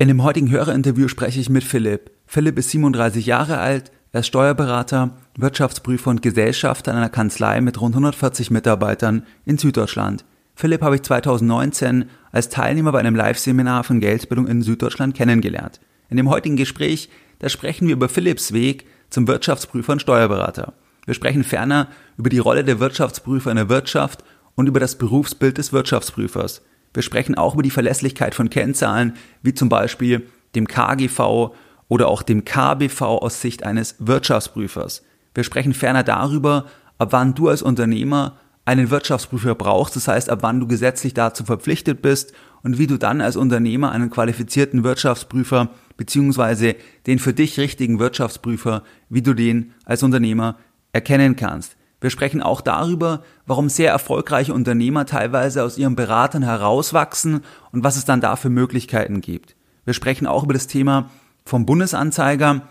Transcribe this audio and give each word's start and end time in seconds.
In 0.00 0.08
dem 0.08 0.22
heutigen 0.22 0.50
Hörerinterview 0.50 1.08
spreche 1.08 1.40
ich 1.40 1.50
mit 1.50 1.62
Philipp. 1.62 2.10
Philipp 2.24 2.58
ist 2.58 2.70
37 2.70 3.26
Jahre 3.26 3.58
alt, 3.58 3.92
er 4.12 4.20
ist 4.20 4.28
Steuerberater, 4.28 5.18
Wirtschaftsprüfer 5.36 6.08
und 6.08 6.22
Gesellschafter 6.22 6.92
in 6.92 6.96
einer 6.96 7.10
Kanzlei 7.10 7.60
mit 7.60 7.78
rund 7.78 7.94
140 7.94 8.50
Mitarbeitern 8.50 9.26
in 9.44 9.58
Süddeutschland. 9.58 10.24
Philipp 10.54 10.80
habe 10.80 10.94
ich 10.94 11.02
2019 11.02 12.06
als 12.32 12.48
Teilnehmer 12.48 12.92
bei 12.92 13.00
einem 13.00 13.14
Live-Seminar 13.14 13.84
von 13.84 14.00
Geldbildung 14.00 14.46
in 14.46 14.62
Süddeutschland 14.62 15.14
kennengelernt. 15.14 15.80
In 16.08 16.16
dem 16.16 16.30
heutigen 16.30 16.56
Gespräch, 16.56 17.10
da 17.40 17.50
sprechen 17.50 17.86
wir 17.86 17.92
über 17.92 18.08
Philipps 18.08 18.54
Weg 18.54 18.86
zum 19.10 19.28
Wirtschaftsprüfer 19.28 19.92
und 19.92 20.00
Steuerberater. 20.00 20.72
Wir 21.04 21.12
sprechen 21.12 21.44
ferner 21.44 21.88
über 22.16 22.30
die 22.30 22.38
Rolle 22.38 22.64
der 22.64 22.80
Wirtschaftsprüfer 22.80 23.50
in 23.50 23.56
der 23.58 23.68
Wirtschaft 23.68 24.24
und 24.54 24.66
über 24.66 24.80
das 24.80 24.96
Berufsbild 24.96 25.58
des 25.58 25.74
Wirtschaftsprüfers. 25.74 26.62
Wir 26.92 27.02
sprechen 27.02 27.36
auch 27.36 27.54
über 27.54 27.62
die 27.62 27.70
Verlässlichkeit 27.70 28.34
von 28.34 28.50
Kennzahlen, 28.50 29.14
wie 29.42 29.54
zum 29.54 29.68
Beispiel 29.68 30.26
dem 30.54 30.66
KGV 30.66 31.52
oder 31.88 32.08
auch 32.08 32.22
dem 32.22 32.44
KBV 32.44 33.02
aus 33.02 33.40
Sicht 33.40 33.64
eines 33.64 33.96
Wirtschaftsprüfers. 33.98 35.02
Wir 35.34 35.44
sprechen 35.44 35.74
ferner 35.74 36.02
darüber, 36.02 36.66
ab 36.98 37.12
wann 37.12 37.34
du 37.34 37.48
als 37.48 37.62
Unternehmer 37.62 38.38
einen 38.64 38.90
Wirtschaftsprüfer 38.90 39.54
brauchst, 39.54 39.96
das 39.96 40.08
heißt, 40.08 40.30
ab 40.30 40.40
wann 40.42 40.60
du 40.60 40.66
gesetzlich 40.66 41.14
dazu 41.14 41.44
verpflichtet 41.44 42.02
bist 42.02 42.32
und 42.62 42.78
wie 42.78 42.86
du 42.86 42.98
dann 42.98 43.20
als 43.20 43.36
Unternehmer 43.36 43.90
einen 43.92 44.10
qualifizierten 44.10 44.84
Wirtschaftsprüfer 44.84 45.70
beziehungsweise 45.96 46.76
den 47.06 47.18
für 47.18 47.32
dich 47.32 47.58
richtigen 47.58 47.98
Wirtschaftsprüfer, 47.98 48.82
wie 49.08 49.22
du 49.22 49.34
den 49.34 49.72
als 49.84 50.02
Unternehmer 50.02 50.56
erkennen 50.92 51.36
kannst. 51.36 51.76
Wir 52.00 52.10
sprechen 52.10 52.42
auch 52.42 52.60
darüber, 52.60 53.22
warum 53.46 53.68
sehr 53.68 53.90
erfolgreiche 53.90 54.54
Unternehmer 54.54 55.04
teilweise 55.04 55.62
aus 55.62 55.76
ihren 55.76 55.96
Beratern 55.96 56.42
herauswachsen 56.42 57.44
und 57.72 57.84
was 57.84 57.96
es 57.96 58.06
dann 58.06 58.20
da 58.20 58.36
für 58.36 58.50
Möglichkeiten 58.50 59.20
gibt. 59.20 59.54
Wir 59.84 59.94
sprechen 59.94 60.26
auch 60.26 60.44
über 60.44 60.54
das 60.54 60.66
Thema 60.66 61.10
vom 61.44 61.66
Bundesanzeiger. 61.66 62.62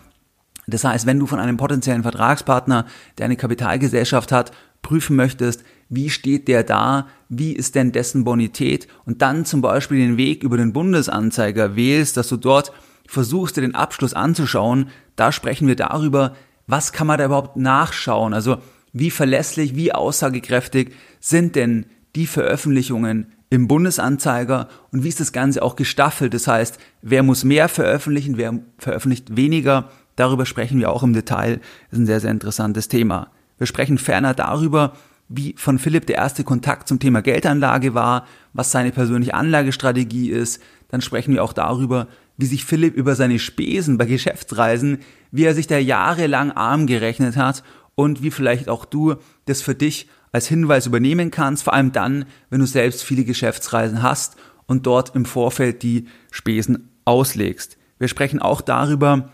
Das 0.68 0.84
heißt, 0.84 1.05
wenn 1.05 1.20
du 1.20 1.26
von 1.26 1.40
einem 1.40 1.58
potenziellen 1.58 2.04
Vertragspartner, 2.04 2.86
der 3.18 3.26
eine 3.26 3.36
Kapitalgesellschaft 3.36 4.32
hat, 4.32 4.52
prüfen 4.82 5.16
möchtest, 5.16 5.64
wie 5.90 6.10
steht 6.10 6.48
der 6.48 6.64
da, 6.64 7.08
wie 7.27 7.54
ist 7.54 7.76
denn 7.76 7.91
dessen 7.91 8.24
Bonität 8.24 8.88
und 9.05 9.21
dann 9.21 9.46
zum 9.46 9.62
Beispiel 9.62 9.98
den 9.98 10.18
Weg 10.18 10.43
über 10.43 10.58
den 10.58 10.74
Bundesanzeiger 10.74 11.76
wählst, 11.76 12.18
dass 12.18 12.30
du 12.30 12.38
dort 12.38 12.71
versuchst, 13.08 13.58
dir 13.58 13.62
den 13.62 13.76
Abschluss 13.76 14.14
anzuschauen, 14.14 14.90
da 15.16 15.32
sprechen 15.32 15.68
wir 15.68 15.76
darüber, 15.76 16.36
was 16.68 16.93
kann 16.93 17.08
man 17.08 17.18
da 17.18 17.26
überhaupt 17.26 17.58
nachschauen? 17.58 18.34
Also 18.34 18.60
wie 18.93 19.12
verlässlich, 19.12 19.76
wie 19.76 19.93
aussagekräftig 19.93 20.91
sind 21.20 21.55
denn 21.55 21.85
die 22.15 22.27
Veröffentlichungen 22.27 23.34
im 23.49 23.68
Bundesanzeiger 23.68 24.68
und 24.91 25.04
wie 25.04 25.09
ist 25.09 25.20
das 25.20 25.31
Ganze 25.31 25.63
auch 25.63 25.76
gestaffelt? 25.76 26.34
Das 26.34 26.48
heißt, 26.48 26.79
wer 27.01 27.23
muss 27.23 27.43
mehr 27.43 27.68
veröffentlichen, 27.68 28.37
wer 28.37 28.59
veröffentlicht 28.77 29.35
weniger? 29.35 29.90
Darüber 30.15 30.46
sprechen 30.46 30.79
wir 30.79 30.91
auch 30.91 31.04
im 31.04 31.13
Detail. 31.13 31.59
Das 31.90 31.98
ist 31.98 31.99
ein 31.99 32.05
sehr, 32.05 32.20
sehr 32.20 32.31
interessantes 32.31 32.87
Thema. 32.87 33.31
Wir 33.57 33.68
sprechen 33.68 33.98
ferner 33.98 34.34
darüber, 34.34 34.93
wie 35.29 35.55
von 35.57 35.79
Philipp 35.79 36.07
der 36.07 36.18
erste 36.18 36.43
Kontakt 36.43 36.87
zum 36.87 36.99
Thema 36.99 37.21
Geldanlage 37.21 37.93
war, 37.93 38.26
was 38.53 38.71
seine 38.71 38.91
persönliche 38.91 39.34
Anlagestrategie 39.34 40.29
ist. 40.29 40.62
Dann 40.90 41.01
sprechen 41.01 41.34
wir 41.34 41.43
auch 41.43 41.53
darüber, 41.53 42.07
wie 42.37 42.48
sich 42.48 42.65
Philipp 42.65 42.96
über 42.96 43.15
seine 43.15 43.37
Spesen 43.37 43.98
bei 43.98 44.05
Geschäftsreisen, 44.05 44.99
wie 45.31 45.43
er 45.43 45.53
sich 45.53 45.68
da 45.68 45.77
jahrelang 45.77 46.51
arm 46.51 46.87
gerechnet 46.87 47.35
hat 47.37 47.63
und 47.95 48.23
wie 48.23 48.32
vielleicht 48.32 48.70
auch 48.70 48.85
du 48.85 49.15
das 49.45 49.62
für 49.62 49.76
dich 49.76 50.07
als 50.32 50.48
Hinweis 50.48 50.85
übernehmen 50.85 51.32
kannst, 51.32 51.63
vor 51.63 51.73
allem 51.73 51.91
dann, 51.91 52.26
wenn 52.49 52.59
du 52.59 52.65
selbst 52.65 53.04
viele 53.04 53.23
Geschäftsreisen 53.23 54.04
hast 54.04 54.35
und 54.68 54.85
dort 54.85 55.15
im 55.15 55.26
Vorfeld 55.26 55.84
die 55.84 56.07
Spesen 56.31 56.90
auslegst. 57.05 57.77
Wir 57.98 58.07
sprechen 58.07 58.40
auch 58.40 58.62
darüber, 58.62 59.31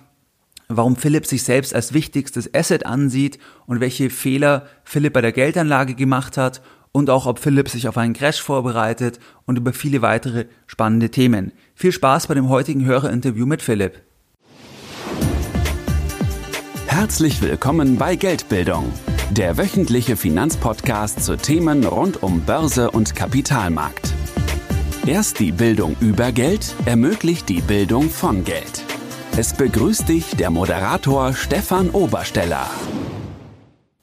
warum 0.67 0.95
Philipp 0.95 1.25
sich 1.25 1.43
selbst 1.43 1.75
als 1.75 1.93
wichtigstes 1.93 2.53
Asset 2.53 2.85
ansieht 2.85 3.37
und 3.67 3.81
welche 3.81 4.09
Fehler 4.09 4.65
Philipp 4.83 5.13
bei 5.13 5.21
der 5.21 5.31
Geldanlage 5.33 5.93
gemacht 5.93 6.37
hat 6.37 6.61
und 6.91 7.09
auch 7.09 7.25
ob 7.25 7.39
Philipp 7.39 7.67
sich 7.67 7.87
auf 7.89 7.97
einen 7.97 8.13
Crash 8.13 8.41
vorbereitet 8.41 9.19
und 9.45 9.57
über 9.57 9.73
viele 9.73 10.01
weitere 10.01 10.45
spannende 10.65 11.11
Themen. 11.11 11.51
Viel 11.75 11.91
Spaß 11.91 12.27
bei 12.27 12.33
dem 12.33 12.47
heutigen 12.47 12.85
Hörerinterview 12.85 13.45
mit 13.45 13.61
Philipp. 13.61 14.04
Herzlich 16.97 17.41
willkommen 17.41 17.97
bei 17.97 18.15
Geldbildung, 18.15 18.89
der 19.29 19.57
wöchentliche 19.57 20.15
Finanzpodcast 20.15 21.25
zu 21.25 21.35
Themen 21.35 21.83
rund 21.83 22.23
um 22.23 22.39
Börse 22.39 22.89
und 22.89 23.13
Kapitalmarkt. 23.13 24.13
Erst 25.05 25.41
die 25.41 25.51
Bildung 25.51 25.97
über 25.99 26.31
Geld 26.31 26.73
ermöglicht 26.85 27.49
die 27.49 27.59
Bildung 27.59 28.09
von 28.09 28.45
Geld. 28.45 28.85
Es 29.35 29.53
begrüßt 29.53 30.07
dich 30.07 30.37
der 30.37 30.49
Moderator 30.51 31.33
Stefan 31.33 31.89
Obersteller. 31.89 32.65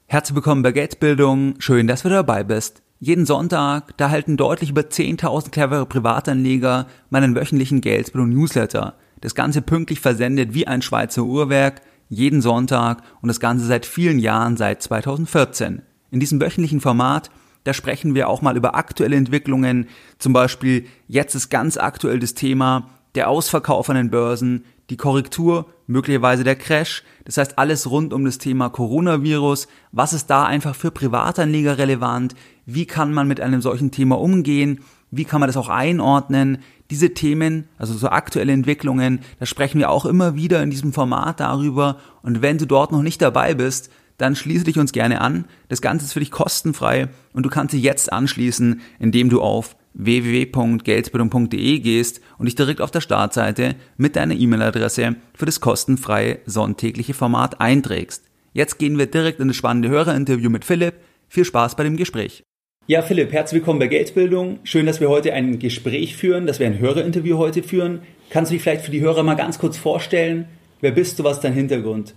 Herzlich 0.05 0.35
willkommen 0.35 0.61
bei 0.61 0.71
Geldbildung. 0.71 1.55
Schön, 1.57 1.87
dass 1.87 2.03
du 2.03 2.09
dabei 2.09 2.43
bist. 2.43 2.83
Jeden 2.99 3.25
Sonntag, 3.25 3.97
da 3.97 4.11
halten 4.11 4.37
deutlich 4.37 4.69
über 4.69 4.81
10.000 4.81 5.49
clevere 5.49 5.87
Privatanleger 5.87 6.85
meinen 7.09 7.33
wöchentlichen 7.35 7.81
Geldbildung 7.81 8.29
Newsletter. 8.29 8.93
Das 9.19 9.33
Ganze 9.33 9.63
pünktlich 9.63 9.99
versendet 9.99 10.53
wie 10.53 10.67
ein 10.67 10.83
Schweizer 10.83 11.23
Uhrwerk– 11.23 11.81
jeden 12.13 12.41
Sonntag 12.41 13.03
und 13.21 13.27
das 13.27 13.39
Ganze 13.39 13.65
seit 13.65 13.85
vielen 13.85 14.19
Jahren, 14.19 14.57
seit 14.57 14.81
2014. 14.81 15.81
In 16.11 16.19
diesem 16.19 16.39
wöchentlichen 16.39 16.81
Format, 16.81 17.29
da 17.63 17.73
sprechen 17.73 18.15
wir 18.15 18.29
auch 18.29 18.41
mal 18.41 18.57
über 18.57 18.75
aktuelle 18.75 19.15
Entwicklungen, 19.15 19.87
zum 20.19 20.33
Beispiel 20.33 20.85
jetzt 21.07 21.35
ist 21.35 21.49
ganz 21.49 21.77
aktuell 21.77 22.19
das 22.19 22.33
Thema 22.33 22.89
der 23.15 23.29
Ausverkauf 23.29 23.89
an 23.89 23.95
den 23.95 24.09
Börsen, 24.09 24.65
die 24.89 24.97
Korrektur, 24.97 25.67
möglicherweise 25.87 26.43
der 26.43 26.55
Crash, 26.55 27.03
das 27.25 27.37
heißt 27.37 27.57
alles 27.57 27.89
rund 27.89 28.13
um 28.13 28.25
das 28.25 28.37
Thema 28.37 28.69
Coronavirus, 28.69 29.67
was 29.91 30.13
ist 30.13 30.29
da 30.29 30.45
einfach 30.45 30.75
für 30.75 30.91
Privatanleger 30.91 31.77
relevant, 31.77 32.35
wie 32.65 32.85
kann 32.85 33.13
man 33.13 33.27
mit 33.27 33.39
einem 33.39 33.61
solchen 33.61 33.91
Thema 33.91 34.19
umgehen, 34.19 34.81
wie 35.11 35.25
kann 35.25 35.39
man 35.39 35.47
das 35.47 35.57
auch 35.57 35.69
einordnen, 35.69 36.59
diese 36.93 37.15
Themen, 37.15 37.67
also 37.79 37.95
so 37.95 38.09
aktuelle 38.09 38.53
Entwicklungen, 38.53 39.21
da 39.39 39.47
sprechen 39.47 39.79
wir 39.79 39.89
auch 39.89 40.05
immer 40.05 40.35
wieder 40.35 40.61
in 40.61 40.69
diesem 40.69 40.93
Format 40.93 41.39
darüber. 41.39 41.97
Und 42.21 42.43
wenn 42.43 42.59
du 42.59 42.67
dort 42.67 42.91
noch 42.91 43.01
nicht 43.01 43.19
dabei 43.19 43.55
bist, 43.55 43.89
dann 44.19 44.35
schließe 44.35 44.65
dich 44.65 44.77
uns 44.77 44.91
gerne 44.91 45.19
an. 45.19 45.45
Das 45.69 45.81
Ganze 45.81 46.05
ist 46.05 46.13
für 46.13 46.19
dich 46.19 46.29
kostenfrei 46.29 47.09
und 47.33 47.47
du 47.47 47.49
kannst 47.49 47.73
dich 47.73 47.81
jetzt 47.81 48.13
anschließen, 48.13 48.81
indem 48.99 49.29
du 49.29 49.41
auf 49.41 49.75
www.geldbildung.de 49.95 51.79
gehst 51.79 52.21
und 52.37 52.45
dich 52.45 52.53
direkt 52.53 52.79
auf 52.79 52.91
der 52.91 53.01
Startseite 53.01 53.73
mit 53.97 54.15
deiner 54.15 54.35
E-Mail-Adresse 54.35 55.15
für 55.33 55.47
das 55.47 55.61
kostenfreie 55.61 56.41
sonntägliche 56.45 57.15
Format 57.15 57.59
einträgst. 57.59 58.23
Jetzt 58.53 58.77
gehen 58.77 58.99
wir 58.99 59.07
direkt 59.07 59.39
in 59.39 59.47
das 59.47 59.57
spannende 59.57 59.89
Hörerinterview 59.89 60.51
mit 60.51 60.63
Philipp. 60.63 60.93
Viel 61.27 61.45
Spaß 61.45 61.75
bei 61.75 61.83
dem 61.83 61.97
Gespräch. 61.97 62.43
Ja, 62.85 63.01
Philipp, 63.01 63.31
herzlich 63.31 63.61
willkommen 63.61 63.79
bei 63.79 63.87
Geldbildung. 63.87 64.59
Schön, 64.65 64.85
dass 64.85 64.99
wir 64.99 65.07
heute 65.07 65.31
ein 65.31 65.57
Gespräch 65.57 66.17
führen, 66.17 66.45
dass 66.45 66.59
wir 66.59 66.67
ein 66.67 66.79
Hörerinterview 66.79 67.37
heute 67.37 67.63
führen. 67.63 68.01
Kannst 68.29 68.51
du 68.51 68.55
dich 68.55 68.61
vielleicht 68.61 68.81
für 68.81 68.91
die 68.91 68.99
Hörer 68.99 69.23
mal 69.23 69.35
ganz 69.35 69.57
kurz 69.57 69.77
vorstellen? 69.77 70.49
Wer 70.81 70.91
bist 70.91 71.17
du? 71.17 71.23
Was 71.23 71.37
ist 71.37 71.45
dein 71.45 71.53
Hintergrund? 71.53 72.13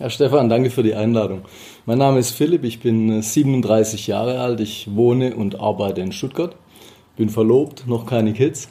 Ja, 0.00 0.10
Stefan, 0.10 0.48
danke 0.48 0.70
für 0.70 0.82
die 0.82 0.96
Einladung. 0.96 1.42
Mein 1.86 1.98
Name 1.98 2.18
ist 2.18 2.32
Philipp, 2.32 2.64
ich 2.64 2.80
bin 2.80 3.22
37 3.22 4.08
äh, 4.08 4.10
Jahre 4.10 4.40
alt, 4.40 4.58
ich 4.58 4.88
wohne 4.92 5.36
und 5.36 5.60
arbeite 5.60 6.00
in 6.00 6.10
Stuttgart, 6.10 6.56
bin 7.16 7.28
verlobt, 7.28 7.86
noch 7.86 8.04
keine 8.04 8.32
Kids. 8.32 8.68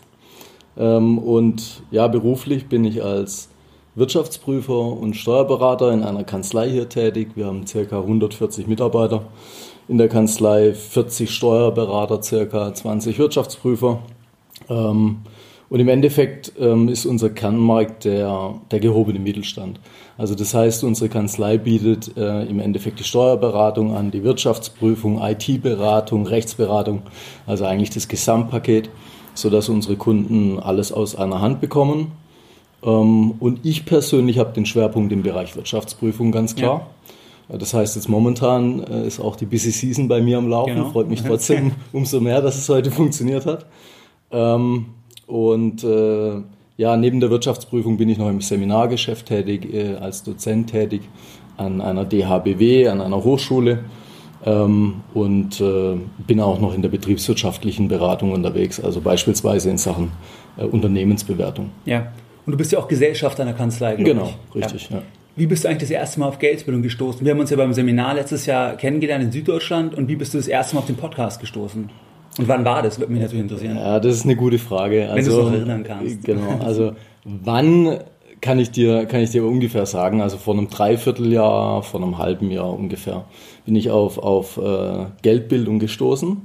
Ähm, 0.78 1.20
und 1.20 1.84
ja, 1.90 2.10
beruflich 2.10 2.68
bin 2.68 2.84
ich 2.84 3.02
als 3.02 3.48
Wirtschaftsprüfer 3.96 4.78
und 4.78 5.16
Steuerberater 5.16 5.94
in 5.94 6.04
einer 6.04 6.26
Kanzlei 6.26 6.70
hier 6.70 6.90
tätig. 6.90 7.30
Wir 7.36 7.46
haben 7.46 7.64
ca. 7.64 7.98
140 7.98 8.68
Mitarbeiter 8.68 9.24
in 9.90 9.98
der 9.98 10.08
Kanzlei 10.08 10.74
40 10.74 11.32
Steuerberater, 11.32 12.22
circa 12.22 12.74
20 12.74 13.18
Wirtschaftsprüfer. 13.18 14.00
Ähm, 14.70 15.18
und 15.70 15.80
im 15.80 15.88
Endeffekt 15.88 16.54
ähm, 16.60 16.90
ist 16.90 17.06
unser 17.06 17.32
Kernmarkt 17.32 18.06
der, 18.06 18.54
der 18.72 18.80
gehobene 18.80 19.20
Mittelstand. 19.20 19.80
Also 20.18 20.36
das 20.36 20.54
heißt, 20.54 20.84
unsere 20.84 21.10
Kanzlei 21.10 21.58
bietet 21.58 22.16
äh, 22.18 22.44
im 22.44 22.60
Endeffekt 22.60 23.00
die 23.00 23.04
Steuerberatung 23.04 23.96
an, 23.96 24.12
die 24.12 24.24
Wirtschaftsprüfung, 24.24 25.22
IT-Beratung, 25.22 26.28
Rechtsberatung, 26.28 27.02
also 27.48 27.66
eigentlich 27.66 27.90
das 27.90 28.08
Gesamtpaket, 28.08 28.90
sodass 29.34 29.70
unsere 29.70 29.96
Kunden 29.96 30.60
alles 30.60 30.92
aus 30.92 31.16
einer 31.16 31.42
Hand 31.42 31.62
bekommen. 31.62 32.12
Ähm, 32.84 33.32
und 33.40 33.66
ich 33.66 33.86
persönlich 33.86 34.38
habe 34.38 34.54
den 34.54 34.68
Schwerpunkt 34.68 35.12
im 35.12 35.24
Bereich 35.24 35.56
Wirtschaftsprüfung, 35.56 36.32
ganz 36.32 36.56
klar. 36.56 36.80
Ja. 36.80 36.88
Das 37.58 37.74
heißt, 37.74 37.96
jetzt 37.96 38.08
momentan 38.08 38.84
äh, 38.84 39.08
ist 39.08 39.20
auch 39.20 39.36
die 39.36 39.46
Busy 39.46 39.72
Season 39.72 40.08
bei 40.08 40.22
mir 40.22 40.38
am 40.38 40.48
Laufen. 40.48 40.76
Genau. 40.76 40.92
Freut 40.92 41.10
mich 41.10 41.24
trotzdem 41.28 41.72
umso 41.94 42.20
mehr, 42.22 42.42
dass 42.42 42.58
es 42.58 42.70
heute 42.70 42.92
funktioniert 42.92 43.46
hat. 43.46 43.66
Ähm, 44.32 44.86
und 45.26 45.84
äh, 45.84 46.42
ja, 46.78 46.96
neben 46.96 47.20
der 47.20 47.30
Wirtschaftsprüfung 47.32 47.98
bin 47.98 48.10
ich 48.10 48.18
noch 48.18 48.30
im 48.30 48.42
Seminargeschäft 48.42 49.26
tätig, 49.26 49.74
äh, 49.74 49.96
als 49.96 50.24
Dozent 50.24 50.70
tätig 50.70 51.02
an 51.58 51.82
einer 51.82 52.06
DHBW, 52.06 52.88
an 52.88 53.02
einer 53.02 53.24
Hochschule 53.24 53.80
ähm, 54.46 55.02
und 55.14 55.62
bin 56.26 56.40
auch 56.40 56.62
noch 56.62 56.74
in 56.74 56.82
der 56.82 56.88
betriebswirtschaftlichen 56.88 57.90
Beratung 57.90 58.32
unterwegs, 58.32 58.80
also 58.80 59.02
beispielsweise 59.02 59.70
in 59.70 59.78
Sachen 59.78 60.12
Unternehmensbewertung. 60.56 61.72
Ja, 61.84 62.14
Und 62.46 62.54
du 62.54 62.58
bist 62.58 62.72
ja 62.72 62.80
auch 62.80 62.88
Gesellschafter 62.88 63.44
einer 63.44 63.52
Kanzlei, 63.52 63.98
genau, 63.98 64.30
ich. 64.54 64.64
Richtig, 64.64 64.90
ja. 64.90 64.98
ja. 64.98 65.04
Wie 65.40 65.48
bist 65.48 65.64
du 65.64 65.70
eigentlich 65.70 65.84
das 65.84 65.92
erste 65.92 66.20
Mal 66.20 66.28
auf 66.28 66.40
Geldbildung 66.40 66.84
gestoßen? 66.84 67.24
Wir 67.24 67.32
haben 67.32 67.40
uns 67.40 67.50
ja 67.50 67.56
beim 67.56 67.72
Seminar 67.72 68.14
letztes 68.14 68.46
Jahr 68.46 68.76
kennengelernt 68.76 69.24
in 69.24 69.32
Süddeutschland. 69.32 69.96
Und 69.96 70.10
wie 70.10 70.18
bist 70.18 70.34
du 70.34 70.38
das 70.38 70.50
erste 70.50 70.76
Mal 70.76 70.82
auf 70.82 70.88
den 70.88 70.98
Podcast 70.98 71.40
gestoßen? 71.40 71.90
Und 72.38 72.48
wann 72.50 72.66
war 72.66 72.84
das? 72.84 73.00
Würde 73.00 73.14
mich 73.14 73.22
natürlich 73.22 73.44
interessieren. 73.44 73.78
Ja, 73.78 74.02
das 74.02 74.16
ist 74.16 74.26
eine 74.26 74.36
gute 74.36 74.60
Frage. 74.60 74.98
Wenn 74.98 75.12
also, 75.12 75.32
du 75.32 75.38
es 75.38 75.46
noch 75.46 75.54
erinnern 75.54 75.84
kannst. 75.86 76.26
Genau, 76.26 76.60
also 76.60 76.92
wann 77.24 78.00
kann 78.42 78.60
ich 78.60 78.72
dir, 78.72 79.06
kann 79.06 79.22
ich 79.22 79.30
dir 79.30 79.46
ungefähr 79.46 79.86
sagen, 79.86 80.22
also 80.22 80.36
vor 80.36 80.56
einem 80.56 80.68
Dreivierteljahr, 80.68 81.84
vor 81.84 82.04
einem 82.04 82.18
halben 82.18 82.52
Jahr 82.52 82.74
ungefähr, 82.74 83.24
bin 83.66 83.78
ich 83.78 83.92
auf, 83.92 84.18
auf 84.18 84.58
äh, 84.58 85.06
Geldbildung 85.22 85.80
gestoßen. 85.80 86.36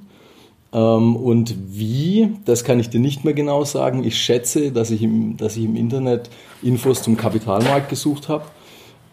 Ähm, 0.72 1.16
und 1.16 1.56
wie, 1.66 2.28
das 2.44 2.62
kann 2.62 2.78
ich 2.78 2.90
dir 2.90 3.00
nicht 3.00 3.24
mehr 3.24 3.34
genau 3.34 3.64
sagen. 3.64 4.04
Ich 4.04 4.16
schätze, 4.16 4.70
dass 4.70 4.92
ich 4.92 5.02
im, 5.02 5.36
dass 5.36 5.56
ich 5.56 5.64
im 5.64 5.74
Internet 5.74 6.30
Infos 6.62 7.02
zum 7.02 7.16
Kapitalmarkt 7.16 7.88
gesucht 7.88 8.28
habe 8.28 8.44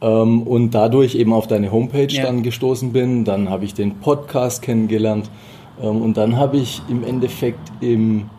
ähm, 0.01 0.43
und 0.43 0.71
dadurch 0.71 1.15
eben 1.15 1.33
auf 1.33 1.47
deine 1.47 1.71
Homepage 1.71 2.07
ja. 2.07 2.23
dann 2.23 2.43
gestoßen 2.43 2.91
bin. 2.91 3.23
Dann 3.23 3.49
habe 3.49 3.65
ich 3.65 3.73
den 3.73 3.99
Podcast 3.99 4.61
kennengelernt 4.61 5.29
ähm, 5.81 6.01
und 6.01 6.17
dann 6.17 6.35
habe 6.37 6.57
ich 6.57 6.81
im 6.89 7.03
Endeffekt 7.03 7.71
im 7.81 8.29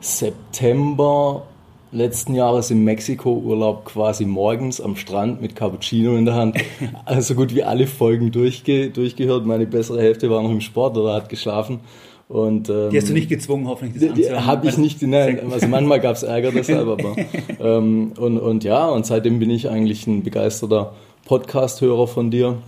September 0.00 1.44
letzten 1.92 2.34
Jahres 2.34 2.72
im 2.72 2.82
Mexiko-Urlaub 2.84 3.84
quasi 3.84 4.24
morgens 4.24 4.80
am 4.80 4.96
Strand 4.96 5.40
mit 5.40 5.54
Cappuccino 5.54 6.16
in 6.16 6.24
der 6.24 6.34
Hand 6.34 6.56
also 7.04 7.36
gut 7.36 7.54
wie 7.54 7.62
alle 7.62 7.86
Folgen 7.86 8.32
durchge 8.32 8.90
durchgehört. 8.90 9.46
Meine 9.46 9.66
bessere 9.66 10.00
Hälfte 10.00 10.28
war 10.28 10.42
noch 10.42 10.50
im 10.50 10.60
Sport 10.60 10.98
oder 10.98 11.14
hat 11.14 11.28
geschlafen. 11.28 11.80
Und, 12.28 12.70
ähm, 12.70 12.90
die 12.90 12.96
hast 12.96 13.08
du 13.08 13.12
nicht 13.12 13.28
gezwungen, 13.28 13.68
hoffentlich. 13.68 14.08
Das 14.08 14.16
die, 14.16 14.30
habe 14.30 14.66
ich 14.68 14.78
nicht, 14.78 15.02
nein, 15.02 15.40
also 15.50 15.68
manchmal 15.68 16.00
gab 16.00 16.16
es 16.16 16.22
Ärger 16.22 16.52
deshalb, 16.52 16.88
aber 16.88 17.16
ähm, 17.60 18.12
und, 18.18 18.38
und 18.38 18.64
ja, 18.64 18.88
und 18.88 19.04
seitdem 19.04 19.38
bin 19.38 19.50
ich 19.50 19.68
eigentlich 19.68 20.06
ein 20.06 20.22
begeisterter 20.22 20.94
Podcast-Hörer 21.26 22.06
von 22.06 22.30
dir, 22.30 22.58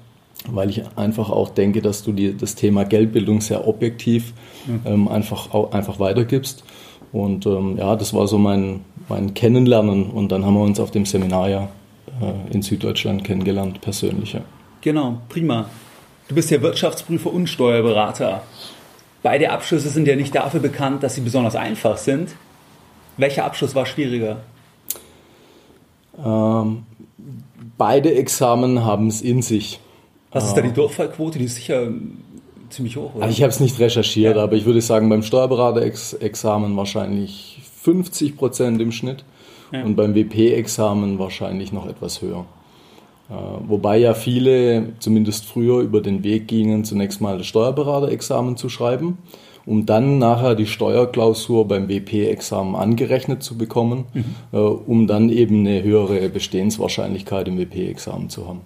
weil 0.50 0.68
ich 0.68 0.82
einfach 0.96 1.30
auch 1.30 1.50
denke, 1.50 1.80
dass 1.80 2.02
du 2.02 2.12
dir 2.12 2.34
das 2.34 2.54
Thema 2.54 2.84
Geldbildung 2.84 3.40
sehr 3.40 3.66
objektiv 3.66 4.34
mhm. 4.66 4.80
ähm, 4.84 5.08
einfach, 5.08 5.52
auch, 5.54 5.72
einfach 5.72 5.98
weitergibst. 5.98 6.64
Und 7.12 7.46
ähm, 7.46 7.76
ja, 7.78 7.96
das 7.96 8.12
war 8.12 8.26
so 8.26 8.36
mein, 8.36 8.80
mein 9.08 9.32
Kennenlernen 9.32 10.10
und 10.10 10.32
dann 10.32 10.44
haben 10.44 10.54
wir 10.54 10.62
uns 10.62 10.78
auf 10.80 10.90
dem 10.90 11.06
Seminar 11.06 11.48
ja 11.48 11.68
äh, 12.20 12.54
in 12.54 12.62
Süddeutschland 12.62 13.24
kennengelernt, 13.24 13.80
persönlich. 13.80 14.34
Ja. 14.34 14.40
Genau, 14.82 15.20
prima. 15.28 15.66
Du 16.28 16.34
bist 16.34 16.50
ja 16.50 16.60
Wirtschaftsprüfer 16.60 17.32
und 17.32 17.46
Steuerberater. 17.46 18.42
Beide 19.26 19.50
Abschlüsse 19.50 19.88
sind 19.88 20.06
ja 20.06 20.14
nicht 20.14 20.36
dafür 20.36 20.60
bekannt, 20.60 21.02
dass 21.02 21.16
sie 21.16 21.20
besonders 21.20 21.56
einfach 21.56 21.96
sind. 21.96 22.36
Welcher 23.16 23.44
Abschluss 23.44 23.74
war 23.74 23.84
schwieriger? 23.84 24.36
Ähm, 26.24 26.84
beide 27.76 28.14
Examen 28.14 28.84
haben 28.84 29.08
es 29.08 29.22
in 29.22 29.42
sich. 29.42 29.80
Was 30.30 30.46
ist 30.46 30.54
da 30.54 30.60
die 30.60 30.72
Durchfallquote? 30.72 31.40
Die 31.40 31.46
ist 31.46 31.56
sicher 31.56 31.88
ziemlich 32.70 32.96
hoch, 32.96 33.16
oder? 33.16 33.24
Also 33.24 33.32
ich 33.36 33.42
habe 33.42 33.50
es 33.50 33.58
nicht 33.58 33.80
recherchiert, 33.80 34.36
ja. 34.36 34.44
aber 34.44 34.52
ich 34.52 34.64
würde 34.64 34.80
sagen, 34.80 35.08
beim 35.08 35.24
Steuerberater-Examen 35.24 36.76
wahrscheinlich 36.76 37.60
50 37.82 38.36
Prozent 38.36 38.80
im 38.80 38.92
Schnitt 38.92 39.24
ja. 39.72 39.82
und 39.82 39.96
beim 39.96 40.14
WP-Examen 40.14 41.18
wahrscheinlich 41.18 41.72
noch 41.72 41.88
etwas 41.88 42.22
höher. 42.22 42.46
Äh, 43.28 43.34
wobei 43.66 43.98
ja 43.98 44.14
viele, 44.14 44.92
zumindest 44.98 45.46
früher, 45.46 45.80
über 45.80 46.00
den 46.00 46.22
Weg 46.22 46.48
gingen, 46.48 46.84
zunächst 46.84 47.20
mal 47.20 47.38
das 47.38 47.46
Steuerberater-Examen 47.46 48.56
zu 48.56 48.68
schreiben, 48.68 49.18
um 49.64 49.84
dann 49.84 50.18
nachher 50.18 50.54
die 50.54 50.66
Steuerklausur 50.66 51.66
beim 51.66 51.88
WP-Examen 51.88 52.76
angerechnet 52.76 53.42
zu 53.42 53.58
bekommen, 53.58 54.04
mhm. 54.14 54.24
Äh, 54.52 54.58
um 54.58 55.06
dann 55.06 55.28
eben 55.28 55.60
eine 55.60 55.82
höhere 55.82 56.28
Bestehenswahrscheinlichkeit 56.28 57.48
im 57.48 57.58
WP-Examen 57.58 58.30
zu 58.30 58.46
haben. 58.46 58.60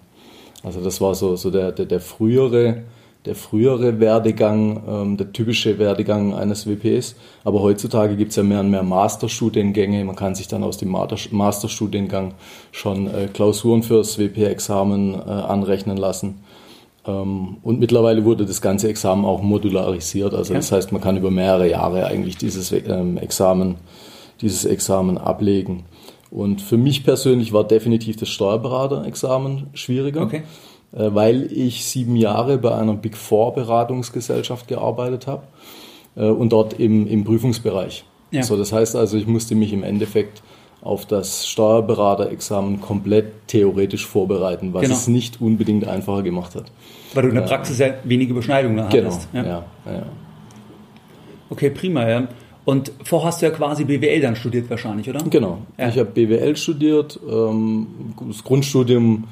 Also 0.63 0.81
das 0.81 1.01
war 1.01 1.15
so, 1.15 1.35
so 1.35 1.49
der, 1.49 1.71
der, 1.71 1.85
der 1.85 1.99
frühere 1.99 2.83
der 3.25 3.35
frühere 3.35 3.99
Werdegang, 3.99 4.83
ähm, 4.87 5.17
der 5.17 5.31
typische 5.31 5.77
Werdegang 5.77 6.33
eines 6.33 6.65
WPs. 6.67 7.15
Aber 7.43 7.61
heutzutage 7.61 8.15
gibt 8.15 8.31
es 8.31 8.35
ja 8.35 8.43
mehr 8.43 8.61
und 8.61 8.71
mehr 8.71 8.83
Masterstudiengänge. 8.83 10.03
Man 10.05 10.15
kann 10.15 10.33
sich 10.33 10.47
dann 10.47 10.63
aus 10.63 10.77
dem 10.77 10.89
Masterstudiengang 10.89 12.33
schon 12.71 13.07
äh, 13.07 13.27
Klausuren 13.31 13.83
fürs 13.83 14.17
WP-Examen 14.17 15.13
äh, 15.13 15.29
anrechnen 15.29 15.97
lassen. 15.97 16.43
Ähm, 17.05 17.57
und 17.61 17.79
mittlerweile 17.79 18.25
wurde 18.25 18.45
das 18.45 18.59
ganze 18.59 18.89
Examen 18.89 19.23
auch 19.25 19.43
modularisiert. 19.43 20.33
Also 20.33 20.53
ja. 20.53 20.59
das 20.59 20.71
heißt, 20.71 20.91
man 20.91 21.01
kann 21.01 21.17
über 21.17 21.29
mehrere 21.29 21.69
Jahre 21.69 22.07
eigentlich 22.07 22.37
dieses 22.37 22.71
ähm, 22.71 23.17
Examen, 23.17 23.75
dieses 24.41 24.65
Examen 24.65 25.19
ablegen. 25.19 25.83
Und 26.31 26.61
für 26.61 26.77
mich 26.77 27.03
persönlich 27.03 27.53
war 27.53 27.65
definitiv 27.65 28.15
das 28.15 28.29
Steuerberater-Examen 28.29 29.67
schwieriger. 29.73 30.21
Okay 30.21 30.41
weil 30.91 31.51
ich 31.51 31.85
sieben 31.85 32.15
Jahre 32.15 32.57
bei 32.57 32.75
einer 32.75 32.93
Big 32.93 33.15
Four 33.15 33.53
Beratungsgesellschaft 33.53 34.67
gearbeitet 34.67 35.27
habe 35.27 35.43
äh, 36.15 36.25
und 36.25 36.51
dort 36.51 36.73
im, 36.73 37.07
im 37.07 37.23
Prüfungsbereich. 37.23 38.03
Ja. 38.31 38.43
So, 38.43 38.57
das 38.57 38.71
heißt 38.71 38.95
also, 38.95 39.17
ich 39.17 39.27
musste 39.27 39.55
mich 39.55 39.73
im 39.73 39.83
Endeffekt 39.83 40.41
auf 40.81 41.05
das 41.05 41.47
Steuerberaterexamen 41.47 42.81
komplett 42.81 43.47
theoretisch 43.47 44.05
vorbereiten, 44.05 44.73
was 44.73 44.81
genau. 44.81 44.95
es 44.95 45.07
nicht 45.07 45.39
unbedingt 45.39 45.87
einfacher 45.87 46.23
gemacht 46.23 46.55
hat. 46.55 46.71
Weil 47.13 47.23
du 47.23 47.29
in 47.29 47.35
der 47.35 47.41
Praxis 47.41 47.77
ja 47.77 47.93
wenige 48.03 48.31
Überschneidungen 48.31 48.89
genau, 48.89 49.11
hattest. 49.11 49.29
Ja. 49.33 49.43
Ja, 49.43 49.65
ja. 49.85 50.05
Okay, 51.49 51.69
prima. 51.69 52.09
Ja. 52.09 52.27
Und 52.63 52.91
vorher 53.03 53.27
hast 53.27 53.41
du 53.41 53.47
ja 53.47 53.51
quasi 53.51 53.83
BWL 53.83 54.21
dann 54.21 54.35
studiert 54.35 54.69
wahrscheinlich, 54.69 55.09
oder? 55.09 55.23
Genau. 55.29 55.59
Ich 55.77 55.97
habe 55.97 56.05
BWL 56.05 56.55
studiert, 56.55 57.19
ähm, 57.29 57.87
das 58.27 58.43
Grundstudium 58.43 59.25
äh, 59.25 59.27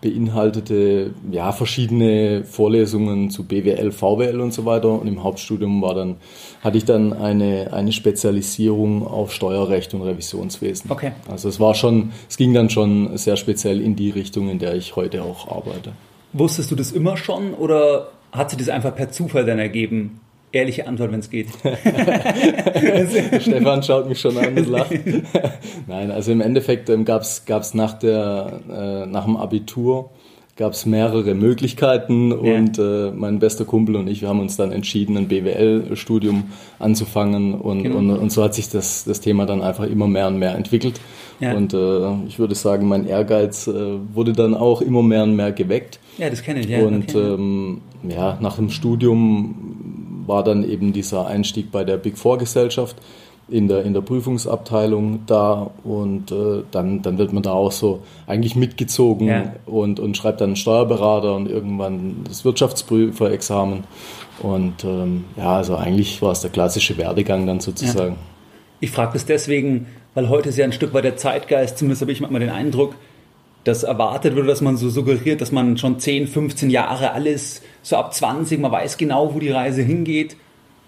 beinhaltete 0.00 1.14
ja 1.30 1.52
verschiedene 1.52 2.44
Vorlesungen 2.44 3.30
zu 3.30 3.44
BWL, 3.44 3.90
VWL 3.90 4.40
und 4.40 4.52
so 4.52 4.64
weiter. 4.64 4.90
Und 4.90 5.08
im 5.08 5.22
Hauptstudium 5.22 5.82
war 5.82 5.94
dann, 5.94 6.16
hatte 6.62 6.78
ich 6.78 6.84
dann 6.84 7.12
eine, 7.12 7.72
eine 7.72 7.92
Spezialisierung 7.92 9.06
auf 9.06 9.32
Steuerrecht 9.32 9.94
und 9.94 10.02
Revisionswesen. 10.02 10.90
Okay. 10.90 11.12
Also 11.30 11.48
es 11.48 11.58
war 11.58 11.74
schon, 11.74 12.12
es 12.28 12.36
ging 12.36 12.54
dann 12.54 12.70
schon 12.70 13.16
sehr 13.16 13.36
speziell 13.36 13.80
in 13.80 13.96
die 13.96 14.10
Richtung, 14.10 14.48
in 14.48 14.58
der 14.58 14.74
ich 14.74 14.94
heute 14.94 15.22
auch 15.22 15.50
arbeite. 15.50 15.92
Wusstest 16.32 16.70
du 16.70 16.76
das 16.76 16.92
immer 16.92 17.16
schon 17.16 17.54
oder 17.54 18.08
hat 18.32 18.50
sich 18.50 18.58
das 18.58 18.68
einfach 18.68 18.94
per 18.94 19.10
Zufall 19.10 19.46
dann 19.46 19.58
ergeben? 19.58 20.20
Ehrliche 20.50 20.86
Antwort, 20.86 21.12
wenn 21.12 21.20
es 21.20 21.28
geht. 21.28 21.48
Stefan 23.40 23.82
schaut 23.82 24.08
mich 24.08 24.20
schon 24.20 24.36
an 24.38 24.56
und 24.56 24.68
lacht. 24.70 24.92
Nein, 25.86 26.10
also 26.10 26.32
im 26.32 26.40
Endeffekt 26.40 26.88
ähm, 26.88 27.04
gab 27.04 27.22
es 27.22 27.74
nach, 27.74 28.02
äh, 28.02 29.06
nach 29.06 29.24
dem 29.24 29.36
Abitur 29.36 30.10
gab 30.58 30.72
es 30.72 30.86
mehrere 30.86 31.34
Möglichkeiten 31.34 32.30
ja. 32.30 32.56
und 32.56 32.78
äh, 32.78 33.12
mein 33.12 33.38
bester 33.38 33.64
Kumpel 33.64 33.94
und 33.94 34.08
ich, 34.08 34.22
wir 34.22 34.28
haben 34.28 34.40
uns 34.40 34.56
dann 34.56 34.72
entschieden, 34.72 35.16
ein 35.16 35.28
BWL-Studium 35.28 36.50
anzufangen 36.80 37.54
und, 37.54 37.84
genau. 37.84 37.98
und, 37.98 38.10
und, 38.10 38.32
so 38.32 38.42
hat 38.42 38.54
sich 38.54 38.68
das, 38.68 39.04
das 39.04 39.20
Thema 39.20 39.46
dann 39.46 39.62
einfach 39.62 39.84
immer 39.84 40.08
mehr 40.08 40.26
und 40.26 40.38
mehr 40.38 40.56
entwickelt. 40.56 41.00
Ja. 41.38 41.54
Und 41.54 41.74
äh, 41.74 42.26
ich 42.26 42.40
würde 42.40 42.56
sagen, 42.56 42.88
mein 42.88 43.06
Ehrgeiz 43.06 43.68
äh, 43.68 43.72
wurde 44.12 44.32
dann 44.32 44.54
auch 44.54 44.82
immer 44.82 45.02
mehr 45.02 45.22
und 45.22 45.36
mehr 45.36 45.52
geweckt. 45.52 46.00
Ja, 46.18 46.28
das 46.28 46.42
kenne 46.42 46.60
ich. 46.60 46.66
Ja, 46.66 46.80
und 46.80 47.14
okay. 47.14 47.34
ähm, 47.34 47.80
ja, 48.08 48.36
nach 48.40 48.56
dem 48.56 48.70
Studium 48.70 49.77
war 50.28 50.44
dann 50.44 50.68
eben 50.68 50.92
dieser 50.92 51.26
Einstieg 51.26 51.72
bei 51.72 51.82
der 51.84 51.96
Big 51.96 52.16
Four 52.16 52.38
Gesellschaft 52.38 52.96
in 53.48 53.66
der, 53.66 53.82
in 53.82 53.94
der 53.94 54.02
Prüfungsabteilung 54.02 55.20
da 55.26 55.70
und 55.82 56.30
äh, 56.30 56.62
dann, 56.70 57.02
dann 57.02 57.18
wird 57.18 57.32
man 57.32 57.42
da 57.42 57.52
auch 57.52 57.72
so 57.72 58.00
eigentlich 58.26 58.56
mitgezogen 58.56 59.26
ja. 59.26 59.52
und, 59.66 60.00
und 60.00 60.16
schreibt 60.16 60.40
dann 60.40 60.50
einen 60.50 60.56
Steuerberater 60.56 61.34
und 61.34 61.48
irgendwann 61.48 62.24
das 62.28 62.44
Wirtschaftsprüferexamen. 62.44 63.84
Und 64.42 64.84
ähm, 64.84 65.24
ja, 65.36 65.56
also 65.56 65.76
eigentlich 65.76 66.20
war 66.20 66.32
es 66.32 66.42
der 66.42 66.50
klassische 66.50 66.96
Werdegang 66.98 67.46
dann 67.46 67.60
sozusagen. 67.60 68.12
Ja. 68.12 68.18
Ich 68.80 68.90
frage 68.90 69.14
das 69.14 69.24
deswegen, 69.24 69.86
weil 70.14 70.28
heute 70.28 70.50
ist 70.50 70.58
ja 70.58 70.64
ein 70.64 70.72
Stück 70.72 70.92
weit 70.94 71.04
der 71.04 71.16
Zeitgeist, 71.16 71.78
zumindest 71.78 72.02
habe 72.02 72.12
ich 72.12 72.20
manchmal 72.20 72.40
den 72.40 72.50
Eindruck, 72.50 72.94
dass 73.68 73.82
erwartet 73.82 74.34
wird, 74.34 74.48
dass 74.48 74.60
man 74.60 74.76
so 74.76 74.88
suggeriert, 74.88 75.40
dass 75.40 75.52
man 75.52 75.76
schon 75.76 75.98
10, 76.00 76.26
15 76.26 76.70
Jahre 76.70 77.12
alles, 77.12 77.62
so 77.82 77.96
ab 77.96 78.14
20, 78.14 78.58
man 78.58 78.72
weiß 78.72 78.96
genau, 78.96 79.34
wo 79.34 79.38
die 79.38 79.50
Reise 79.50 79.82
hingeht. 79.82 80.36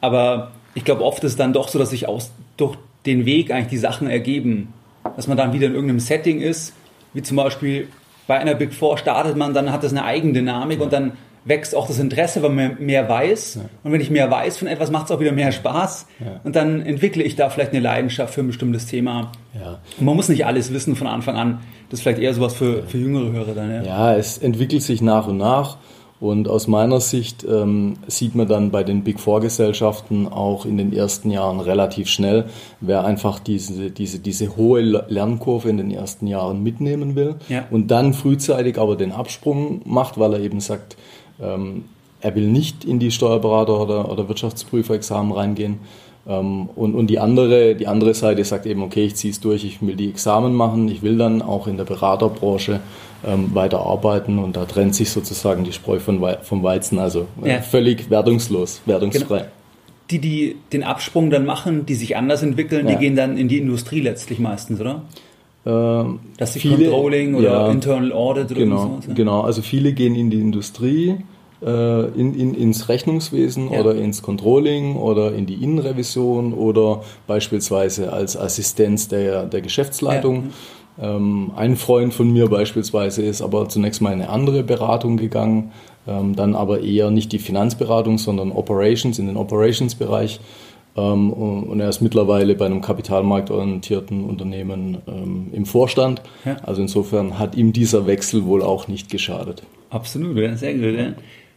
Aber 0.01 0.51
ich 0.75 0.85
glaube, 0.85 1.05
oft 1.05 1.23
ist 1.25 1.33
es 1.33 1.37
dann 1.37 1.53
doch 1.53 1.69
so, 1.69 1.79
dass 1.79 1.91
sich 1.91 2.09
aus, 2.09 2.33
durch 2.57 2.77
den 3.07 3.27
Weg 3.27 3.51
eigentlich 3.51 3.69
die 3.69 3.79
Sachen 3.79 4.09
ergeben. 4.09 4.73
Dass 5.17 5.27
man 5.27 5.37
dann 5.37 5.53
wieder 5.53 5.67
in 5.67 5.75
irgendeinem 5.75 6.01
Setting 6.01 6.41
ist, 6.41 6.73
wie 7.13 7.23
zum 7.23 7.37
Beispiel 7.37 7.89
bei 8.27 8.39
einer 8.39 8.55
Big 8.55 8.73
Four 8.73 8.97
startet 8.99 9.37
man, 9.37 9.55
dann 9.55 9.73
hat 9.73 9.83
das 9.83 9.93
eine 9.93 10.05
Eigendynamik 10.05 10.79
ja. 10.79 10.85
und 10.85 10.93
dann 10.93 11.13
wächst 11.45 11.75
auch 11.75 11.87
das 11.87 11.99
Interesse, 11.99 12.43
weil 12.43 12.51
man 12.51 12.77
mehr 12.81 13.09
weiß. 13.09 13.57
Ja. 13.57 13.61
Und 13.83 13.93
wenn 13.93 14.01
ich 14.01 14.11
mehr 14.11 14.31
weiß 14.31 14.59
von 14.59 14.69
etwas, 14.69 14.91
macht 14.91 15.07
es 15.07 15.13
auch 15.13 15.21
wieder 15.21 15.33
mehr 15.33 15.53
Spaß. 15.53 16.07
Ja. 16.21 16.41
Und 16.45 16.57
dann 16.57 16.83
entwickle 16.83 17.23
ich 17.23 17.37
da 17.37 17.51
vielleicht 17.51 17.73
eine 17.73 17.81
Leidenschaft 17.81 18.35
für 18.35 18.43
ein 18.43 18.47
bestimmtes 18.47 18.87
Thema. 18.87 19.33
Ja. 19.55 19.79
Und 19.99 20.07
man 20.07 20.17
muss 20.17 20.29
nicht 20.29 20.47
alles 20.47 20.73
wissen 20.73 20.97
von 20.97 21.07
Anfang 21.07 21.37
an. 21.37 21.61
Das 21.89 21.99
ist 21.99 22.03
vielleicht 22.03 22.21
eher 22.21 22.35
sowas 22.35 22.55
für, 22.55 22.85
für 22.85 22.99
jüngere 22.99 23.33
Hörer 23.33 23.55
dann. 23.55 23.71
Ja. 23.71 23.83
ja, 23.83 24.17
es 24.17 24.39
entwickelt 24.39 24.83
sich 24.83 25.03
nach 25.03 25.27
und 25.27 25.39
nach. 25.39 25.79
Und 26.21 26.49
aus 26.49 26.67
meiner 26.67 27.01
Sicht 27.01 27.47
ähm, 27.51 27.95
sieht 28.07 28.35
man 28.35 28.47
dann 28.47 28.71
bei 28.71 28.85
den 28.85 29.05
Big 29.05 29.19
Four 29.19 29.41
Gesellschaften 29.41 30.29
auch 30.29 30.67
in 30.67 30.77
den 30.77 30.93
ersten 30.93 31.31
Jahren 31.31 31.61
relativ 31.61 32.09
schnell, 32.09 32.45
wer 32.81 33.07
einfach 33.07 33.39
diese, 33.39 33.91
diese, 33.91 34.19
diese 34.19 34.55
hohe 34.55 34.83
Lernkurve 34.83 35.71
in 35.71 35.79
den 35.79 35.91
ersten 35.91 36.27
Jahren 36.27 36.63
mitnehmen 36.63 37.17
will 37.17 37.37
ja. 37.49 37.65
und 37.71 37.91
dann 37.91 38.13
frühzeitig 38.13 38.79
aber 38.79 38.97
den 38.97 39.13
Absprung 39.13 39.81
macht, 39.87 40.21
weil 40.21 40.35
er 40.35 40.41
eben 40.41 40.61
sagt, 40.61 40.99
ähm, 41.43 41.85
er 42.21 42.35
will 42.35 42.49
nicht 42.49 42.85
in 42.85 42.99
die 42.99 43.11
Steuerberater- 43.11 43.81
oder, 43.81 44.11
oder 44.11 44.29
Wirtschaftsprüferexamen 44.29 45.33
reingehen, 45.33 45.81
ähm, 46.29 46.69
und, 46.77 46.95
und 46.95 47.09
die 47.09 47.19
andere, 47.19 47.75
die 47.75 47.87
andere 47.87 48.15
Seite 48.15 48.45
sagt 48.45 48.67
eben, 48.67 48.83
okay, 48.83 49.05
ich 49.07 49.17
ziehe 49.17 49.33
es 49.33 49.41
durch, 49.41 49.65
ich 49.65 49.81
will 49.81 49.97
die 49.97 50.11
Examen 50.11 50.55
machen, 50.55 50.89
ich 50.89 51.03
will 51.03 51.17
dann 51.17 51.41
auch 51.43 51.67
in 51.67 51.77
der 51.77 51.85
Beraterbranche 51.85 52.81
ähm, 53.27 53.51
weiterarbeiten 53.55 54.39
und 54.39 54.57
da 54.57 54.65
trennt 54.67 54.95
sich 54.95 55.11
sozusagen 55.11 55.65
die 55.65 55.73
Spreu 55.73 55.99
von, 55.99 56.25
vom 56.43 56.63
Weizen, 56.63 56.99
also 56.99 57.27
äh, 57.43 57.53
ja. 57.53 57.63
völlig 57.63 58.11
wertungslos, 58.11 58.83
wertungsfrei. 58.87 59.39
Genau. 59.39 59.51
Die, 60.11 60.19
die 60.19 60.57
den 60.73 60.83
Absprung 60.83 61.31
dann 61.31 61.47
machen, 61.47 61.87
die 61.87 61.95
sich 61.95 62.17
anders 62.17 62.43
entwickeln, 62.43 62.87
ja. 62.87 62.95
die 62.95 62.99
gehen 62.99 63.17
dann 63.17 63.39
in 63.39 63.49
die 63.49 63.59
Industrie 63.59 64.01
letztlich 64.01 64.41
meistens, 64.41 64.81
oder? 64.81 65.03
Ähm, 65.67 66.21
Dass 66.39 66.55
sie 66.55 66.61
Controlling 66.61 67.35
oder 67.35 67.45
ja, 67.45 67.71
Internal 67.71 68.13
Audit 68.13 68.51
oder 68.51 68.61
genau, 68.61 68.99
so. 69.01 69.13
Genau, 69.15 69.43
also 69.43 69.61
viele 69.61 69.93
gehen 69.93 70.15
in 70.15 70.31
die 70.31 70.41
Industrie, 70.41 71.17
äh, 71.63 72.05
in, 72.19 72.35
in, 72.35 72.55
ins 72.55 72.89
Rechnungswesen 72.89 73.71
ja. 73.71 73.81
oder 73.81 73.95
ins 73.95 74.23
Controlling 74.23 74.97
oder 74.97 75.35
in 75.35 75.45
die 75.45 75.63
Innenrevision 75.63 76.55
oder 76.55 77.03
beispielsweise 77.27 78.13
als 78.13 78.39
Assistenz 78.39 79.09
der, 79.09 79.45
der 79.45 79.61
Geschäftsleitung. 79.61 80.45
Ja. 80.99 81.17
Ähm, 81.17 81.53
ein 81.57 81.77
Freund 81.77 82.15
von 82.15 82.33
mir 82.33 82.49
beispielsweise 82.49 83.23
ist 83.23 83.43
aber 83.43 83.69
zunächst 83.69 84.01
mal 84.01 84.13
in 84.13 84.23
eine 84.23 84.31
andere 84.31 84.63
Beratung 84.63 85.19
gegangen, 85.19 85.73
ähm, 86.07 86.37
dann 86.37 86.55
aber 86.55 86.81
eher 86.81 87.11
nicht 87.11 87.33
die 87.33 87.39
Finanzberatung, 87.39 88.17
sondern 88.17 88.53
Operations, 88.53 89.19
in 89.19 89.27
den 89.27 89.37
Operations-Bereich. 89.37 90.41
Ähm, 90.97 91.33
und 91.33 91.81
er 91.81 91.89
ist 91.89 92.01
mittlerweile 92.01 92.55
bei 92.55 92.67
einem 92.67 92.81
kapitalmarktorientierten 92.81 94.25
Unternehmen 94.25 94.99
ähm, 95.07 95.49
im 95.53 95.67
Vorstand. 95.67 96.23
Ja. 96.45 96.57
Also 96.63 96.83
insofern 96.83 97.39
hat 97.39 97.55
ihm 97.55 97.73
dieser 97.73 98.07
Wechsel 98.07 98.45
wohl 98.45 98.63
auch 98.63 98.89
nicht 98.89 99.11
geschadet. 99.11 99.63
Absolut, 99.91 100.37
sehr 100.59 100.75
gut. 100.75 100.99
Ja. 100.99 101.13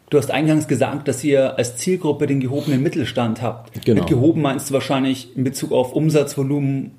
Du 0.09 0.17
hast 0.19 0.29
eingangs 0.29 0.67
gesagt, 0.67 1.07
dass 1.07 1.23
ihr 1.23 1.57
als 1.57 1.77
Zielgruppe 1.77 2.27
den 2.27 2.39
gehobenen 2.39 2.83
Mittelstand 2.83 3.41
habt. 3.41 3.83
Genau. 3.83 4.01
Mit 4.01 4.09
gehoben 4.09 4.41
meinst 4.41 4.69
du 4.69 4.75
wahrscheinlich 4.75 5.35
in 5.35 5.43
Bezug 5.43 5.71
auf 5.71 5.93
Umsatzvolumen, 5.93 6.91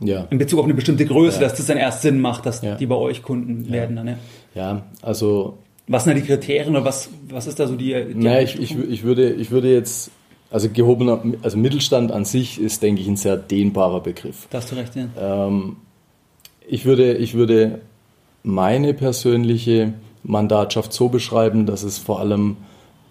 ja. 0.00 0.26
in 0.30 0.38
Bezug 0.38 0.58
auf 0.58 0.64
eine 0.64 0.72
bestimmte 0.72 1.04
Größe, 1.04 1.36
ja. 1.36 1.48
dass 1.48 1.58
das 1.58 1.66
dann 1.66 1.76
erst 1.76 2.00
Sinn 2.00 2.18
macht, 2.18 2.46
dass 2.46 2.62
ja. 2.62 2.76
die 2.76 2.86
bei 2.86 2.94
euch 2.94 3.22
Kunden 3.22 3.70
werden 3.70 3.96
dann. 3.96 4.06
Ja, 4.06 4.16
ja 4.54 4.82
also. 5.02 5.58
Was 5.88 6.04
sind 6.04 6.14
da 6.14 6.20
die 6.20 6.26
Kriterien 6.26 6.70
oder 6.70 6.84
was, 6.84 7.10
was 7.28 7.46
ist 7.46 7.60
da 7.60 7.66
so 7.66 7.76
die. 7.76 7.92
die 7.92 8.14
naja, 8.14 8.40
ich, 8.40 8.58
ich, 8.58 8.78
ich, 8.78 9.02
würde, 9.02 9.32
ich 9.32 9.50
würde 9.50 9.70
jetzt. 9.70 10.10
Also 10.52 10.68
gehobener, 10.68 11.22
also 11.42 11.56
Mittelstand 11.56 12.12
an 12.12 12.26
sich 12.26 12.60
ist, 12.60 12.82
denke 12.82 13.00
ich, 13.00 13.08
ein 13.08 13.16
sehr 13.16 13.38
dehnbarer 13.38 14.00
Begriff. 14.00 14.46
Da 14.50 14.58
hast 14.58 14.70
du 14.70 14.76
recht, 14.76 14.94
ja. 14.94 15.08
Ähm, 15.18 15.76
ich, 16.68 16.84
würde, 16.84 17.14
ich 17.14 17.34
würde 17.34 17.80
meine 18.42 18.92
persönliche 18.92 19.94
Mandatschaft 20.22 20.92
so 20.92 21.08
beschreiben, 21.08 21.64
dass 21.64 21.82
es 21.82 21.96
vor 21.98 22.20
allem 22.20 22.58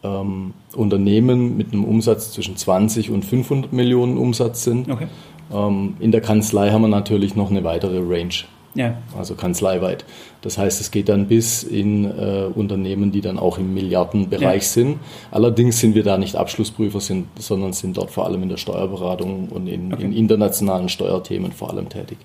ähm, 0.04 0.54
Unternehmen 0.76 1.58
mit 1.58 1.74
einem 1.74 1.84
Umsatz 1.84 2.32
zwischen 2.32 2.58
20 2.58 3.10
und 3.10 3.26
500 3.26 3.74
Millionen 3.74 4.18
Umsatz 4.18 4.64
sind. 4.64 4.90
Okay. 4.90 5.08
Ähm, 5.52 5.96
in 6.00 6.12
der 6.12 6.22
Kanzlei 6.22 6.70
haben 6.72 6.82
wir 6.82 6.88
natürlich 6.88 7.36
noch 7.36 7.50
eine 7.50 7.64
weitere 7.64 8.00
Range. 8.00 8.34
Ja. 8.74 8.98
Also 9.18 9.36
kanzleiweit. 9.36 10.06
Das 10.42 10.58
heißt, 10.58 10.80
es 10.80 10.92
geht 10.92 11.10
dann 11.10 11.28
bis 11.28 11.64
in 11.64 12.06
äh, 12.06 12.46
Unternehmen, 12.54 13.12
die 13.12 13.22
dann 13.22 13.38
auch 13.38 13.58
im 13.58 13.74
Milliardenbereich 13.74 14.64
ja. 14.64 14.70
sind. 14.70 15.00
Allerdings 15.30 15.80
sind 15.80 15.94
wir 15.94 16.04
da 16.04 16.18
nicht 16.18 16.36
Abschlussprüfer, 16.36 17.02
sind, 17.02 17.28
sondern 17.38 17.74
sind 17.74 17.98
dort 17.98 18.12
vor 18.12 18.26
allem 18.26 18.44
in 18.44 18.50
der 18.50 18.58
Steuerberatung 18.58 19.50
und 19.50 19.68
in, 19.68 19.94
okay. 19.94 20.04
in 20.04 20.14
internationalen 20.14 20.88
Steuerthemen 20.88 21.52
vor 21.52 21.70
allem 21.70 21.90
tätig. 21.90 22.18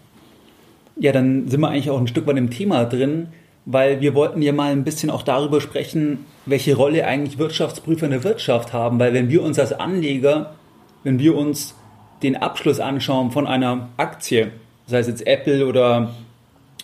Ja, 0.99 1.13
dann 1.13 1.49
sind 1.49 1.61
wir 1.61 1.69
eigentlich 1.69 1.91
auch 1.91 1.99
ein 1.99 2.07
Stück 2.07 2.27
weit 2.27 2.37
im 2.37 2.51
Thema 2.51 2.85
drin 2.85 3.29
weil 3.67 4.01
wir 4.01 4.15
wollten 4.15 4.41
ja 4.41 4.53
mal 4.53 4.71
ein 4.71 4.85
bisschen 4.85 5.11
auch 5.11 5.23
darüber 5.23 5.61
sprechen, 5.61 6.25
welche 6.47 6.77
Rolle 6.77 7.05
eigentlich 7.05 7.37
Wirtschaftsprüfer 7.37 8.07
in 8.07 8.13
der 8.13 8.25
Wirtschaft 8.25 8.73
haben, 8.73 8.99
weil 8.99 9.13
wenn 9.13 9.29
wir 9.29 9.43
uns 9.43 9.59
als 9.59 9.73
Anleger, 9.73 10.55
wenn 11.03 11.19
wir 11.19 11.37
uns 11.37 11.75
den 12.23 12.37
Abschluss 12.37 12.81
anschauen 12.81 13.33
von 13.33 13.47
einer 13.47 13.89
Aktie, 13.97 14.53
sei 14.87 15.01
es 15.01 15.09
jetzt 15.09 15.27
Apple 15.27 15.67
oder 15.67 16.15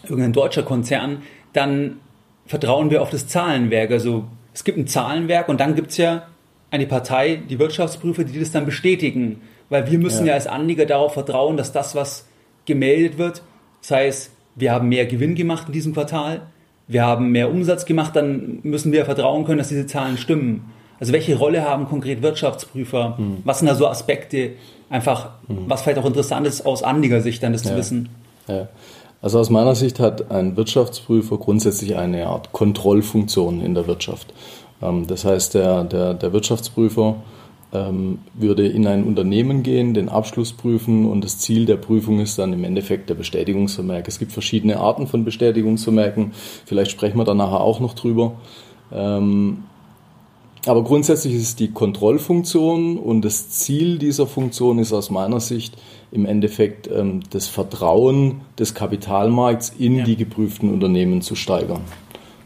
irgendein 0.05 0.33
deutscher 0.33 0.63
Konzern, 0.63 1.23
dann 1.53 1.99
vertrauen 2.47 2.91
wir 2.91 3.03
auf 3.03 3.11
das 3.11 3.29
Zahlenwerk. 3.29 3.91
Also 3.91 4.25
es 4.55 4.65
gibt 4.65 4.79
ein 4.79 4.87
Zahlenwerk 4.87 5.49
und 5.49 5.61
dann 5.61 5.75
gibt 5.75 5.91
es 5.91 5.97
ja 5.97 6.27
eine 6.71 6.87
Partei, 6.87 7.37
die 7.49 7.59
Wirtschaftsprüfer, 7.59 8.25
die 8.25 8.39
das 8.39 8.51
dann 8.51 8.65
bestätigen. 8.65 9.43
Weil 9.69 9.91
wir 9.91 9.99
müssen 9.99 10.27
ja. 10.27 10.33
ja 10.33 10.35
als 10.35 10.47
Anleger 10.47 10.87
darauf 10.87 11.15
vertrauen, 11.15 11.57
dass 11.57 11.73
das, 11.73 11.95
was 11.95 12.27
gemeldet 12.67 13.19
wird, 13.19 13.43
sei 13.81 14.07
es, 14.07 14.31
wir 14.55 14.73
haben 14.73 14.89
mehr 14.89 15.07
Gewinn 15.07 15.35
gemacht 15.35 15.69
in 15.69 15.73
diesem 15.73 15.95
Quartal, 15.95 16.43
wir 16.89 17.05
haben 17.05 17.31
mehr 17.31 17.51
Umsatz 17.51 17.85
gemacht, 17.85 18.15
dann 18.17 18.59
müssen 18.63 18.93
wir 18.93 19.05
vertrauen 19.05 19.45
können, 19.45 19.59
dass 19.59 19.69
diese 19.69 19.87
Zahlen 19.87 20.19
stimmen. 20.19 20.73
Also 21.01 21.13
welche 21.13 21.37
Rolle 21.37 21.69
haben 21.69 21.87
konkret 21.87 22.23
Wirtschaftsprüfer? 22.23 23.17
Mhm. 23.19 23.39
Was 23.45 23.59
sind 23.59 23.69
da 23.69 23.75
so 23.75 23.89
Aspekte? 23.89 24.53
Einfach, 24.89 25.31
mhm. 25.49 25.65
was 25.67 25.83
vielleicht 25.83 25.99
auch 25.99 26.07
interessant 26.07 26.47
ist 26.47 26.67
aus 26.67 26.83
Anlegersicht 26.83 27.43
dann 27.43 27.53
das 27.53 27.65
ja. 27.65 27.71
zu 27.71 27.77
wissen. 27.77 28.09
Ja. 28.47 28.69
Also 29.23 29.39
aus 29.39 29.51
meiner 29.51 29.77
Sicht 29.77 30.01
hat 30.01 30.33
ein 30.33 30.57
Wirtschaftsprüfer 30.57 31.39
grundsätzlich 31.39 31.97
eine 31.97 32.27
Art 32.27 32.53
Kontrollfunktion 32.53 33.61
in 33.61 33.75
der 33.75 33.87
Wirtschaft. 33.87 34.35
Ähm, 34.83 35.07
das 35.07 35.25
heißt, 35.25 35.55
der, 35.55 35.85
der, 35.85 36.15
der 36.15 36.33
Wirtschaftsprüfer 36.33 37.17
ähm, 37.73 38.19
würde 38.35 38.67
in 38.67 38.87
ein 38.87 39.05
Unternehmen 39.05 39.63
gehen, 39.63 39.95
den 39.95 40.09
Abschluss 40.09 40.53
prüfen 40.53 41.09
und 41.09 41.23
das 41.23 41.39
Ziel 41.39 41.67
der 41.67 41.77
Prüfung 41.77 42.21
ist 42.21 42.39
dann 42.39 42.53
im 42.53 42.65
Endeffekt 42.65 43.09
der 43.09 43.15
Bestätigungsvermerk. 43.15 44.09
Es 44.09 44.19
gibt 44.19 44.33
verschiedene 44.33 44.79
Arten 44.79 45.07
von 45.07 45.25
Bestätigungsvermerken, 45.25 46.33
vielleicht 46.67 46.91
sprechen 46.91 47.17
wir 47.17 47.25
da 47.25 47.35
nachher 47.35 47.61
auch 47.61 47.81
noch 47.81 47.95
drüber. 47.95 48.33
Ähm, 48.93 49.65
aber 50.67 50.85
grundsätzlich 50.85 51.35
ist 51.35 51.43
es 51.43 51.57
die 51.57 51.73
Kontrollfunktion 51.73 52.97
und 52.99 53.25
das 53.25 53.51
Ziel 53.51 53.99
dieser 53.99 54.27
Funktion 54.27 54.79
ist 54.79 54.93
aus 54.93 55.11
meiner 55.11 55.41
Sicht 55.41 55.77
im 56.13 56.27
Endeffekt 56.27 56.89
ähm, 56.89 57.21
das 57.31 57.49
Vertrauen 57.49 58.43
des 58.59 58.75
Kapitalmarkts 58.75 59.75
in 59.79 59.99
ja. 59.99 60.05
die 60.05 60.17
geprüften 60.17 60.71
Unternehmen 60.71 61.23
zu 61.23 61.35
steigern. 61.35 61.81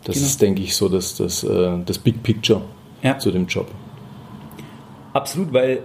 Das 0.04 0.14
genau. 0.14 0.26
ist, 0.26 0.40
denke 0.40 0.62
ich, 0.62 0.76
so 0.76 0.88
das, 0.88 1.16
das, 1.16 1.42
äh, 1.42 1.78
das 1.84 1.98
Big 1.98 2.22
Picture 2.22 2.62
ja. 3.02 3.18
zu 3.18 3.32
dem 3.32 3.46
Job. 3.46 3.66
Absolut, 5.12 5.52
weil 5.52 5.80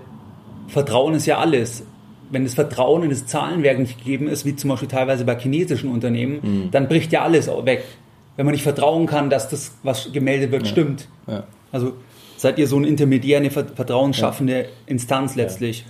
Vertrauen 0.68 1.16
ist 1.16 1.26
ja 1.26 1.40
alles. 1.40 1.84
Wenn 2.30 2.44
das 2.44 2.54
Vertrauen 2.54 3.04
in 3.04 3.10
das 3.10 3.26
Zahlenwerk 3.26 3.80
nicht 3.80 3.98
gegeben 3.98 4.28
ist, 4.28 4.46
wie 4.46 4.56
zum 4.56 4.70
Beispiel 4.70 4.88
teilweise 4.88 5.26
bei 5.26 5.38
chinesischen 5.38 5.90
Unternehmen, 5.92 6.40
mhm. 6.42 6.72
dann 6.72 6.88
bricht 6.88 7.12
ja 7.12 7.24
alles 7.24 7.48
weg. 7.48 7.84
Wenn 8.38 8.46
man 8.46 8.54
nicht 8.54 8.64
vertrauen 8.64 9.08
kann, 9.08 9.30
dass 9.30 9.50
das, 9.50 9.76
was 9.84 10.14
gemeldet 10.14 10.52
wird, 10.52 10.64
ja. 10.64 10.70
stimmt. 10.70 11.08
Ja. 11.28 11.44
Also 11.72 11.94
seid 12.38 12.60
ihr 12.60 12.68
so 12.68 12.78
ein 12.78 12.86
intermediär, 12.86 13.38
eine 13.38 13.50
vertrauensschaffende 13.50 14.62
ja. 14.62 14.68
Instanz 14.86 15.36
letztlich. 15.36 15.86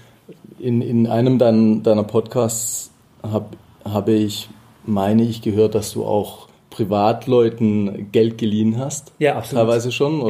In, 0.59 0.81
in 0.81 1.07
einem 1.07 1.37
deiner, 1.37 1.77
deiner 1.77 2.03
Podcasts 2.03 2.91
habe 3.23 3.57
hab 3.83 4.07
ich, 4.09 4.49
meine 4.85 5.23
ich, 5.23 5.41
gehört, 5.41 5.75
dass 5.75 5.91
du 5.93 6.05
auch 6.05 6.47
Privatleuten 6.69 8.11
Geld 8.11 8.37
geliehen 8.37 8.77
hast. 8.77 9.11
Ja, 9.19 9.35
absolut. 9.35 9.65
Teilweise 9.65 9.91
schon 9.91 10.21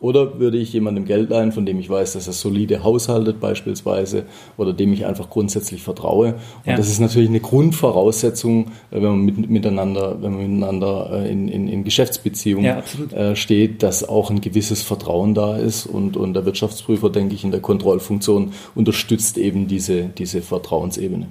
oder 0.00 0.32
ich 0.34 0.38
würde 0.38 0.58
ich 0.58 0.72
jemandem 0.72 1.06
Geld 1.06 1.30
leihen, 1.30 1.50
von 1.50 1.66
dem 1.66 1.80
ich 1.80 1.90
weiß, 1.90 2.12
dass 2.12 2.28
er 2.28 2.32
solide 2.32 2.84
haushaltet 2.84 3.40
beispielsweise 3.40 4.24
oder 4.56 4.72
dem 4.72 4.92
ich 4.92 5.06
einfach 5.06 5.28
grundsätzlich 5.28 5.82
vertraue? 5.82 6.34
Und 6.64 6.66
ja. 6.66 6.76
das 6.76 6.88
ist 6.88 7.00
natürlich 7.00 7.28
eine 7.28 7.40
Grundvoraussetzung, 7.40 8.66
äh, 8.90 8.96
wenn 8.96 9.02
man 9.02 9.20
mit, 9.20 9.50
miteinander, 9.50 10.22
wenn 10.22 10.32
man 10.32 10.42
miteinander 10.42 11.10
äh, 11.12 11.32
in, 11.32 11.48
in, 11.48 11.68
in 11.68 11.82
Geschäftsbeziehungen 11.82 12.64
ja, 12.64 12.82
äh, 13.16 13.34
steht, 13.34 13.82
dass 13.82 14.08
auch 14.08 14.30
ein 14.30 14.40
gewisses 14.40 14.82
Vertrauen 14.82 15.34
da 15.34 15.56
ist. 15.56 15.86
Und, 15.86 16.16
und 16.16 16.34
der 16.34 16.44
Wirtschaftsprüfer, 16.44 17.10
denke 17.10 17.34
ich, 17.34 17.42
in 17.42 17.50
der 17.50 17.60
Kontrollfunktion 17.60 18.52
unterstützt 18.76 19.36
eben 19.36 19.66
diese, 19.66 20.04
diese 20.04 20.42
Vertrauensebene. 20.42 21.26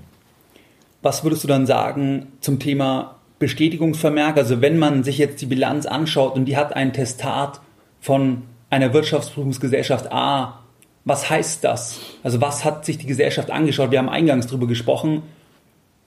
Was 1.01 1.23
würdest 1.23 1.43
du 1.43 1.47
dann 1.47 1.65
sagen 1.65 2.27
zum 2.41 2.59
Thema 2.59 3.15
Bestätigungsvermerk? 3.39 4.35
Also 4.35 4.61
wenn 4.61 4.77
man 4.77 5.05
sich 5.05 5.19
jetzt 5.19 5.41
die 5.41 5.45
Bilanz 5.45 5.85
anschaut 5.85 6.35
und 6.35 6.45
die 6.45 6.57
hat 6.57 6.75
ein 6.75 6.91
Testat 6.91 7.61
von 8.01 8.43
einer 8.69 8.93
Wirtschaftsprüfungsgesellschaft 8.93 10.11
A. 10.11 10.59
Was 11.05 11.29
heißt 11.29 11.63
das? 11.63 11.99
Also 12.23 12.41
was 12.41 12.65
hat 12.65 12.85
sich 12.85 12.97
die 12.97 13.05
Gesellschaft 13.05 13.49
angeschaut? 13.49 13.91
Wir 13.91 13.99
haben 13.99 14.09
eingangs 14.09 14.47
darüber 14.47 14.67
gesprochen. 14.67 15.23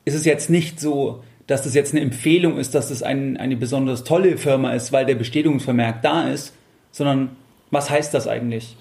Ist 0.05 0.15
es 0.15 0.25
jetzt 0.25 0.51
nicht 0.51 0.81
so, 0.81 1.23
dass 1.47 1.63
das 1.63 1.75
jetzt 1.75 1.93
eine 1.93 2.03
Empfehlung 2.03 2.59
ist, 2.59 2.75
dass 2.75 2.91
das 2.91 3.03
ein, 3.03 3.37
eine 3.37 3.57
besonders 3.57 4.05
tolle 4.05 4.37
Firma 4.37 4.73
ist, 4.73 4.93
weil 4.93 5.07
der 5.07 5.15
Bestätigungsvermerk 5.15 6.03
da 6.03 6.29
ist, 6.29 6.55
sondern 6.93 7.31
was 7.71 7.91
heißt 7.91 8.15
das 8.15 8.29
eigentlich? 8.29 8.77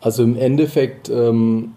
Also 0.00 0.22
im 0.22 0.36
Endeffekt, 0.36 1.08
ähm, 1.08 1.74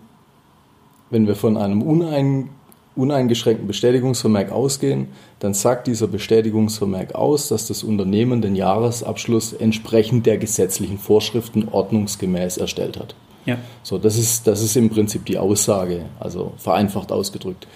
wenn 1.10 1.28
wir 1.28 1.36
von 1.36 1.58
einem 1.58 1.82
unein, 1.82 2.50
uneingeschränkten 2.96 3.68
Bestätigungsvermerk 3.68 4.52
ausgehen, 4.52 5.08
dann 5.40 5.54
sagt 5.54 5.88
dieser 5.88 6.08
Bestätigungsvermerk 6.08 7.16
aus, 7.16 7.48
dass 7.48 7.68
das 7.68 7.84
Unternehmen 7.84 8.42
den 8.42 8.56
Jahresabschluss 8.56 9.54
entsprechend 9.54 10.26
der 10.26 10.38
gesetzlichen 10.38 10.98
Vorschriften 10.98 11.70
ordnungsgemäß 11.70 12.58
erstellt 12.58 13.00
hat. 13.00 13.16
Ja. 13.46 13.58
So, 13.82 13.98
das 13.98 14.18
ist, 14.18 14.46
das 14.46 14.62
ist 14.62 14.76
im 14.76 14.90
Prinzip 14.90 15.26
die 15.26 15.38
Aussage, 15.38 16.06
also 16.20 16.54
vereinfacht 16.58 17.12
ausgedrückt. 17.12 17.68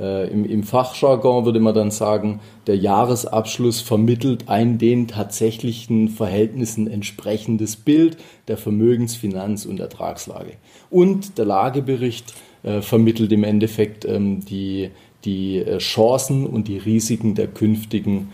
Äh, 0.00 0.28
im, 0.30 0.44
Im 0.44 0.62
Fachjargon 0.64 1.44
würde 1.44 1.60
man 1.60 1.74
dann 1.74 1.90
sagen, 1.90 2.40
der 2.66 2.76
Jahresabschluss 2.76 3.80
vermittelt 3.80 4.48
ein 4.48 4.78
den 4.78 5.06
tatsächlichen 5.06 6.08
Verhältnissen 6.08 6.88
entsprechendes 6.88 7.76
Bild 7.76 8.16
der 8.48 8.56
Vermögens-, 8.56 9.14
Finanz- 9.14 9.66
und 9.66 9.78
Ertragslage. 9.78 10.54
Und 10.90 11.38
der 11.38 11.44
Lagebericht 11.44 12.34
äh, 12.62 12.80
vermittelt 12.80 13.32
im 13.32 13.44
Endeffekt 13.44 14.04
ähm, 14.04 14.44
die, 14.44 14.90
die 15.24 15.58
äh, 15.58 15.78
Chancen 15.78 16.46
und 16.46 16.68
die 16.68 16.78
Risiken 16.78 17.34
der 17.34 17.48
künftigen 17.48 18.30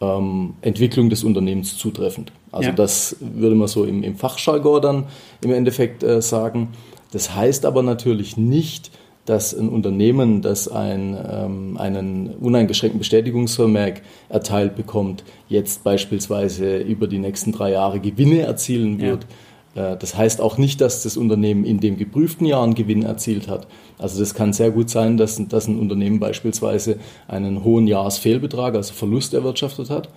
ähm, 0.00 0.54
Entwicklung 0.62 1.10
des 1.10 1.24
Unternehmens 1.24 1.76
zutreffend. 1.76 2.32
Also 2.52 2.70
ja. 2.70 2.74
das 2.74 3.16
würde 3.20 3.54
man 3.54 3.68
so 3.68 3.84
im, 3.84 4.02
im 4.02 4.16
Fachjargon 4.16 4.82
dann 4.82 5.04
im 5.42 5.52
Endeffekt 5.52 6.02
äh, 6.02 6.20
sagen. 6.20 6.68
Das 7.12 7.34
heißt 7.34 7.64
aber 7.66 7.82
natürlich 7.82 8.36
nicht, 8.36 8.90
dass 9.26 9.54
ein 9.54 9.68
Unternehmen, 9.68 10.42
das 10.42 10.66
ein, 10.66 11.16
ähm, 11.30 11.76
einen 11.76 12.34
uneingeschränkten 12.40 12.98
Bestätigungsvermerk 12.98 14.02
erteilt 14.28 14.74
bekommt, 14.74 15.24
jetzt 15.48 15.84
beispielsweise 15.84 16.78
über 16.78 17.06
die 17.06 17.18
nächsten 17.18 17.52
drei 17.52 17.72
Jahre 17.72 18.00
Gewinne 18.00 18.40
erzielen 18.40 19.00
wird. 19.00 19.24
Ja. 19.24 19.28
Äh, 19.74 19.96
das 19.96 20.16
heißt 20.16 20.40
auch 20.40 20.58
nicht, 20.58 20.80
dass 20.80 21.02
das 21.02 21.16
Unternehmen 21.16 21.64
in 21.64 21.80
dem 21.80 21.96
geprüften 21.96 22.46
Jahr 22.46 22.62
einen 22.62 22.74
Gewinn 22.74 23.02
erzielt 23.02 23.48
hat. 23.48 23.66
Also 23.98 24.18
das 24.18 24.34
kann 24.34 24.52
sehr 24.52 24.70
gut 24.70 24.90
sein, 24.90 25.16
dass, 25.16 25.40
dass 25.48 25.68
ein 25.68 25.78
Unternehmen 25.78 26.20
beispielsweise 26.20 26.98
einen 27.28 27.64
hohen 27.64 27.86
Jahresfehlbetrag, 27.86 28.74
also 28.74 28.94
Verlust 28.94 29.34
erwirtschaftet 29.34 29.90
hat 29.90 30.08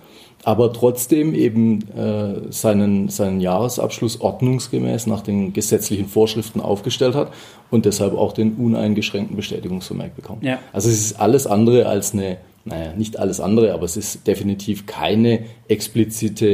aber 0.44 0.72
trotzdem 0.72 1.34
eben 1.34 1.80
äh, 1.96 2.52
seinen, 2.52 3.08
seinen 3.08 3.40
Jahresabschluss 3.40 4.20
ordnungsgemäß 4.20 5.06
nach 5.06 5.22
den 5.22 5.52
gesetzlichen 5.52 6.06
Vorschriften 6.06 6.60
aufgestellt 6.60 7.14
hat 7.14 7.32
und 7.70 7.86
deshalb 7.86 8.14
auch 8.14 8.32
den 8.32 8.54
uneingeschränkten 8.54 9.36
Bestätigungsvermerk 9.36 10.14
bekommt. 10.14 10.44
Ja. 10.44 10.58
Also 10.72 10.90
es 10.90 11.00
ist 11.00 11.20
alles 11.20 11.46
andere 11.46 11.86
als 11.86 12.12
eine, 12.12 12.36
naja, 12.66 12.92
nicht 12.94 13.18
alles 13.18 13.40
andere, 13.40 13.72
aber 13.72 13.84
es 13.84 13.96
ist 13.96 14.26
definitiv 14.26 14.86
keine 14.86 15.40
explizite 15.68 16.46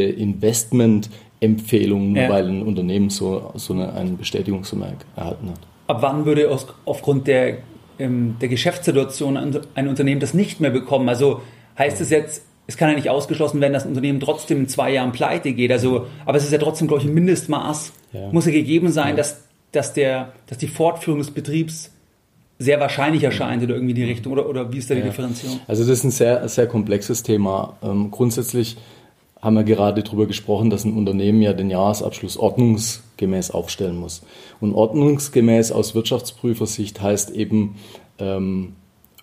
Investmentempfehlung, 1.41 2.13
nur 2.13 2.23
ja. 2.23 2.29
weil 2.29 2.49
ein 2.49 2.63
Unternehmen 2.63 3.11
so, 3.11 3.53
so 3.55 3.73
eine, 3.73 3.93
einen 3.95 4.19
Bestätigungsvermerk 4.19 5.07
erhalten 5.17 5.51
hat. 5.51 5.61
Ab 5.87 5.99
wann 6.03 6.25
würde 6.25 6.51
aus, 6.51 6.67
aufgrund 6.85 7.27
der, 7.27 7.59
ähm, 7.99 8.37
der 8.41 8.49
Geschäftssituation 8.49 9.37
ein 9.75 9.89
Unternehmen 9.89 10.21
das 10.21 10.35
nicht 10.35 10.61
mehr 10.61 10.71
bekommen? 10.71 11.09
Also 11.09 11.41
heißt 11.79 12.01
es 12.01 12.11
jetzt, 12.11 12.45
es 12.67 12.77
kann 12.77 12.91
ja 12.91 12.95
nicht 12.95 13.09
ausgeschlossen 13.09 13.61
werden, 13.61 13.73
dass 13.73 13.85
ein 13.85 13.89
Unternehmen 13.89 14.21
trotzdem 14.21 14.59
in 14.59 14.69
zwei 14.69 14.93
Jahren 14.93 15.13
pleite 15.13 15.53
geht. 15.53 15.73
Also, 15.73 16.07
aber 16.25 16.39
es 16.39 16.45
ist 16.45 16.53
ja 16.53 16.59
trotzdem, 16.59 16.87
glaube 16.87 17.03
ich, 17.03 17.09
ein 17.09 17.15
Mindestmaß, 17.15 17.93
ja. 18.13 18.31
muss 18.31 18.47
ja 18.47 18.53
gegeben 18.53 18.93
sein, 18.93 19.11
ja. 19.11 19.17
dass, 19.17 19.45
dass, 19.73 19.93
der, 19.93 20.33
dass 20.47 20.59
die 20.59 20.69
Fortführung 20.69 21.19
des 21.19 21.33
Betriebs 21.33 21.91
sehr 22.61 22.79
wahrscheinlich 22.79 23.25
erscheint 23.25 23.63
oder 23.63 23.75
irgendwie 23.75 23.93
in 23.93 23.97
die 23.97 24.05
Richtung. 24.05 24.33
Oder, 24.35 24.49
oder 24.49 24.73
wie 24.73 24.79
ist 24.79 24.91
da 24.91 24.95
die. 24.95 25.03
Differenzierung? 25.03 25.61
Also 25.67 25.83
das 25.83 25.91
ist 25.91 26.05
ein 26.05 26.11
sehr, 26.11 26.47
sehr 26.49 26.67
komplexes 26.67 27.23
Thema. 27.23 27.79
Ähm, 27.83 28.11
grundsätzlich 28.11 28.77
haben 29.41 29.57
wir 29.57 29.65
gerade 29.65 30.03
darüber 30.03 30.27
gesprochen, 30.27 30.71
dass 30.71 30.85
ein 30.85 30.97
Unternehmen 30.97 31.41
ja 31.41 31.53
den 31.53 31.71
Jahresabschluss 31.71 32.37
ordnungsgemäß 32.37 33.51
aufstellen 33.51 33.97
muss. 33.97 34.23
Und 34.61 34.75
ordnungsgemäß 34.75 35.73
aus 35.73 35.95
Wirtschaftsprüfersicht 35.95 37.01
heißt 37.01 37.31
eben, 37.31 37.77
ähm, 38.19 38.75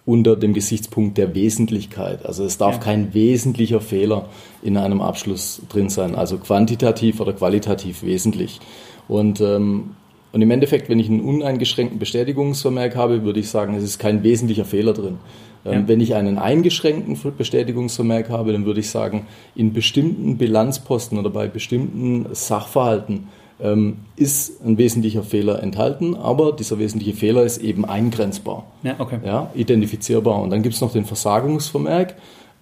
unter 0.08 0.38
dem 0.38 0.54
Gesichtspunkt 0.54 1.18
der 1.18 1.36
Wesentlichkeit. 1.36 2.26
Also 2.26 2.46
es 2.46 2.58
darf 2.58 2.76
ja. 2.76 2.82
kein 2.82 3.14
wesentlicher 3.14 3.82
Fehler 3.82 4.30
in 4.64 4.78
einem 4.78 5.02
Abschluss 5.02 5.62
drin 5.68 5.90
sein, 5.90 6.16
also 6.16 6.38
quantitativ 6.38 7.20
oder 7.20 7.34
qualitativ 7.34 8.04
wesentlich. 8.04 8.62
Und, 9.10 9.42
ähm, 9.42 9.96
und 10.32 10.42
im 10.42 10.50
Endeffekt, 10.50 10.88
wenn 10.88 11.00
ich 11.00 11.10
einen 11.10 11.20
uneingeschränkten 11.20 12.00
Bestätigungsvermerk 12.00 12.96
habe, 12.96 13.24
würde 13.24 13.42
ich 13.42 13.50
sagen, 13.50 13.76
es 13.76 13.84
ist 13.84 14.00
kein 14.00 14.24
wesentlicher 14.24 14.64
Fehler 14.64 14.94
drin. 14.94 15.18
Ähm, 15.66 15.74
ja. 15.74 15.88
Wenn 15.88 16.02
ich 16.02 16.16
einen 16.16 16.38
eingeschränkten 16.38 17.18
Bestätigungsvermerk 17.38 18.30
habe, 18.30 18.52
dann 18.54 18.66
würde 18.66 18.80
ich 18.80 18.90
sagen, 18.90 19.28
in 19.56 19.74
bestimmten 19.74 20.38
Bilanzposten 20.38 21.18
oder 21.18 21.30
bei 21.30 21.48
bestimmten 21.48 22.28
Sachverhalten 22.34 23.28
ähm, 23.60 23.98
ist 24.16 24.64
ein 24.64 24.78
wesentlicher 24.78 25.24
Fehler 25.24 25.62
enthalten, 25.64 26.16
aber 26.16 26.52
dieser 26.52 26.80
wesentliche 26.80 27.14
Fehler 27.14 27.44
ist 27.44 27.58
eben 27.58 27.86
eingrenzbar, 27.86 28.66
ja, 28.84 28.96
okay. 29.00 29.20
ja, 29.26 29.50
identifizierbar. 29.56 30.42
Und 30.42 30.52
dann 30.52 30.62
gibt 30.62 30.76
es 30.76 30.82
noch 30.82 30.92
den 30.92 31.06
Versagungsvermerk 31.06 32.16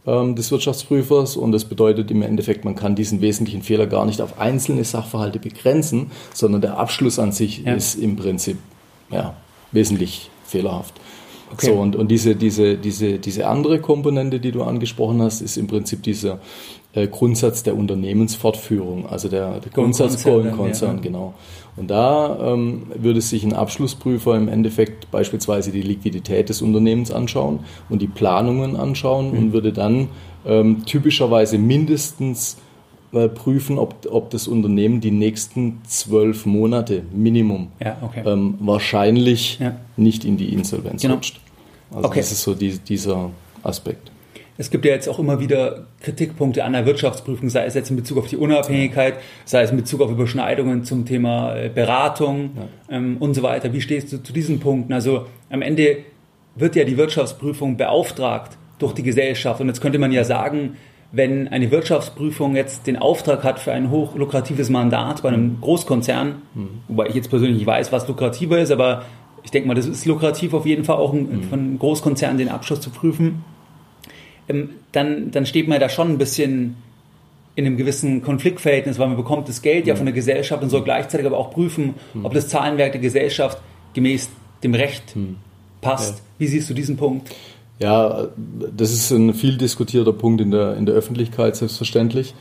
ähm, 0.05 0.35
des 0.35 0.51
Wirtschaftsprüfers 0.51 1.35
und 1.35 1.51
das 1.51 1.65
bedeutet 1.65 2.11
im 2.11 2.21
Endeffekt, 2.21 2.63
man 2.63 2.75
kann 2.75 2.95
diesen 2.95 3.21
wesentlichen 3.21 3.61
Fehler 3.61 3.87
gar 3.87 4.05
nicht 4.05 4.21
auf 4.21 4.39
einzelne 4.39 4.83
Sachverhalte 4.83 5.39
begrenzen, 5.39 6.11
sondern 6.33 6.61
der 6.61 6.77
Abschluss 6.77 7.19
an 7.19 7.31
sich 7.31 7.63
ja. 7.65 7.73
ist 7.73 7.95
im 7.95 8.15
Prinzip 8.15 8.57
ja, 9.11 9.35
wesentlich 9.71 10.29
fehlerhaft. 10.45 10.93
Okay. 11.55 11.67
So, 11.67 11.73
und, 11.73 11.95
und 11.95 12.09
diese, 12.11 12.35
diese, 12.35 12.75
diese, 12.75 13.17
diese 13.17 13.47
andere 13.47 13.79
Komponente, 13.79 14.39
die 14.39 14.51
du 14.51 14.63
angesprochen 14.63 15.21
hast, 15.21 15.41
ist 15.41 15.57
im 15.57 15.67
Prinzip 15.67 16.03
dieser 16.03 16.39
äh, 16.93 17.07
Grundsatz 17.07 17.63
der 17.63 17.77
Unternehmensfortführung, 17.77 19.07
also 19.07 19.29
der, 19.29 19.59
der 19.59 19.71
Grundsatz 19.71 20.23
Concern, 20.23 20.95
ja. 20.97 21.01
genau. 21.01 21.33
Und 21.77 21.89
da 21.89 22.53
ähm, 22.53 22.83
würde 22.95 23.21
sich 23.21 23.43
ein 23.43 23.53
Abschlussprüfer 23.53 24.35
im 24.35 24.47
Endeffekt 24.47 25.11
beispielsweise 25.11 25.71
die 25.71 25.81
Liquidität 25.81 26.49
des 26.49 26.61
Unternehmens 26.61 27.11
anschauen 27.11 27.59
und 27.89 28.01
die 28.01 28.07
Planungen 28.07 28.75
anschauen 28.75 29.31
mhm. 29.31 29.37
und 29.37 29.53
würde 29.53 29.73
dann 29.73 30.07
ähm, 30.45 30.85
typischerweise 30.85 31.57
mindestens 31.57 32.57
äh, 33.11 33.29
prüfen, 33.29 33.77
ob, 33.77 34.07
ob 34.09 34.29
das 34.29 34.47
Unternehmen 34.47 35.01
die 35.01 35.11
nächsten 35.11 35.81
zwölf 35.85 36.45
Monate 36.45 37.03
Minimum 37.13 37.67
ja, 37.79 37.97
okay. 38.01 38.23
ähm, 38.25 38.55
wahrscheinlich 38.59 39.59
ja. 39.59 39.75
nicht 39.95 40.25
in 40.25 40.37
die 40.37 40.53
Insolvenz 40.53 41.01
genau. 41.01 41.15
rutscht. 41.15 41.39
Also 41.91 42.07
okay. 42.07 42.19
das 42.19 42.31
ist 42.31 42.41
so 42.41 42.53
die, 42.53 42.77
dieser 42.79 43.31
Aspekt. 43.63 44.11
Es 44.57 44.69
gibt 44.71 44.85
ja 44.85 44.91
jetzt 44.91 45.09
auch 45.09 45.19
immer 45.19 45.39
wieder 45.41 45.87
Kritikpunkte 46.01 46.63
an 46.63 46.73
der 46.73 46.85
Wirtschaftsprüfung, 46.85 47.49
sei 47.49 47.65
es 47.65 47.73
jetzt 47.73 47.89
in 47.89 47.97
Bezug 47.97 48.17
auf 48.19 48.27
die 48.27 48.37
Unabhängigkeit, 48.37 49.15
sei 49.43 49.63
es 49.63 49.71
in 49.71 49.77
Bezug 49.77 50.01
auf 50.01 50.09
Überschneidungen 50.09 50.85
zum 50.85 51.05
Thema 51.05 51.55
äh, 51.55 51.69
Beratung 51.69 52.51
ja. 52.55 52.95
ähm, 52.95 53.17
und 53.19 53.33
so 53.33 53.43
weiter. 53.43 53.73
Wie 53.73 53.81
stehst 53.81 54.13
du 54.13 54.23
zu 54.23 54.31
diesen 54.31 54.61
Punkten? 54.61 54.93
Also 54.93 55.25
am 55.49 55.61
Ende 55.61 55.97
wird 56.55 56.75
ja 56.77 56.85
die 56.85 56.95
Wirtschaftsprüfung 56.95 57.75
beauftragt 57.75 58.57
durch 58.79 58.93
die 58.93 59.03
Gesellschaft. 59.03 59.59
Und 59.59 59.67
jetzt 59.67 59.81
könnte 59.81 59.99
man 59.99 60.13
ja 60.13 60.23
sagen, 60.23 60.77
wenn 61.11 61.47
eine 61.49 61.71
Wirtschaftsprüfung 61.71 62.55
jetzt 62.55 62.87
den 62.87 62.97
Auftrag 62.97 63.43
hat 63.43 63.59
für 63.59 63.73
ein 63.73 63.89
hochlukratives 63.89 64.69
Mandat 64.69 65.21
bei 65.21 65.29
einem 65.29 65.59
Großkonzern, 65.61 66.41
mhm. 66.53 66.69
wobei 66.87 67.07
ich 67.07 67.15
jetzt 67.15 67.29
persönlich 67.29 67.57
nicht 67.57 67.67
weiß, 67.67 67.91
was 67.91 68.07
lukrativer 68.07 68.59
ist, 68.59 68.71
aber 68.71 69.03
ich 69.45 69.51
denke 69.51 69.67
mal, 69.67 69.75
das 69.75 69.85
ist 69.85 70.05
lukrativ 70.05 70.53
auf 70.53 70.65
jeden 70.65 70.83
Fall 70.83 70.97
auch 70.97 71.13
mhm. 71.13 71.43
von 71.43 71.59
einem 71.59 71.79
Großkonzern 71.79 72.37
den 72.37 72.49
Abschluss 72.49 72.81
zu 72.81 72.89
prüfen 72.89 73.43
ähm, 74.47 74.71
dann, 74.91 75.31
dann 75.31 75.45
steht 75.45 75.67
man 75.67 75.79
da 75.79 75.89
schon 75.89 76.09
ein 76.09 76.17
bisschen 76.17 76.77
in 77.55 77.65
einem 77.65 77.77
gewissen 77.77 78.21
Konfliktverhältnis, 78.21 78.99
weil 78.99 79.07
man 79.07 79.17
bekommt 79.17 79.47
das 79.47 79.61
Geld 79.61 79.87
ja 79.87 79.93
mhm. 79.93 79.97
von 79.99 80.05
der 80.07 80.15
Gesellschaft 80.15 80.61
und 80.61 80.69
soll 80.69 80.83
gleichzeitig 80.83 81.25
aber 81.25 81.37
auch 81.37 81.51
prüfen, 81.51 81.95
mhm. 82.13 82.25
ob 82.25 82.33
das 82.33 82.47
Zahlenwerk 82.47 82.91
der 82.91 83.01
Gesellschaft 83.01 83.59
gemäß 83.93 84.29
dem 84.63 84.73
Recht 84.73 85.15
mhm. 85.15 85.37
passt. 85.81 86.17
Ja. 86.17 86.23
Wie 86.39 86.47
siehst 86.47 86.69
du 86.69 86.73
diesen 86.73 86.97
Punkt? 86.97 87.33
Ja, 87.77 88.29
das 88.75 88.93
ist 88.93 89.11
ein 89.11 89.33
viel 89.33 89.57
diskutierter 89.57 90.13
Punkt 90.13 90.39
in 90.39 90.51
der, 90.51 90.77
in 90.77 90.85
der 90.85 90.95
Öffentlichkeit, 90.95 91.57
selbstverständlich. 91.57 92.33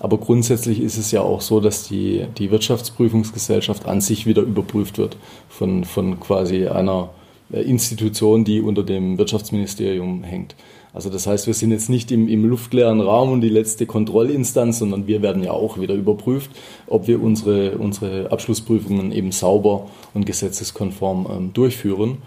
Aber 0.00 0.18
grundsätzlich 0.18 0.80
ist 0.80 0.98
es 0.98 1.12
ja 1.12 1.22
auch 1.22 1.40
so, 1.40 1.60
dass 1.60 1.88
die, 1.88 2.26
die 2.36 2.50
Wirtschaftsprüfungsgesellschaft 2.50 3.86
an 3.86 4.00
sich 4.02 4.26
wieder 4.26 4.42
überprüft 4.42 4.98
wird 4.98 5.16
von, 5.48 5.84
von 5.84 6.20
quasi 6.20 6.66
einer 6.66 7.10
Institution, 7.50 8.44
die 8.44 8.60
unter 8.60 8.82
dem 8.82 9.18
Wirtschaftsministerium 9.18 10.24
hängt. 10.24 10.56
Also 10.94 11.08
das 11.08 11.26
heißt, 11.26 11.46
wir 11.46 11.54
sind 11.54 11.70
jetzt 11.70 11.88
nicht 11.88 12.10
im, 12.10 12.28
im 12.28 12.44
luftleeren 12.44 13.00
Raum 13.00 13.32
und 13.32 13.40
die 13.40 13.48
letzte 13.48 13.86
Kontrollinstanz, 13.86 14.78
sondern 14.78 15.06
wir 15.06 15.22
werden 15.22 15.42
ja 15.42 15.52
auch 15.52 15.80
wieder 15.80 15.94
überprüft, 15.94 16.50
ob 16.86 17.06
wir 17.06 17.22
unsere, 17.22 17.78
unsere 17.78 18.30
Abschlussprüfungen 18.30 19.10
eben 19.10 19.32
sauber 19.32 19.88
und 20.12 20.26
gesetzeskonform 20.26 21.26
ähm, 21.30 21.52
durchführen. 21.54 22.18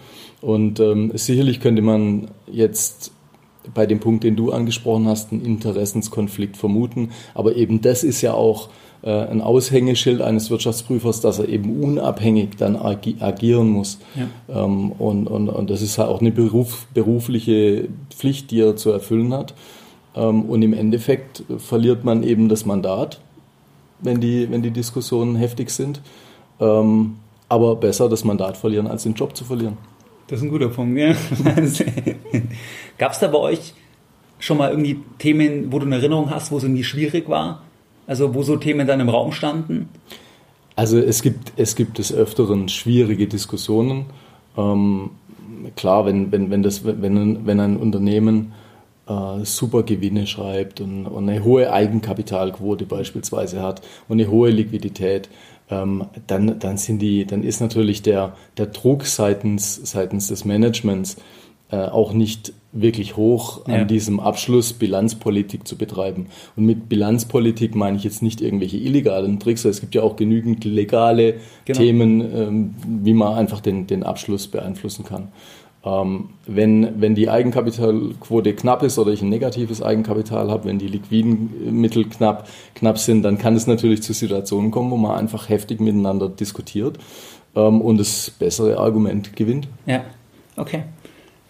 Und 0.46 0.78
ähm, 0.78 1.10
sicherlich 1.14 1.58
könnte 1.58 1.82
man 1.82 2.28
jetzt 2.46 3.10
bei 3.74 3.84
dem 3.84 3.98
Punkt, 3.98 4.22
den 4.22 4.36
du 4.36 4.52
angesprochen 4.52 5.08
hast, 5.08 5.32
einen 5.32 5.44
Interessenskonflikt 5.44 6.56
vermuten. 6.56 7.10
Aber 7.34 7.56
eben 7.56 7.80
das 7.80 8.04
ist 8.04 8.22
ja 8.22 8.32
auch 8.32 8.68
äh, 9.02 9.10
ein 9.10 9.40
Aushängeschild 9.40 10.22
eines 10.22 10.48
Wirtschaftsprüfers, 10.48 11.20
dass 11.20 11.40
er 11.40 11.48
eben 11.48 11.82
unabhängig 11.82 12.50
dann 12.58 12.76
agi 12.76 13.16
agieren 13.18 13.70
muss. 13.70 13.98
Ja. 14.14 14.64
Ähm, 14.64 14.92
und, 14.92 15.26
und, 15.26 15.48
und 15.48 15.68
das 15.68 15.82
ist 15.82 15.98
halt 15.98 16.10
auch 16.10 16.20
eine 16.20 16.30
Beruf, 16.30 16.86
berufliche 16.94 17.88
Pflicht, 18.10 18.52
die 18.52 18.60
er 18.60 18.76
zu 18.76 18.92
erfüllen 18.92 19.34
hat. 19.34 19.52
Ähm, 20.14 20.42
und 20.42 20.62
im 20.62 20.74
Endeffekt 20.74 21.42
verliert 21.58 22.04
man 22.04 22.22
eben 22.22 22.48
das 22.48 22.64
Mandat, 22.64 23.20
wenn 23.98 24.20
die, 24.20 24.48
wenn 24.48 24.62
die 24.62 24.70
Diskussionen 24.70 25.34
heftig 25.34 25.70
sind. 25.70 26.02
Ähm, 26.60 27.16
aber 27.48 27.74
besser 27.74 28.08
das 28.08 28.22
Mandat 28.22 28.56
verlieren, 28.56 28.86
als 28.86 29.02
den 29.02 29.14
Job 29.14 29.36
zu 29.36 29.42
verlieren. 29.42 29.76
Das 30.28 30.40
ist 30.40 30.44
ein 30.44 30.50
guter 30.50 30.68
Punkt, 30.68 30.98
ja. 30.98 31.12
Gab 32.98 33.12
es 33.12 33.20
da 33.20 33.28
bei 33.28 33.38
euch 33.38 33.74
schon 34.38 34.58
mal 34.58 34.70
irgendwie 34.70 34.98
Themen, 35.18 35.72
wo 35.72 35.78
du 35.78 35.86
eine 35.86 35.96
Erinnerung 35.96 36.30
hast, 36.30 36.50
wo 36.50 36.58
es 36.58 36.64
irgendwie 36.64 36.84
schwierig 36.84 37.28
war? 37.28 37.62
Also 38.06 38.34
wo 38.34 38.42
so 38.42 38.56
Themen 38.56 38.86
dann 38.86 39.00
im 39.00 39.08
Raum 39.08 39.32
standen? 39.32 39.88
Also 40.74 40.98
es 40.98 41.22
gibt, 41.22 41.52
es 41.56 41.74
gibt 41.74 41.98
des 41.98 42.12
Öfteren 42.12 42.68
schwierige 42.68 43.26
Diskussionen. 43.26 44.06
Ähm, 44.56 45.10
klar, 45.74 46.06
wenn, 46.06 46.30
wenn, 46.32 46.50
wenn, 46.50 46.62
das, 46.62 46.84
wenn, 46.84 47.46
wenn 47.46 47.60
ein 47.60 47.76
Unternehmen 47.76 48.52
äh, 49.08 49.44
super 49.44 49.84
Gewinne 49.84 50.26
schreibt 50.26 50.80
und, 50.80 51.06
und, 51.06 51.28
eine 51.28 51.42
hohe 51.44 51.72
Eigenkapitalquote 51.72 52.84
beispielsweise 52.84 53.62
hat 53.62 53.82
und 54.08 54.20
eine 54.20 54.30
hohe 54.30 54.50
Liquidität, 54.50 55.28
ähm, 55.70 56.06
dann, 56.26 56.58
dann, 56.58 56.76
sind 56.76 57.00
die, 57.00 57.26
dann 57.26 57.42
ist 57.42 57.60
natürlich 57.60 58.02
der, 58.02 58.36
der 58.56 58.66
Druck 58.66 59.06
seitens, 59.06 59.76
seitens 59.76 60.28
des 60.28 60.44
Managements 60.44 61.16
äh, 61.70 61.76
auch 61.76 62.12
nicht 62.12 62.52
wirklich 62.72 63.16
hoch, 63.16 63.66
ja. 63.66 63.76
an 63.76 63.88
diesem 63.88 64.20
Abschluss 64.20 64.72
Bilanzpolitik 64.72 65.66
zu 65.66 65.76
betreiben. 65.76 66.26
Und 66.56 66.66
mit 66.66 66.88
Bilanzpolitik 66.88 67.74
meine 67.74 67.96
ich 67.96 68.04
jetzt 68.04 68.22
nicht 68.22 68.40
irgendwelche 68.40 68.76
illegalen 68.76 69.40
Tricks, 69.40 69.64
es 69.64 69.80
gibt 69.80 69.94
ja 69.94 70.02
auch 70.02 70.16
genügend 70.16 70.64
legale 70.64 71.36
genau. 71.64 71.78
Themen, 71.78 72.20
ähm, 72.20 72.74
wie 73.02 73.14
man 73.14 73.34
einfach 73.34 73.60
den, 73.60 73.86
den 73.86 74.02
Abschluss 74.02 74.46
beeinflussen 74.46 75.04
kann. 75.04 75.28
Ähm, 75.86 76.30
wenn, 76.46 77.00
wenn 77.00 77.14
die 77.14 77.30
Eigenkapitalquote 77.30 78.54
knapp 78.54 78.82
ist 78.82 78.98
oder 78.98 79.12
ich 79.12 79.22
ein 79.22 79.28
negatives 79.28 79.80
Eigenkapital 79.80 80.50
habe, 80.50 80.64
wenn 80.64 80.80
die 80.80 80.88
liquiden 80.88 81.80
Mittel 81.80 82.08
knapp, 82.08 82.48
knapp 82.74 82.98
sind, 82.98 83.22
dann 83.22 83.38
kann 83.38 83.54
es 83.54 83.68
natürlich 83.68 84.02
zu 84.02 84.12
Situationen 84.12 84.72
kommen, 84.72 84.90
wo 84.90 84.96
man 84.96 85.16
einfach 85.16 85.48
heftig 85.48 85.78
miteinander 85.80 86.28
diskutiert 86.28 86.98
ähm, 87.54 87.80
und 87.80 87.98
das 87.98 88.30
bessere 88.30 88.78
Argument 88.78 89.36
gewinnt. 89.36 89.68
Ja, 89.86 90.04
okay. 90.56 90.82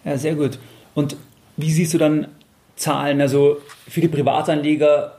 Ja, 0.05 0.19
sehr 0.19 0.35
gut. 0.35 0.59
Und 0.93 1.17
wie 1.55 1.71
siehst 1.71 1.95
du 1.95 1.97
dann 1.97 2.27
Zahlen? 2.75 3.21
Also 3.21 3.57
viele 3.87 4.07
Privatanleger 4.07 5.17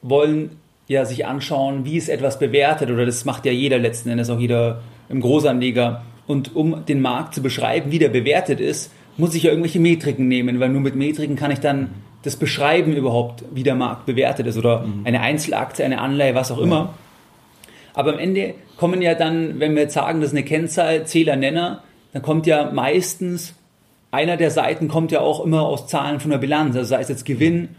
wollen 0.00 0.52
ja 0.88 1.04
sich 1.04 1.26
anschauen, 1.26 1.84
wie 1.84 1.98
ist 1.98 2.08
etwas 2.08 2.38
bewertet 2.38 2.90
oder 2.90 3.04
das 3.04 3.26
macht 3.26 3.44
ja 3.44 3.52
jeder 3.52 3.78
letzten 3.78 4.08
Endes, 4.08 4.30
auch 4.30 4.40
jeder 4.40 4.80
im 5.10 5.20
Großanleger. 5.20 6.02
Und 6.26 6.56
um 6.56 6.84
den 6.86 7.00
Markt 7.00 7.34
zu 7.34 7.42
beschreiben, 7.42 7.90
wie 7.92 7.98
der 7.98 8.08
bewertet 8.08 8.60
ist, 8.60 8.92
muss 9.16 9.34
ich 9.34 9.44
ja 9.44 9.50
irgendwelche 9.50 9.80
Metriken 9.80 10.28
nehmen, 10.28 10.60
weil 10.60 10.68
nur 10.68 10.80
mit 10.80 10.96
Metriken 10.96 11.36
kann 11.36 11.50
ich 11.50 11.60
dann 11.60 11.90
das 12.22 12.36
beschreiben 12.36 12.94
überhaupt, 12.94 13.44
wie 13.52 13.62
der 13.62 13.76
Markt 13.76 14.06
bewertet 14.06 14.46
ist 14.46 14.58
oder 14.58 14.80
mhm. 14.80 15.06
eine 15.06 15.20
Einzelaktie, 15.20 15.84
eine 15.84 16.00
Anleihe, 16.00 16.34
was 16.34 16.50
auch 16.50 16.58
immer. 16.58 16.94
Aber 17.94 18.12
am 18.14 18.18
Ende 18.18 18.54
kommen 18.76 19.00
ja 19.00 19.14
dann, 19.14 19.60
wenn 19.60 19.74
wir 19.74 19.82
jetzt 19.82 19.94
sagen, 19.94 20.20
das 20.20 20.30
ist 20.30 20.36
eine 20.36 20.44
Kennzahl, 20.44 21.06
Zähler, 21.06 21.36
Nenner, 21.36 21.82
dann 22.12 22.22
kommt 22.22 22.46
ja 22.46 22.70
meistens 22.72 23.54
einer 24.10 24.36
der 24.36 24.50
Seiten 24.50 24.88
kommt 24.88 25.12
ja 25.12 25.20
auch 25.20 25.44
immer 25.44 25.62
aus 25.62 25.86
Zahlen 25.86 26.20
von 26.20 26.30
der 26.30 26.38
Bilanz, 26.38 26.76
also 26.76 26.88
sei 26.88 27.00
es 27.00 27.08
jetzt 27.08 27.24
Gewinn 27.24 27.70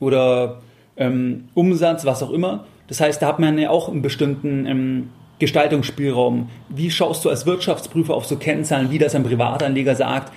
oder 0.00 0.60
ähm, 0.96 1.48
Umsatz, 1.54 2.04
was 2.04 2.22
auch 2.22 2.32
immer. 2.32 2.66
Das 2.88 3.00
heißt, 3.00 3.22
da 3.22 3.28
hat 3.28 3.38
man 3.38 3.58
ja 3.58 3.70
auch 3.70 3.88
einen 3.88 4.02
bestimmten 4.02 4.66
ähm, 4.66 5.10
Gestaltungsspielraum. 5.38 6.48
Wie 6.68 6.90
schaust 6.90 7.24
du 7.24 7.30
als 7.30 7.46
Wirtschaftsprüfer 7.46 8.14
auf 8.14 8.26
so 8.26 8.36
Kennzahlen, 8.36 8.90
wie 8.90 8.98
das 8.98 9.14
ein 9.14 9.22
Privatanleger 9.22 9.94
sagt? 9.94 10.32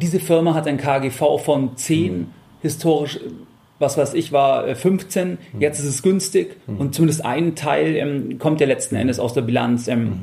Diese 0.00 0.20
Firma 0.20 0.54
hat 0.54 0.66
ein 0.66 0.78
KGV 0.78 1.38
von 1.38 1.76
10, 1.76 2.18
mhm. 2.18 2.26
historisch, 2.62 3.18
was 3.78 3.98
weiß 3.98 4.14
ich, 4.14 4.32
war 4.32 4.74
15, 4.74 5.22
äh, 5.22 5.30
mhm. 5.30 5.60
jetzt 5.60 5.80
ist 5.80 5.86
es 5.86 6.02
günstig 6.02 6.56
mhm. 6.66 6.76
und 6.78 6.94
zumindest 6.94 7.24
ein 7.24 7.54
Teil 7.54 7.96
ähm, 7.96 8.38
kommt 8.38 8.60
ja 8.60 8.66
letzten 8.66 8.96
Endes 8.96 9.18
aus 9.18 9.34
der 9.34 9.42
Bilanz. 9.42 9.88
Ähm, 9.88 10.04
mhm. 10.04 10.22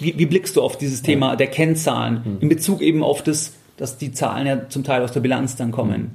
Wie, 0.00 0.18
wie 0.18 0.26
blickst 0.26 0.56
du 0.56 0.62
auf 0.62 0.78
dieses 0.78 1.02
Thema 1.02 1.36
der 1.36 1.48
Kennzahlen 1.48 2.24
hm. 2.24 2.38
in 2.40 2.48
Bezug 2.48 2.80
eben 2.80 3.02
auf 3.02 3.22
das, 3.22 3.52
dass 3.76 3.98
die 3.98 4.12
Zahlen 4.12 4.46
ja 4.46 4.68
zum 4.70 4.82
Teil 4.82 5.02
aus 5.02 5.12
der 5.12 5.20
Bilanz 5.20 5.56
dann 5.56 5.72
kommen? 5.72 5.94
Hm. 5.94 6.10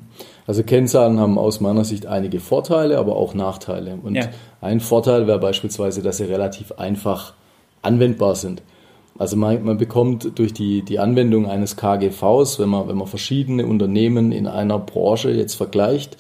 Also 0.48 0.64
Kennzahlen 0.64 1.20
haben 1.20 1.38
aus 1.38 1.60
meiner 1.60 1.84
Sicht 1.84 2.06
einige 2.06 2.40
Vorteile, 2.40 2.98
aber 2.98 3.16
auch 3.16 3.34
Nachteile. 3.34 3.98
Und 4.02 4.16
ja. 4.16 4.30
ein 4.62 4.80
Vorteil 4.80 5.28
wäre 5.28 5.40
beispielsweise, 5.40 6.02
dass 6.04 6.18
sie 6.18 6.26
relativ 6.26 6.74
einfach 6.74 7.34
anwendbar 7.82 8.36
sind. 8.36 8.62
Also 9.18 9.38
man, 9.38 9.64
man, 9.64 9.78
bekommt 9.78 10.38
durch 10.38 10.54
die, 10.54 10.82
die 10.82 11.00
Anwendung 11.00 11.50
eines 11.50 11.78
KGVs, 11.78 12.60
wenn 12.60 12.70
man, 12.70 12.88
wenn 12.88 12.98
man 12.98 13.08
verschiedene 13.08 13.66
Unternehmen 13.66 14.32
in 14.32 14.46
einer 14.46 14.78
Branche 14.78 15.32
jetzt 15.32 15.56
vergleicht, 15.56 16.18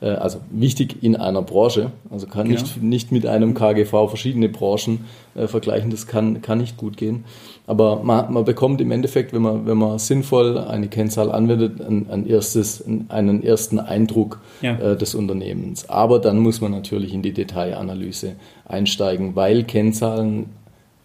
äh, 0.00 0.08
also 0.10 0.40
wichtig 0.50 1.02
in 1.02 1.14
einer 1.14 1.42
Branche, 1.42 1.92
also 2.10 2.26
kann 2.26 2.48
genau. 2.48 2.60
nicht, 2.60 2.82
nicht 2.82 3.12
mit 3.12 3.26
einem 3.26 3.52
KGV 3.52 4.08
verschiedene 4.08 4.48
Branchen 4.48 5.04
äh, 5.34 5.46
vergleichen, 5.46 5.90
das 5.90 6.06
kann, 6.06 6.40
kann 6.40 6.58
nicht 6.58 6.78
gut 6.78 6.96
gehen. 6.96 7.24
Aber 7.68 8.02
man, 8.02 8.32
man 8.32 8.46
bekommt 8.46 8.80
im 8.80 8.90
Endeffekt, 8.90 9.34
wenn 9.34 9.42
man, 9.42 9.66
wenn 9.66 9.76
man 9.76 9.98
sinnvoll 9.98 10.56
eine 10.56 10.88
Kennzahl 10.88 11.30
anwendet, 11.30 11.82
ein, 11.82 12.06
ein 12.10 12.26
erstes, 12.26 12.82
einen 13.10 13.42
ersten 13.44 13.78
Eindruck 13.78 14.40
ja. 14.62 14.78
äh, 14.78 14.96
des 14.96 15.14
Unternehmens. 15.14 15.86
Aber 15.90 16.18
dann 16.18 16.38
muss 16.38 16.62
man 16.62 16.72
natürlich 16.72 17.12
in 17.12 17.20
die 17.20 17.34
Detailanalyse 17.34 18.36
einsteigen, 18.66 19.36
weil 19.36 19.64
Kennzahlen 19.64 20.46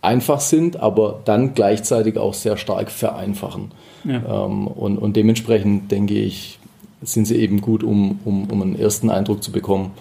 einfach 0.02 0.39
sind, 0.39 0.78
aber 0.78 1.19
dann 1.26 1.54
gleichzeitig 1.54 2.17
auch 2.17 2.34
sehr 2.34 2.56
stark 2.56 2.91
vereinfachen. 2.91 3.71
Ja. 4.06 4.45
Ähm, 4.45 4.67
und, 4.67 4.97
und 4.97 5.17
dementsprechend 5.17 5.91
denke 5.91 6.13
ich, 6.13 6.60
sind 7.02 7.26
sie 7.26 7.36
eben 7.36 7.60
gut, 7.60 7.84
um, 7.84 8.19
um, 8.23 8.49
um 8.49 8.62
einen 8.62 8.80
ersten 8.80 9.10
Eindruck 9.10 9.43
zu 9.43 9.52
bekommen 9.52 9.91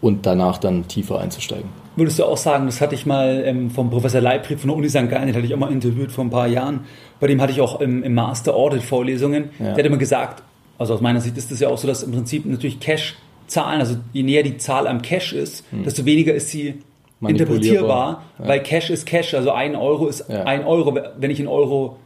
und 0.00 0.24
danach 0.24 0.58
dann 0.58 0.86
tiefer 0.86 1.18
einzusteigen. 1.18 1.68
Würdest 1.96 2.18
du 2.18 2.24
auch 2.24 2.36
sagen, 2.36 2.66
das 2.66 2.80
hatte 2.80 2.94
ich 2.94 3.06
mal 3.06 3.42
ähm, 3.44 3.70
vom 3.70 3.90
Professor 3.90 4.20
Leibtrieb 4.20 4.60
von 4.60 4.68
der 4.68 4.76
Uni 4.76 4.88
St. 4.88 5.08
Gallen, 5.08 5.26
den 5.26 5.34
hatte 5.34 5.46
ich 5.46 5.54
auch 5.54 5.58
mal 5.58 5.72
interviewt 5.72 6.12
vor 6.12 6.24
ein 6.24 6.30
paar 6.30 6.46
Jahren. 6.46 6.80
Bei 7.20 7.26
dem 7.26 7.40
hatte 7.40 7.52
ich 7.52 7.60
auch 7.62 7.80
im, 7.80 8.02
im 8.02 8.14
Master 8.14 8.54
Audit 8.54 8.82
Vorlesungen. 8.82 9.50
Ja. 9.58 9.72
Der 9.72 9.78
hat 9.78 9.86
immer 9.86 9.96
gesagt, 9.96 10.42
also 10.78 10.94
aus 10.94 11.00
meiner 11.00 11.22
Sicht 11.22 11.38
ist 11.38 11.50
das 11.50 11.60
ja 11.60 11.68
auch 11.68 11.78
so, 11.78 11.88
dass 11.88 12.02
im 12.02 12.12
Prinzip 12.12 12.44
natürlich 12.44 12.80
Cash-Zahlen, 12.80 13.80
also 13.80 13.96
je 14.12 14.22
näher 14.22 14.42
die 14.42 14.58
Zahl 14.58 14.86
am 14.86 15.00
Cash 15.00 15.32
ist, 15.32 15.64
hm. 15.70 15.84
desto 15.84 16.04
weniger 16.04 16.34
ist 16.34 16.50
sie 16.50 16.82
interpretierbar, 17.26 18.24
ja. 18.38 18.48
weil 18.48 18.62
Cash 18.62 18.90
ist 18.90 19.06
Cash, 19.06 19.32
also 19.32 19.52
ein 19.52 19.74
Euro 19.74 20.08
ist 20.08 20.26
ja. 20.28 20.44
ein 20.44 20.64
Euro. 20.66 20.98
Wenn 21.18 21.30
ich 21.30 21.40
in 21.40 21.48
Euro 21.48 21.96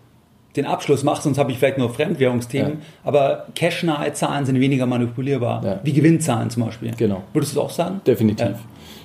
den 0.57 0.66
Abschluss 0.66 1.03
mache, 1.03 1.22
sonst 1.22 1.38
habe 1.38 1.53
ich 1.53 1.59
vielleicht 1.59 1.79
nur 1.79 1.90
Fremdwährungsthemen. 1.90 2.72
Ja. 2.72 2.79
Aber 3.05 3.46
cashnahe 3.55 4.12
Zahlen 4.12 4.46
sind 4.46 4.59
weniger 4.61 4.87
manipulierbar, 4.87 5.81
wie 5.85 5.92
Gewinnzahlen 5.92 6.50
zum 6.50 6.64
Beispiel. 6.64 6.92
Genau. 6.96 7.22
Würdest 7.33 7.53
du 7.53 7.57
das 7.57 7.64
auch 7.64 7.70
sagen? 7.70 8.00
Definitiv. 8.07 8.57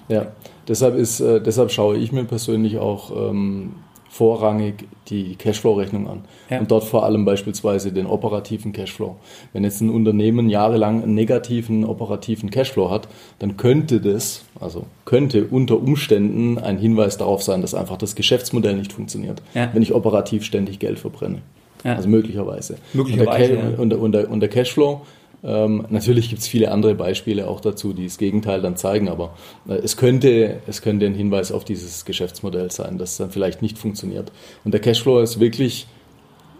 Ja. 0.07 0.27
Deshalb, 0.67 0.95
ist, 0.95 1.19
äh, 1.19 1.41
deshalb 1.41 1.71
schaue 1.71 1.97
ich 1.97 2.11
mir 2.11 2.23
persönlich 2.23 2.77
auch 2.77 3.11
ähm, 3.29 3.71
vorrangig 4.15 4.87
die 5.09 5.35
Cashflow-Rechnung 5.35 6.07
an. 6.07 6.21
Ja. 6.49 6.59
Und 6.59 6.71
dort 6.71 6.85
vor 6.85 7.03
allem 7.03 7.25
beispielsweise 7.25 7.91
den 7.91 8.05
operativen 8.05 8.71
Cashflow. 8.71 9.17
Wenn 9.51 9.65
jetzt 9.65 9.81
ein 9.81 9.89
Unternehmen 9.89 10.47
jahrelang 10.47 11.03
einen 11.03 11.15
negativen 11.15 11.83
operativen 11.83 12.49
Cashflow 12.49 12.89
hat, 12.89 13.09
dann 13.39 13.57
könnte 13.57 13.99
das, 13.99 14.45
also 14.59 14.85
könnte 15.03 15.45
unter 15.45 15.81
Umständen 15.81 16.57
ein 16.57 16.77
Hinweis 16.77 17.17
darauf 17.17 17.43
sein, 17.43 17.61
dass 17.61 17.73
einfach 17.73 17.97
das 17.97 18.15
Geschäftsmodell 18.15 18.77
nicht 18.77 18.93
funktioniert, 18.93 19.41
ja. 19.53 19.69
wenn 19.73 19.81
ich 19.81 19.93
operativ 19.93 20.45
ständig 20.45 20.79
Geld 20.79 20.97
verbrenne. 20.97 21.41
Ja. 21.83 21.95
Also 21.95 22.07
möglicherweise. 22.07 22.77
Möglicherweise. 22.93 23.75
Und 23.77 23.89
der, 23.89 23.99
und 23.99 24.11
der, 24.13 24.31
und 24.31 24.39
der 24.39 24.49
Cashflow 24.49 25.01
ähm, 25.45 25.85
natürlich 25.89 26.29
gibt 26.29 26.41
es 26.41 26.47
viele 26.47 26.71
andere 26.71 26.95
Beispiele 26.95 27.47
auch 27.47 27.61
dazu, 27.61 27.93
die 27.93 28.05
das 28.05 28.17
Gegenteil 28.17 28.61
dann 28.61 28.77
zeigen, 28.77 29.07
aber 29.07 29.35
äh, 29.67 29.75
es, 29.75 29.95
könnte, 29.95 30.61
es 30.65 30.81
könnte 30.81 31.05
ein 31.05 31.13
Hinweis 31.13 31.51
auf 31.51 31.63
dieses 31.63 32.05
Geschäftsmodell 32.05 32.71
sein, 32.71 32.97
das 32.97 33.17
dann 33.17 33.29
vielleicht 33.29 33.61
nicht 33.61 33.77
funktioniert. 33.77 34.31
Und 34.63 34.73
der 34.73 34.81
Cashflow 34.81 35.19
ist 35.19 35.39
wirklich 35.39 35.85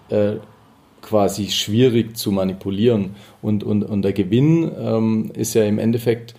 äh, 0.09 0.33
quasi 1.01 1.49
schwierig 1.49 2.15
zu 2.15 2.31
manipulieren. 2.31 3.15
Und, 3.41 3.63
und, 3.63 3.83
und 3.83 4.01
der 4.03 4.13
Gewinn 4.13 4.71
ähm, 4.77 5.31
ist 5.33 5.55
ja 5.55 5.63
im 5.63 5.79
Endeffekt 5.79 6.35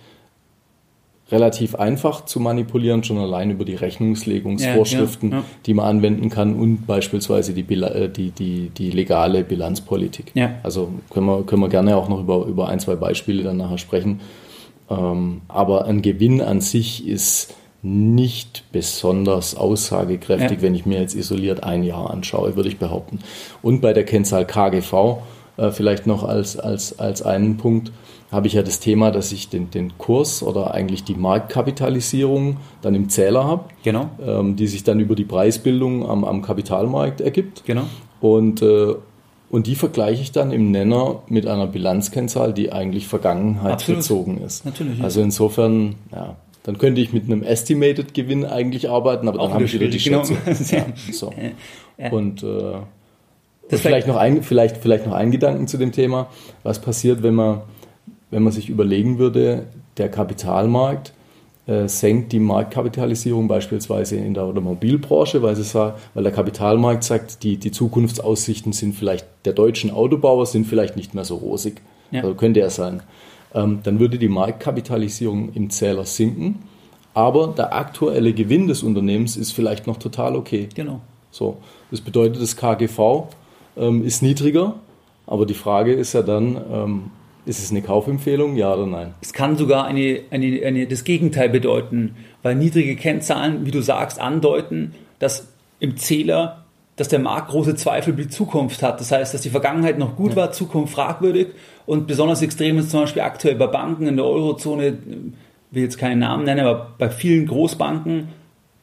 relativ 1.31 1.75
einfach 1.75 2.25
zu 2.25 2.39
manipulieren, 2.39 3.03
schon 3.03 3.17
allein 3.17 3.51
über 3.51 3.65
die 3.65 3.75
Rechnungslegungsvorschriften, 3.75 5.31
ja, 5.31 5.37
ja, 5.37 5.41
ja. 5.41 5.49
die 5.65 5.73
man 5.73 5.85
anwenden 5.85 6.29
kann 6.29 6.55
und 6.55 6.87
beispielsweise 6.87 7.53
die, 7.53 7.61
äh, 7.73 8.09
die, 8.09 8.31
die, 8.31 8.69
die 8.69 8.91
legale 8.91 9.43
Bilanzpolitik. 9.43 10.31
Also 10.63 10.93
können 11.09 11.25
wir, 11.25 11.43
können 11.43 11.61
wir 11.61 11.69
gerne 11.69 11.97
auch 11.97 12.07
noch 12.07 12.21
über, 12.21 12.45
über 12.45 12.69
ein, 12.69 12.79
zwei 12.79 12.95
Beispiele 12.95 13.43
dann 13.43 13.57
nachher 13.57 13.77
sprechen. 13.77 14.21
Ähm, 14.89 15.41
aber 15.49 15.85
ein 15.85 16.01
Gewinn 16.01 16.41
an 16.41 16.61
sich 16.61 17.05
ist 17.05 17.53
nicht 17.83 18.63
besonders 18.71 19.55
aussagekräftig, 19.55 20.61
wenn 20.61 20.75
ich 20.75 20.85
mir 20.85 20.99
jetzt 20.99 21.15
isoliert 21.15 21.63
ein 21.63 21.83
Jahr 21.83 22.09
anschaue, 22.09 22.55
würde 22.55 22.69
ich 22.69 22.79
behaupten. 22.79 23.19
Und 23.61 23.81
bei 23.81 23.93
der 23.93 24.03
Kennzahl 24.03 24.45
KGV 24.45 25.19
äh, 25.57 25.71
vielleicht 25.71 26.07
noch 26.07 26.23
als, 26.23 26.57
als, 26.57 26.99
als 26.99 27.21
einen 27.21 27.57
Punkt 27.57 27.91
habe 28.31 28.47
ich 28.47 28.53
ja 28.53 28.61
das 28.61 28.79
Thema, 28.79 29.11
dass 29.11 29.31
ich 29.31 29.49
den, 29.49 29.71
den 29.71 29.97
Kurs 29.97 30.43
oder 30.43 30.73
eigentlich 30.73 31.03
die 31.03 31.15
Marktkapitalisierung 31.15 32.57
dann 32.81 32.93
im 32.93 33.09
Zähler 33.09 33.45
habe, 33.45 33.65
genau. 33.83 34.09
ähm, 34.25 34.55
die 34.55 34.67
sich 34.67 34.83
dann 34.83 34.99
über 34.99 35.15
die 35.15 35.23
Preisbildung 35.23 36.07
am, 36.07 36.25
am 36.25 36.41
Kapitalmarkt 36.41 37.21
ergibt. 37.21 37.63
Genau. 37.65 37.83
Und, 38.19 38.61
äh, 38.61 38.95
und 39.49 39.67
die 39.67 39.75
vergleiche 39.75 40.21
ich 40.21 40.33
dann 40.33 40.51
im 40.51 40.71
Nenner 40.71 41.23
mit 41.29 41.47
einer 41.47 41.67
Bilanzkennzahl, 41.67 42.53
die 42.53 42.73
eigentlich 42.73 43.07
vergangenheitsbezogen 43.07 44.41
ist. 44.41 44.65
Natürlich. 44.65 45.01
Also 45.01 45.21
insofern, 45.21 45.95
ja, 46.11 46.35
dann 46.63 46.77
könnte 46.77 46.99
ich 46.99 47.13
mit 47.13 47.25
einem 47.25 47.43
Estimated 47.43 48.13
Gewinn 48.13 48.43
eigentlich 48.43 48.89
arbeiten, 48.89 49.29
aber 49.29 49.37
dann 49.37 49.53
habe 49.53 49.63
ich 49.63 49.73
wieder 49.73 49.87
die 49.87 49.99
genau. 49.99 50.25
Schätze. 50.25 50.75
Ja, 50.75 50.85
so. 51.13 51.31
Und 52.11 52.43
äh, 52.43 52.73
Das 53.69 53.81
vielleicht 53.81 54.07
noch, 54.07 54.15
ein, 54.15 54.43
vielleicht, 54.43 54.77
vielleicht 54.77 55.05
noch 55.05 55.13
ein 55.13 55.31
Gedanken 55.31 55.67
zu 55.67 55.77
dem 55.77 55.91
Thema. 55.91 56.27
Was 56.63 56.79
passiert, 56.79 57.23
wenn 57.23 57.35
man, 57.35 57.61
wenn 58.31 58.43
man 58.43 58.53
sich 58.53 58.69
überlegen 58.69 59.19
würde, 59.19 59.67
der 59.97 60.09
Kapitalmarkt 60.09 61.13
äh, 61.67 61.89
senkt 61.89 62.31
die 62.31 62.39
Marktkapitalisierung 62.39 63.49
beispielsweise 63.49 64.15
in 64.15 64.33
der 64.33 64.43
Automobilbranche, 64.43 65.41
weil, 65.41 65.53
es, 65.53 65.75
weil 65.75 65.95
der 66.15 66.31
Kapitalmarkt 66.31 67.03
sagt, 67.03 67.43
die, 67.43 67.57
die 67.57 67.71
Zukunftsaussichten 67.71 68.71
sind 68.71 68.95
vielleicht 68.95 69.27
der 69.43 69.53
deutschen 69.53 69.91
Autobauer 69.91 70.45
sind 70.45 70.65
vielleicht 70.65 70.95
nicht 70.95 71.13
mehr 71.13 71.25
so 71.25 71.35
rosig. 71.35 71.81
Ja. 72.11 72.21
Also 72.21 72.35
könnte 72.35 72.61
er 72.61 72.69
sein. 72.69 73.01
Ähm, 73.53 73.79
dann 73.83 73.99
würde 73.99 74.17
die 74.17 74.29
Marktkapitalisierung 74.29 75.51
im 75.53 75.69
Zähler 75.69 76.05
sinken, 76.05 76.63
aber 77.13 77.47
der 77.47 77.73
aktuelle 77.73 78.33
Gewinn 78.33 78.67
des 78.67 78.83
Unternehmens 78.83 79.35
ist 79.35 79.51
vielleicht 79.51 79.87
noch 79.87 79.97
total 79.97 80.35
okay. 80.35 80.69
Genau. 80.73 81.01
So, 81.31 81.57
das 81.91 81.99
bedeutet, 81.99 82.41
das 82.41 82.55
KGV 82.55 83.27
ähm, 83.77 84.03
ist 84.03 84.21
niedriger, 84.21 84.75
aber 85.25 85.45
die 85.45 85.53
Frage 85.53 85.93
ist 85.93 86.13
ja 86.13 86.21
dann, 86.21 86.59
ähm, 86.71 87.03
ist 87.45 87.63
es 87.63 87.71
eine 87.71 87.81
Kaufempfehlung, 87.81 88.55
ja 88.57 88.73
oder 88.73 88.85
nein? 88.85 89.13
Es 89.21 89.31
kann 89.33 89.57
sogar 89.57 89.85
eine, 89.85 90.21
eine, 90.31 90.65
eine, 90.65 90.87
das 90.87 91.03
Gegenteil 91.03 91.49
bedeuten, 91.49 92.15
weil 92.43 92.55
niedrige 92.55 92.95
Kennzahlen, 92.95 93.65
wie 93.65 93.71
du 93.71 93.81
sagst, 93.81 94.19
andeuten, 94.19 94.93
dass 95.19 95.47
im 95.79 95.95
Zähler, 95.97 96.65
dass 96.97 97.07
der 97.07 97.19
Markt 97.19 97.49
große 97.49 97.75
Zweifel 97.75 98.13
über 98.13 98.23
die 98.23 98.29
Zukunft 98.29 98.83
hat. 98.83 98.99
Das 98.99 99.11
heißt, 99.11 99.33
dass 99.33 99.41
die 99.41 99.49
Vergangenheit 99.49 99.97
noch 99.97 100.15
gut 100.15 100.31
ja. 100.31 100.37
war, 100.37 100.51
Zukunft 100.51 100.93
fragwürdig 100.93 101.47
und 101.85 102.07
besonders 102.07 102.41
extrem 102.41 102.79
ist 102.79 102.91
zum 102.91 103.01
Beispiel 103.01 103.21
aktuell 103.21 103.55
bei 103.55 103.67
Banken 103.67 104.07
in 104.07 104.17
der 104.17 104.25
Eurozone, 104.25 104.97
will 105.71 105.83
jetzt 105.83 105.97
keinen 105.97 106.19
Namen 106.19 106.43
nennen, 106.43 106.65
aber 106.65 106.93
bei 106.97 107.09
vielen 107.09 107.47
Großbanken, 107.47 108.29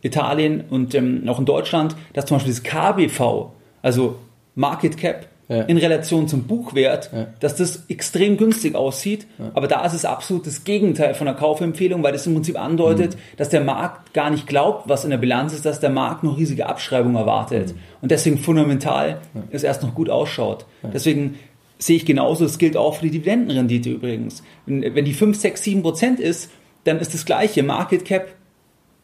Italien 0.03 0.65
und 0.69 0.95
ähm, 0.95 1.25
auch 1.29 1.39
in 1.39 1.47
Deutschland, 1.47 1.97
dass 2.13 2.27
zum 2.27 2.37
Beispiel 2.37 2.53
das 2.53 2.63
KBV, 2.63 3.51
also 3.83 4.17
Market 4.55 4.97
Cap, 4.97 5.29
ja. 5.49 5.62
in 5.62 5.77
Relation 5.77 6.29
zum 6.29 6.45
Buchwert, 6.45 7.11
ja. 7.12 7.27
dass 7.40 7.57
das 7.57 7.85
extrem 7.88 8.37
günstig 8.37 8.75
aussieht. 8.75 9.27
Ja. 9.38 9.51
Aber 9.55 9.69
da 9.69 9.85
ist 9.85 9.93
es 9.93 10.05
absolut 10.05 10.47
das 10.47 10.64
Gegenteil 10.64 11.14
von 11.14 11.29
einer 11.29 11.37
Kaufempfehlung, 11.37 12.03
weil 12.03 12.12
das 12.12 12.27
im 12.27 12.35
Prinzip 12.35 12.59
andeutet, 12.59 13.14
mhm. 13.14 13.19
dass 13.37 13.49
der 13.49 13.62
Markt 13.62 14.14
gar 14.14 14.31
nicht 14.31 14.47
glaubt, 14.47 14.88
was 14.88 15.05
in 15.05 15.11
der 15.11 15.19
Bilanz 15.19 15.53
ist, 15.53 15.67
dass 15.67 15.81
der 15.81 15.90
Markt 15.90 16.25
noch 16.25 16.38
riesige 16.38 16.67
Abschreibungen 16.67 17.17
erwartet. 17.17 17.75
Mhm. 17.75 17.79
Und 18.03 18.11
deswegen 18.11 18.38
fundamental 18.38 19.21
es 19.51 19.62
erst 19.62 19.83
noch 19.83 19.95
gut 19.95 20.11
ausschaut. 20.11 20.67
Deswegen 20.93 21.38
sehe 21.79 21.97
ich 21.97 22.07
genauso, 22.07 22.45
das 22.45 22.59
gilt 22.59 22.77
auch 22.77 22.97
für 22.97 23.03
die 23.03 23.11
Dividendenrendite 23.11 23.90
übrigens. 23.90 24.43
Wenn, 24.67 24.95
wenn 24.95 25.05
die 25.05 25.12
5, 25.12 25.37
6, 25.37 25.62
7 25.62 25.83
Prozent 25.83 26.21
ist, 26.21 26.51
dann 26.85 26.99
ist 27.01 27.14
das 27.14 27.25
gleiche. 27.25 27.62
Market 27.62 28.05
Cap, 28.05 28.29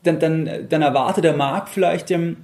dann, 0.02 0.18
dann, 0.18 0.48
dann 0.68 0.82
erwartet 0.82 1.24
der 1.24 1.36
Markt 1.36 1.68
vielleicht, 1.68 2.10
ähm, 2.10 2.36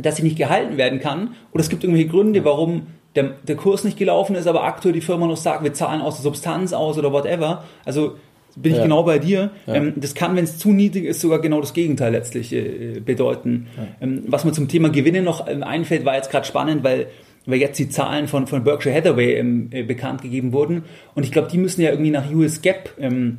dass 0.00 0.16
sie 0.16 0.22
nicht 0.22 0.36
gehalten 0.36 0.76
werden 0.76 1.00
kann. 1.00 1.34
Oder 1.52 1.60
es 1.60 1.68
gibt 1.68 1.84
irgendwelche 1.84 2.08
Gründe, 2.08 2.44
warum 2.44 2.88
der, 3.14 3.30
der 3.46 3.56
Kurs 3.56 3.84
nicht 3.84 3.98
gelaufen 3.98 4.36
ist, 4.36 4.46
aber 4.46 4.64
aktuell 4.64 4.92
die 4.92 5.00
Firma 5.00 5.26
noch 5.26 5.36
sagt, 5.36 5.64
wir 5.64 5.72
zahlen 5.72 6.02
aus 6.02 6.16
der 6.16 6.22
Substanz 6.22 6.72
aus 6.72 6.98
oder 6.98 7.12
whatever. 7.12 7.64
Also 7.84 8.16
bin 8.56 8.72
ich 8.72 8.78
ja. 8.78 8.84
genau 8.84 9.02
bei 9.02 9.18
dir. 9.18 9.50
Ja. 9.66 9.74
Ähm, 9.74 9.94
das 9.96 10.14
kann, 10.14 10.36
wenn 10.36 10.44
es 10.44 10.58
zu 10.58 10.72
niedrig 10.72 11.04
ist, 11.04 11.20
sogar 11.20 11.40
genau 11.40 11.60
das 11.60 11.74
Gegenteil 11.74 12.12
letztlich 12.12 12.52
äh, 12.52 13.00
bedeuten. 13.04 13.68
Ja. 13.76 13.86
Ähm, 14.00 14.24
was 14.26 14.44
mir 14.44 14.52
zum 14.52 14.68
Thema 14.68 14.90
Gewinne 14.90 15.22
noch 15.22 15.46
ähm, 15.48 15.62
einfällt, 15.62 16.04
war 16.04 16.16
jetzt 16.16 16.30
gerade 16.30 16.46
spannend, 16.46 16.84
weil 16.84 17.06
weil 17.48 17.60
jetzt 17.60 17.78
die 17.78 17.88
Zahlen 17.88 18.26
von, 18.26 18.48
von 18.48 18.64
Berkshire 18.64 18.92
Hathaway 18.92 19.38
äh, 19.70 19.84
bekannt 19.84 20.20
gegeben 20.20 20.52
wurden. 20.52 20.82
Und 21.14 21.22
ich 21.22 21.30
glaube, 21.30 21.48
die 21.48 21.58
müssen 21.58 21.80
ja 21.80 21.90
irgendwie 21.90 22.10
nach 22.10 22.28
US 22.32 22.60
Gap 22.60 22.90
ähm, 22.98 23.38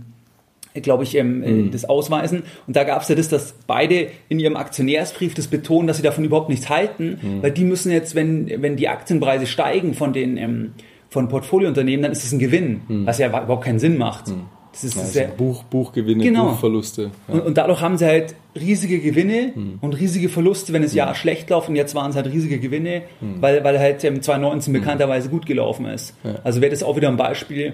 glaube 0.73 1.03
ich, 1.03 1.15
ähm, 1.15 1.39
mhm. 1.39 1.71
das 1.71 1.85
ausweisen. 1.85 2.43
Und 2.67 2.75
da 2.75 2.83
gab 2.83 3.01
es 3.01 3.09
ja 3.09 3.15
das, 3.15 3.29
dass 3.29 3.55
beide 3.65 4.09
in 4.29 4.39
ihrem 4.39 4.55
Aktionärsbrief 4.55 5.33
das 5.33 5.47
betonen, 5.47 5.87
dass 5.87 5.97
sie 5.97 6.03
davon 6.03 6.23
überhaupt 6.23 6.49
nichts 6.49 6.69
halten, 6.69 7.19
mhm. 7.21 7.43
weil 7.43 7.51
die 7.51 7.63
müssen 7.63 7.91
jetzt, 7.91 8.15
wenn, 8.15 8.61
wenn 8.61 8.75
die 8.75 8.87
Aktienpreise 8.87 9.45
steigen 9.45 9.93
von 9.93 10.13
den 10.13 10.37
ähm, 10.37 10.73
von 11.09 11.29
Portfoliounternehmen, 11.29 12.03
dann 12.03 12.11
ist 12.11 12.23
es 12.23 12.31
ein 12.31 12.39
Gewinn, 12.39 12.81
mhm. 12.87 13.05
was 13.05 13.17
ja 13.17 13.27
überhaupt 13.27 13.63
keinen 13.63 13.79
Sinn 13.79 13.97
macht. 13.97 14.27
Mhm. 14.27 14.43
Das 14.71 14.83
ist 14.83 14.95
ja, 14.95 15.01
also 15.01 15.13
sehr, 15.13 15.27
Buch, 15.29 15.63
Buchgewinne, 15.63 16.23
genau. 16.23 16.49
Buchverluste. 16.49 17.09
Ja. 17.27 17.33
Und, 17.33 17.41
und, 17.41 17.57
dadurch 17.57 17.81
haben 17.81 17.97
sie 17.97 18.05
halt 18.05 18.35
riesige 18.55 18.99
Gewinne 18.99 19.53
mhm. 19.55 19.79
und 19.81 19.93
riesige 19.93 20.29
Verluste, 20.29 20.73
wenn 20.73 20.83
das 20.83 20.93
Jahr 20.93 21.15
schlecht 21.15 21.49
läuft. 21.49 21.69
Und 21.69 21.75
jetzt 21.75 21.95
waren 21.95 22.11
es 22.11 22.15
halt 22.15 22.27
riesige 22.27 22.59
Gewinne, 22.59 23.03
weil, 23.41 23.63
weil 23.63 23.79
halt 23.79 24.01
2019 24.01 24.73
bekannterweise 24.73 25.29
gut 25.29 25.47
gelaufen 25.47 25.87
ist. 25.87 26.13
Ja. 26.23 26.35
Also 26.43 26.61
wäre 26.61 26.69
das 26.69 26.83
auch 26.83 26.95
wieder 26.95 27.07
ein 27.07 27.17
Beispiel, 27.17 27.73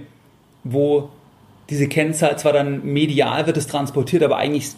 wo 0.64 1.10
diese 1.74 1.88
Kennzahl 1.88 2.38
zwar 2.38 2.54
dann 2.54 2.86
medial 2.86 3.48
wird 3.48 3.58
es 3.58 3.66
transportiert, 3.66 4.22
aber 4.22 4.38
eigentlich 4.38 4.70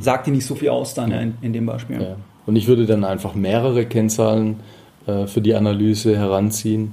sagt 0.00 0.26
die 0.26 0.32
nicht 0.32 0.46
so 0.46 0.56
viel 0.56 0.70
aus 0.70 0.94
dann 0.94 1.12
ja. 1.12 1.20
in, 1.20 1.38
in, 1.42 1.52
dem 1.52 1.64
Beispiel. 1.64 2.02
Ja. 2.02 2.16
Und 2.44 2.56
ich 2.56 2.66
würde 2.66 2.86
dann 2.86 3.04
einfach 3.04 3.34
mehrere 3.36 3.86
Kennzahlen 3.86 4.56
äh, 5.06 5.28
für 5.28 5.40
die 5.40 5.54
Analyse 5.54 6.16
heranziehen 6.16 6.92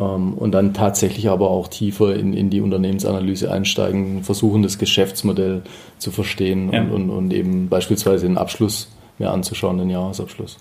ähm, 0.00 0.34
und 0.34 0.50
dann 0.50 0.74
tatsächlich 0.74 1.28
aber 1.28 1.48
auch 1.48 1.68
tiefer 1.68 2.16
in, 2.16 2.32
in 2.32 2.50
die 2.50 2.60
Unternehmensanalyse 2.60 3.52
einsteigen, 3.52 4.24
versuchen 4.24 4.64
das 4.64 4.78
Geschäftsmodell 4.78 5.62
zu 5.98 6.10
verstehen 6.10 6.72
ja. 6.72 6.80
und, 6.80 6.90
und, 6.90 7.10
und 7.10 7.32
eben 7.32 7.68
beispielsweise 7.68 8.26
den 8.26 8.36
Abschluss 8.36 8.90
mehr 9.18 9.30
anzuschauen, 9.30 9.78
den 9.78 9.90
Jahresabschluss. 9.90 10.58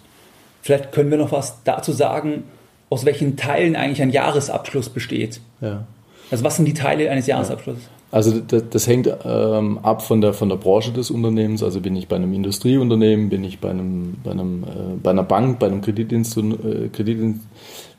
Vielleicht 0.61 0.91
können 0.91 1.09
wir 1.09 1.17
noch 1.17 1.31
was 1.31 1.63
dazu 1.63 1.91
sagen, 1.91 2.43
aus 2.91 3.03
welchen 3.03 3.35
Teilen 3.35 3.75
eigentlich 3.75 4.03
ein 4.03 4.11
Jahresabschluss 4.11 4.89
besteht. 4.89 5.41
Ja. 5.59 5.85
Also 6.31 6.43
was 6.43 6.55
sind 6.55 6.65
die 6.65 6.73
Teile 6.73 7.09
eines 7.09 7.27
Jahresabschlusses? 7.27 7.89
Also 8.15 8.39
das, 8.39 8.63
das 8.69 8.87
hängt 8.87 9.09
ähm, 9.25 9.77
ab 9.79 10.01
von 10.01 10.21
der, 10.21 10.31
von 10.31 10.47
der 10.47 10.55
Branche 10.55 10.93
des 10.93 11.11
Unternehmens. 11.11 11.61
Also 11.61 11.81
bin 11.81 11.97
ich 11.97 12.07
bei 12.07 12.15
einem 12.15 12.31
Industrieunternehmen, 12.31 13.27
bin 13.27 13.43
ich 13.43 13.59
bei, 13.59 13.71
einem, 13.71 14.15
bei, 14.23 14.31
einem, 14.31 14.63
äh, 14.63 14.67
bei 15.03 15.09
einer 15.09 15.23
Bank, 15.23 15.59
bei 15.59 15.67
einem 15.67 15.81
Kreditinstitut, 15.81 16.63
äh, 16.63 16.87
Kreditin, 16.93 17.41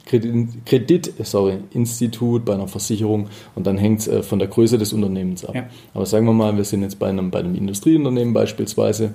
Kredit, 0.07 0.65
Kredit 0.65 1.13
sorry, 1.23 1.59
Institut, 1.75 2.47
bei 2.47 2.55
einer 2.55 2.67
Versicherung 2.67 3.29
und 3.57 3.67
dann 3.67 3.77
hängt 3.77 4.01
es 4.01 4.09
äh, 4.09 4.23
von 4.23 4.39
der 4.39 4.49
Größe 4.49 4.79
des 4.79 4.95
Unternehmens 4.95 5.45
ab. 5.45 5.55
Ja. 5.55 5.67
Aber 5.93 6.07
sagen 6.07 6.25
wir 6.25 6.33
mal, 6.33 6.57
wir 6.57 6.65
sind 6.65 6.81
jetzt 6.81 6.99
bei 6.99 7.09
einem, 7.09 7.31
bei 7.31 7.41
einem 7.41 7.55
Industrieunternehmen 7.55 8.33
beispielsweise, 8.33 9.13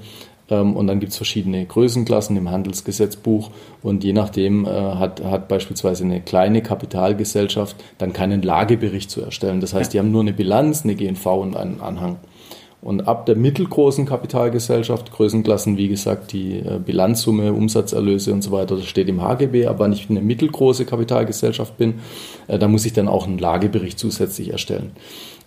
und 0.56 0.88
dann 0.88 1.00
gibt 1.00 1.12
es 1.12 1.18
verschiedene 1.18 1.66
Größenklassen 1.66 2.36
im 2.38 2.50
Handelsgesetzbuch. 2.50 3.52
Und 3.82 4.04
je 4.04 4.14
nachdem 4.14 4.66
äh, 4.66 4.70
hat, 4.70 5.24
hat 5.24 5.48
beispielsweise 5.48 6.04
eine 6.04 6.22
kleine 6.22 6.62
Kapitalgesellschaft 6.62 7.76
dann 7.98 8.14
keinen 8.14 8.42
Lagebericht 8.42 9.10
zu 9.10 9.22
erstellen. 9.22 9.62
Das 9.62 9.74
heißt, 9.74 9.94
die 9.94 10.00
haben 10.00 10.12
nur 10.12 10.22
eine 10.22 10.34
Bilanz, 10.34 10.84
eine 10.84 10.96
GNV 10.96 11.26
und 11.26 11.56
einen 11.56 11.82
Anhang. 11.82 12.18
Und 12.82 13.08
ab 13.08 13.28
der 13.28 13.36
mittelgroßen 13.36 14.08
Kapitalgesellschaft, 14.08 15.12
Größenklassen, 15.12 15.78
wie 15.78 15.88
gesagt, 15.88 16.34
die 16.34 16.58
äh, 16.58 16.80
Bilanzsumme, 16.84 17.54
Umsatzerlöse 17.54 18.34
und 18.34 18.42
so 18.42 18.52
weiter, 18.52 18.76
das 18.76 18.86
steht 18.86 19.08
im 19.08 19.22
HGB. 19.22 19.68
Aber 19.68 19.86
wenn 19.86 19.94
ich 19.94 20.10
eine 20.10 20.22
mittelgroße 20.22 20.86
Kapitalgesellschaft 20.86 21.78
bin, 21.78 22.00
äh, 22.48 22.58
da 22.58 22.68
muss 22.68 22.86
ich 22.86 22.94
dann 22.94 23.08
auch 23.08 23.28
einen 23.28 23.38
Lagebericht 23.38 24.00
zusätzlich 24.00 24.52
erstellen 24.52 24.92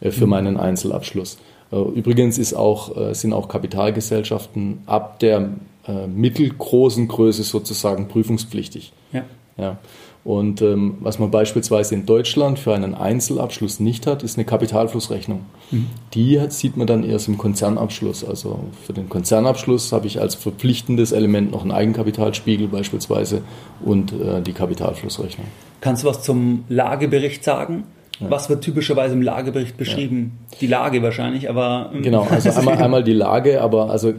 für 0.00 0.24
mhm. 0.24 0.30
meinen 0.30 0.56
Einzelabschluss. 0.56 1.38
Äh, 1.72 1.76
übrigens 1.76 2.38
ist 2.38 2.54
auch, 2.54 2.96
äh, 2.96 3.14
sind 3.14 3.32
auch 3.32 3.48
Kapitalgesellschaften 3.48 4.82
ab 4.86 5.18
der 5.18 5.50
äh, 5.86 6.06
mittelgroßen 6.06 7.08
Größe 7.08 7.42
sozusagen 7.42 8.08
prüfungspflichtig. 8.08 8.92
Ja. 9.12 9.24
Ja. 9.56 9.78
Und 10.24 10.62
ähm, 10.62 10.96
was 11.00 11.18
man 11.18 11.30
beispielsweise 11.30 11.94
in 11.94 12.06
Deutschland 12.06 12.58
für 12.58 12.74
einen 12.74 12.94
Einzelabschluss 12.94 13.78
nicht 13.78 14.06
hat, 14.06 14.22
ist 14.22 14.38
eine 14.38 14.46
Kapitalflussrechnung. 14.46 15.44
Mhm. 15.70 15.86
Die 16.14 16.40
hat, 16.40 16.50
sieht 16.54 16.78
man 16.78 16.86
dann 16.86 17.04
erst 17.04 17.28
im 17.28 17.36
Konzernabschluss. 17.36 18.24
Also 18.24 18.60
für 18.86 18.94
den 18.94 19.10
Konzernabschluss 19.10 19.92
habe 19.92 20.06
ich 20.06 20.22
als 20.22 20.34
verpflichtendes 20.34 21.12
Element 21.12 21.52
noch 21.52 21.60
einen 21.60 21.72
Eigenkapitalspiegel 21.72 22.68
beispielsweise 22.68 23.42
und 23.84 24.12
äh, 24.12 24.40
die 24.40 24.54
Kapitalflussrechnung. 24.54 25.46
Kannst 25.82 26.04
du 26.04 26.08
was 26.08 26.22
zum 26.22 26.64
Lagebericht 26.70 27.44
sagen? 27.44 27.84
Ja. 28.20 28.30
Was 28.30 28.48
wird 28.48 28.62
typischerweise 28.62 29.14
im 29.14 29.22
Lagebericht 29.22 29.76
beschrieben? 29.76 30.38
Ja. 30.52 30.58
Die 30.60 30.66
Lage 30.66 31.02
wahrscheinlich, 31.02 31.48
aber. 31.50 31.90
Ähm, 31.92 32.02
genau, 32.02 32.26
also 32.30 32.50
einmal, 32.50 32.76
einmal 32.82 33.04
die 33.04 33.12
Lage, 33.12 33.60
aber 33.60 33.90
also 33.90 34.14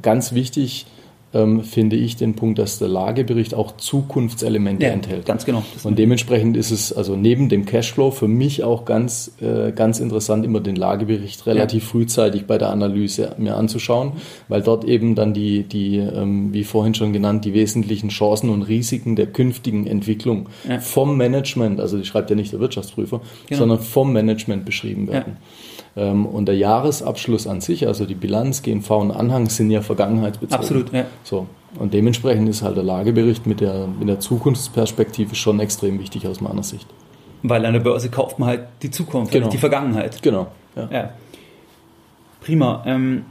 ganz 0.00 0.32
wichtig, 0.32 0.86
ähm, 1.34 1.62
finde 1.62 1.96
ich 1.96 2.16
den 2.16 2.34
Punkt, 2.34 2.58
dass 2.58 2.78
der 2.78 2.88
Lagebericht 2.88 3.54
auch 3.54 3.76
Zukunftselemente 3.76 4.84
ja, 4.84 4.92
enthält. 4.92 5.26
Ganz 5.26 5.44
genau. 5.44 5.64
Und 5.84 5.98
dementsprechend 5.98 6.56
ist 6.56 6.70
es 6.70 6.92
also 6.92 7.16
neben 7.16 7.48
dem 7.48 7.64
Cashflow 7.64 8.10
für 8.10 8.28
mich 8.28 8.64
auch 8.64 8.84
ganz, 8.84 9.32
äh, 9.40 9.72
ganz 9.72 10.00
interessant, 10.00 10.44
immer 10.44 10.60
den 10.60 10.76
Lagebericht 10.76 11.46
relativ 11.46 11.84
ja. 11.84 11.88
frühzeitig 11.90 12.46
bei 12.46 12.58
der 12.58 12.70
Analyse 12.70 13.34
mir 13.38 13.56
anzuschauen, 13.56 14.12
weil 14.48 14.62
dort 14.62 14.84
eben 14.84 15.14
dann 15.14 15.32
die, 15.34 15.62
die 15.62 15.96
ähm, 15.96 16.52
wie 16.52 16.64
vorhin 16.64 16.94
schon 16.94 17.12
genannt, 17.12 17.44
die 17.44 17.54
wesentlichen 17.54 18.10
Chancen 18.10 18.50
und 18.50 18.62
Risiken 18.62 19.16
der 19.16 19.26
künftigen 19.26 19.86
Entwicklung 19.86 20.48
ja. 20.68 20.80
vom 20.80 21.16
Management, 21.16 21.80
also 21.80 21.98
die 21.98 22.04
schreibt 22.04 22.30
ja 22.30 22.36
nicht 22.36 22.52
der 22.52 22.60
Wirtschaftsprüfer, 22.60 23.20
genau. 23.48 23.58
sondern 23.58 23.80
vom 23.80 24.12
Management 24.12 24.64
beschrieben 24.64 25.08
werden. 25.08 25.36
Ähm, 25.36 25.71
und 25.94 26.46
der 26.46 26.56
Jahresabschluss 26.56 27.46
an 27.46 27.60
sich, 27.60 27.86
also 27.86 28.06
die 28.06 28.14
Bilanz, 28.14 28.62
GNV 28.62 28.90
und 28.90 29.10
Anhang, 29.10 29.50
sind 29.50 29.70
ja 29.70 29.82
vergangenheitsbezogen. 29.82 30.58
Absolut, 30.58 30.92
ja. 30.92 31.04
So. 31.22 31.46
Und 31.78 31.92
dementsprechend 31.94 32.48
ist 32.48 32.62
halt 32.62 32.76
der 32.76 32.84
Lagebericht 32.84 33.46
mit 33.46 33.60
der, 33.60 33.86
mit 33.86 34.08
der 34.08 34.20
Zukunftsperspektive 34.20 35.34
schon 35.34 35.60
extrem 35.60 35.98
wichtig 35.98 36.26
aus 36.26 36.40
meiner 36.40 36.62
Sicht. 36.62 36.86
Weil 37.42 37.64
an 37.66 37.72
der 37.72 37.80
Börse 37.80 38.08
kauft 38.08 38.38
man 38.38 38.48
halt 38.48 38.62
die 38.82 38.90
Zukunft, 38.90 39.32
genau. 39.32 39.48
die 39.48 39.58
Vergangenheit. 39.58 40.22
Genau. 40.22 40.48
Ja. 40.76 40.88
ja. 40.90 41.10
Prima. 42.40 42.82
Ähm, 42.86 43.24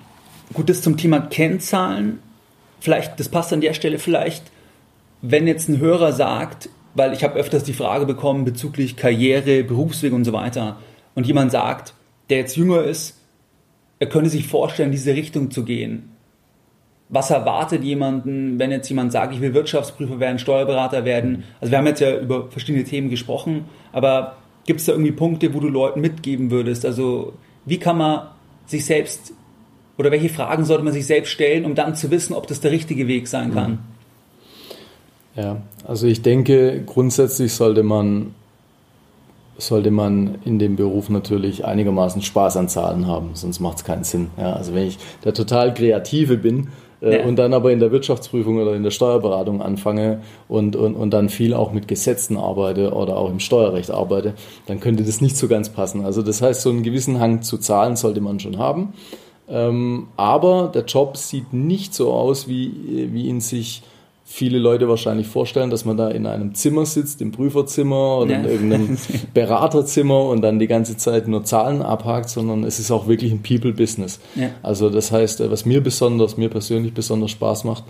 gut, 0.54 0.70
das 0.70 0.82
zum 0.82 0.98
Thema 0.98 1.20
Kennzahlen. 1.20 2.20
Vielleicht, 2.80 3.20
das 3.20 3.30
passt 3.30 3.54
an 3.54 3.62
der 3.62 3.74
Stelle 3.74 4.00
vielleicht, 4.00 4.44
wenn 5.22 5.48
jetzt 5.48 5.70
ein 5.70 5.80
Hörer 5.80 6.14
sagt, 6.14 6.70
weil 6.94 7.14
ich 7.14 7.24
habe 7.24 7.40
öfters 7.40 7.64
die 7.64 7.74
Frage 7.74 8.06
bekommen 8.06 8.44
bezüglich 8.44 8.98
Karriere, 8.98 9.64
Berufsweg 9.64 10.14
und 10.14 10.26
so 10.26 10.34
weiter. 10.34 10.78
Und 11.16 11.28
jemand 11.28 11.52
sagt, 11.52 11.94
der 12.30 12.40
jetzt 12.40 12.56
jünger 12.56 12.84
ist, 12.84 13.20
er 14.00 14.08
könnte 14.08 14.30
sich 14.30 14.48
vorstellen, 14.48 14.92
diese 14.92 15.14
Richtung 15.14 15.52
zu 15.52 15.64
gehen. 15.64 16.10
Was 17.10 17.30
erwartet 17.30 17.84
jemanden, 17.84 18.58
wenn 18.58 18.72
jetzt 18.72 18.88
jemand 18.90 19.12
sagt, 19.12 19.34
ich 19.34 19.42
will 19.42 19.54
Wirtschaftsprüfer 19.54 20.20
werden, 20.20 20.40
Steuerberater 20.40 21.04
werden? 21.04 21.44
Also 21.60 21.72
wir 21.72 21.78
haben 21.78 21.88
jetzt 21.88 22.00
ja 22.00 22.18
über 22.18 22.50
verschiedene 22.50 22.86
Themen 22.86 23.10
gesprochen, 23.10 23.66
aber 23.92 24.38
gibt 24.66 24.80
es 24.80 24.86
da 24.86 24.94
irgendwie 24.94 25.12
Punkte, 25.12 25.54
wo 25.54 25.60
du 25.60 25.68
Leuten 25.68 26.00
mitgeben 26.02 26.52
würdest? 26.52 26.86
Also 26.86 27.34
wie 27.66 27.78
kann 27.78 27.98
man 27.98 28.28
sich 28.66 28.86
selbst 28.86 29.34
oder 29.98 30.10
welche 30.10 30.30
Fragen 30.30 30.66
sollte 30.66 30.84
man 30.84 30.94
sich 30.94 31.06
selbst 31.06 31.30
stellen, 31.30 31.66
um 31.66 31.76
dann 31.76 31.96
zu 31.96 32.10
wissen, 32.10 32.34
ob 32.34 32.48
das 32.48 32.60
der 32.60 32.72
richtige 32.72 33.08
Weg 33.08 33.28
sein 33.28 33.54
kann? 33.54 33.80
Ja, 35.36 35.62
also 35.88 36.08
ich 36.08 36.22
denke, 36.22 36.82
grundsätzlich 36.86 37.54
sollte 37.54 37.84
man, 37.84 38.34
sollte 39.58 39.92
man 39.92 40.40
in 40.46 40.60
dem 40.60 40.76
Beruf 40.76 41.10
natürlich 41.10 41.66
einigermaßen 41.66 42.22
Spaß 42.22 42.58
an 42.58 42.70
Zahlen 42.70 43.08
haben, 43.08 43.32
sonst 43.34 43.60
macht 43.60 43.78
es 43.78 43.84
keinen 43.84 44.04
Sinn. 44.04 44.30
Ja, 44.38 44.54
also 44.54 44.74
wenn 44.74 44.88
ich 44.88 44.98
der 45.24 45.34
total 45.34 45.74
Kreative 45.74 46.38
bin, 46.38 46.70
äh, 47.02 47.20
ja. 47.20 47.26
und 47.26 47.36
dann 47.38 47.54
aber 47.54 47.72
in 47.72 47.80
der 47.80 47.92
Wirtschaftsprüfung 47.92 48.58
oder 48.58 48.76
in 48.76 48.84
der 48.84 48.92
Steuerberatung 48.92 49.62
anfange 49.62 50.22
und, 50.48 50.76
und, 50.76 50.96
und 50.96 51.12
dann 51.12 51.30
viel 51.30 51.54
auch 51.54 51.72
mit 51.72 51.88
Gesetzen 51.88 52.38
arbeite 52.38 52.94
oder 52.94 53.18
auch 53.18 53.30
im 53.30 53.40
Steuerrecht 53.40 53.92
arbeite, 53.92 54.36
dann 54.68 54.80
könnte 54.80 55.04
das 55.04 55.20
nicht 55.20 55.36
so 55.36 55.48
ganz 55.48 55.70
passen. 55.70 56.06
Also 56.06 56.22
das 56.22 56.42
heißt, 56.42 56.62
so 56.62 56.70
einen 56.70 56.84
gewissen 56.84 57.20
Hang 57.20 57.42
zu 57.42 57.58
Zahlen 57.58 57.96
sollte 57.96 58.22
man 58.22 58.40
schon 58.40 58.58
haben. 58.58 58.94
Ähm, 59.50 60.08
aber 60.16 60.72
der 60.74 60.86
Job 60.86 61.18
sieht 61.18 61.54
nicht 61.54 61.94
so 61.94 62.14
aus, 62.14 62.48
wie, 62.48 63.10
wie 63.12 63.28
ihn 63.28 63.42
sich 63.42 63.84
viele 64.32 64.60
Leute 64.60 64.88
wahrscheinlich 64.88 65.28
vorstellen, 65.28 65.70
dass 65.70 65.84
man 65.84 65.98
da 65.98 66.10
in 66.10 66.26
einem 66.26 66.56
Zimmer 66.56 66.86
sitzt, 66.86 67.22
im 67.22 67.32
Prüferzimmer 67.32 68.20
oder 68.20 68.32
ja. 68.32 68.40
in 68.40 68.46
irgendeinem 68.46 68.98
Beraterzimmer 69.34 70.24
und 70.24 70.42
dann 70.42 70.58
die 70.58 70.68
ganze 70.68 70.96
Zeit 70.96 71.28
nur 71.28 71.44
Zahlen 71.44 71.82
abhakt, 71.82 72.30
sondern 72.30 72.64
es 72.64 72.80
ist 72.80 72.92
auch 72.92 73.08
wirklich 73.08 73.34
ein 73.34 73.44
People-Business. 73.44 74.20
Ja. 74.36 74.50
Also 74.64 74.90
das 74.90 75.12
heißt, 75.12 75.42
äh, 75.42 75.52
was 75.52 75.66
mir 75.66 75.82
besonders, 75.82 76.38
mir 76.38 76.50
persönlich 76.50 76.94
besonders 76.94 77.32
Spaß 77.32 77.66
macht, 77.66 77.84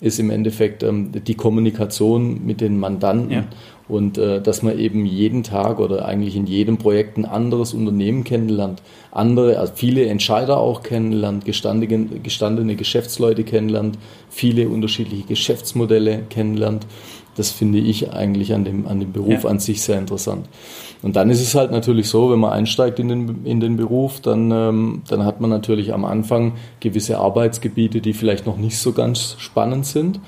ist 0.00 0.20
im 0.20 0.28
Endeffekt 0.28 0.82
ähm, 0.82 1.12
die 1.12 1.34
Kommunikation 1.34 2.44
mit 2.44 2.60
den 2.60 2.78
Mandanten 2.78 3.30
ja. 3.30 3.44
Und 3.88 4.18
äh, 4.18 4.40
dass 4.40 4.62
man 4.62 4.78
eben 4.78 5.06
jeden 5.06 5.42
Tag 5.42 5.78
oder 5.78 6.04
eigentlich 6.06 6.34
in 6.34 6.46
jedem 6.46 6.76
Projekt 6.78 7.16
ein 7.16 7.24
anderes 7.24 7.72
Unternehmen 7.72 8.24
kennenlernt, 8.24 8.82
andere, 9.12 9.58
also 9.58 9.72
viele 9.76 10.06
Entscheider 10.06 10.58
auch 10.58 10.82
kennenlernt, 10.82 11.44
gestandene, 11.44 12.20
gestandene 12.22 12.76
Geschäftsleute 12.76 13.44
kennenlernt, 13.44 13.98
viele 14.28 14.68
unterschiedliche 14.68 15.24
Geschäftsmodelle 15.24 16.22
kennenlernt. 16.28 16.86
Das 17.36 17.50
finde 17.50 17.78
ich 17.78 18.12
eigentlich 18.12 18.54
an 18.54 18.64
dem, 18.64 18.86
an 18.86 18.98
dem 18.98 19.12
Beruf 19.12 19.44
ja. 19.44 19.50
an 19.50 19.58
sich 19.58 19.82
sehr 19.82 19.98
interessant. 19.98 20.48
Und 21.02 21.16
dann 21.16 21.28
ist 21.28 21.42
es 21.42 21.54
halt 21.54 21.70
natürlich 21.70 22.08
so, 22.08 22.30
wenn 22.30 22.38
man 22.38 22.52
einsteigt 22.52 22.98
in 22.98 23.08
den, 23.08 23.44
in 23.44 23.60
den 23.60 23.76
Beruf, 23.76 24.20
dann, 24.20 24.50
ähm, 24.50 25.02
dann 25.08 25.24
hat 25.24 25.40
man 25.40 25.50
natürlich 25.50 25.92
am 25.92 26.06
Anfang 26.06 26.54
gewisse 26.80 27.18
Arbeitsgebiete, 27.18 28.00
die 28.00 28.14
vielleicht 28.14 28.46
noch 28.46 28.56
nicht 28.56 28.78
so 28.78 28.92
ganz 28.92 29.36
spannend 29.38 29.84
sind, 29.84 30.18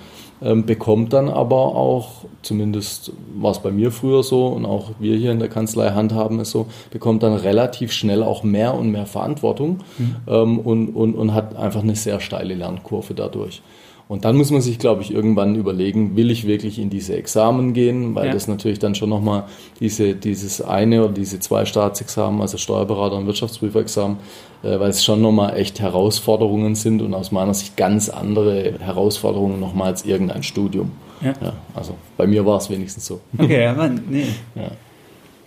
ähm, 0.43 0.67
bekommt 0.67 1.13
dann 1.13 1.29
aber 1.29 1.75
auch, 1.75 2.25
zumindest 2.43 3.13
war 3.35 3.51
es 3.51 3.59
bei 3.59 3.71
mir 3.71 3.91
früher 3.91 4.23
so 4.23 4.47
und 4.47 4.67
auch 4.67 4.91
wir 4.99 5.17
hier 5.17 5.33
in 5.33 5.39
der 5.39 5.49
Kanzlei 5.49 5.91
handhaben 5.91 6.41
es 6.41 6.51
so, 6.51 6.67
bekommt 6.91 7.23
dann 7.23 7.35
relativ 7.35 7.93
schnell 7.93 8.23
auch 8.23 8.43
mehr 8.43 8.75
und 8.75 8.91
mehr 8.91 9.07
Verantwortung 9.07 9.79
mhm. 9.99 10.17
ähm, 10.27 10.59
und, 10.59 10.89
und, 10.91 11.15
und 11.15 11.35
hat 11.35 11.57
einfach 11.57 11.83
eine 11.83 11.97
sehr 11.97 12.21
steile 12.21 12.55
Lernkurve 12.55 13.15
dadurch. 13.15 13.63
Und 14.09 14.25
dann 14.25 14.37
muss 14.37 14.51
man 14.51 14.63
sich, 14.63 14.79
glaube 14.79 15.03
ich, 15.03 15.13
irgendwann 15.13 15.55
überlegen, 15.55 16.17
will 16.17 16.31
ich 16.31 16.47
wirklich 16.47 16.79
in 16.79 16.89
diese 16.89 17.15
Examen 17.15 17.75
gehen, 17.75 18.15
weil 18.15 18.29
ja. 18.29 18.33
das 18.33 18.49
natürlich 18.49 18.79
dann 18.79 18.95
schon 18.95 19.11
nochmal 19.11 19.45
diese, 19.81 20.15
dieses 20.15 20.63
eine 20.63 21.05
oder 21.05 21.13
diese 21.13 21.41
zwei 21.41 21.67
Staatsexamen, 21.67 22.41
also 22.41 22.57
Steuerberater 22.57 23.17
und 23.17 23.27
Wirtschaftsprüferexamen, 23.27 24.17
äh, 24.63 24.81
weil 24.81 24.89
es 24.89 25.05
schon 25.05 25.21
nochmal 25.21 25.59
echt 25.59 25.81
Herausforderungen 25.81 26.75
sind 26.75 27.03
und 27.03 27.13
aus 27.13 27.33
meiner 27.33 27.53
Sicht 27.53 27.77
ganz 27.77 28.09
andere 28.09 28.79
Herausforderungen 28.81 29.61
nochmal 29.61 29.89
als 29.89 30.07
irgendein 30.07 30.43
Studium. 30.43 30.93
Ja. 31.21 31.35
ja 31.43 31.53
also 31.75 31.95
bei 32.17 32.27
mir 32.27 32.47
war 32.47 32.57
es 32.57 32.71
wenigstens 32.71 33.05
so. 33.05 33.21
Okay, 33.39 33.63
ja, 33.63 33.75
man, 33.75 34.03
nee. 34.09 34.25
Ja. 34.55 34.71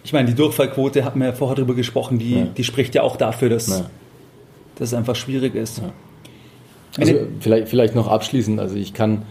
Ich 0.04 0.14
meine, 0.14 0.30
die 0.30 0.36
Durchfallquote, 0.36 1.04
hatten 1.04 1.20
wir 1.20 1.28
ja 1.28 1.34
vorher 1.34 1.56
darüber 1.56 1.74
gesprochen, 1.74 2.20
die, 2.20 2.36
ja. 2.36 2.46
die 2.46 2.64
spricht 2.64 2.94
ja 2.94 3.02
auch 3.02 3.16
dafür, 3.16 3.50
dass, 3.50 3.66
dass 3.66 3.84
es 4.80 4.94
einfach 4.94 5.16
schwierig 5.16 5.56
ist. 5.56 5.82
Also 6.98 7.14
vielleicht, 7.40 7.70
vielleicht 7.70 7.96
noch 7.96 8.08
abschließend, 8.08 8.60
also 8.60 8.76
ich 8.76 8.94
kann, 8.94 9.24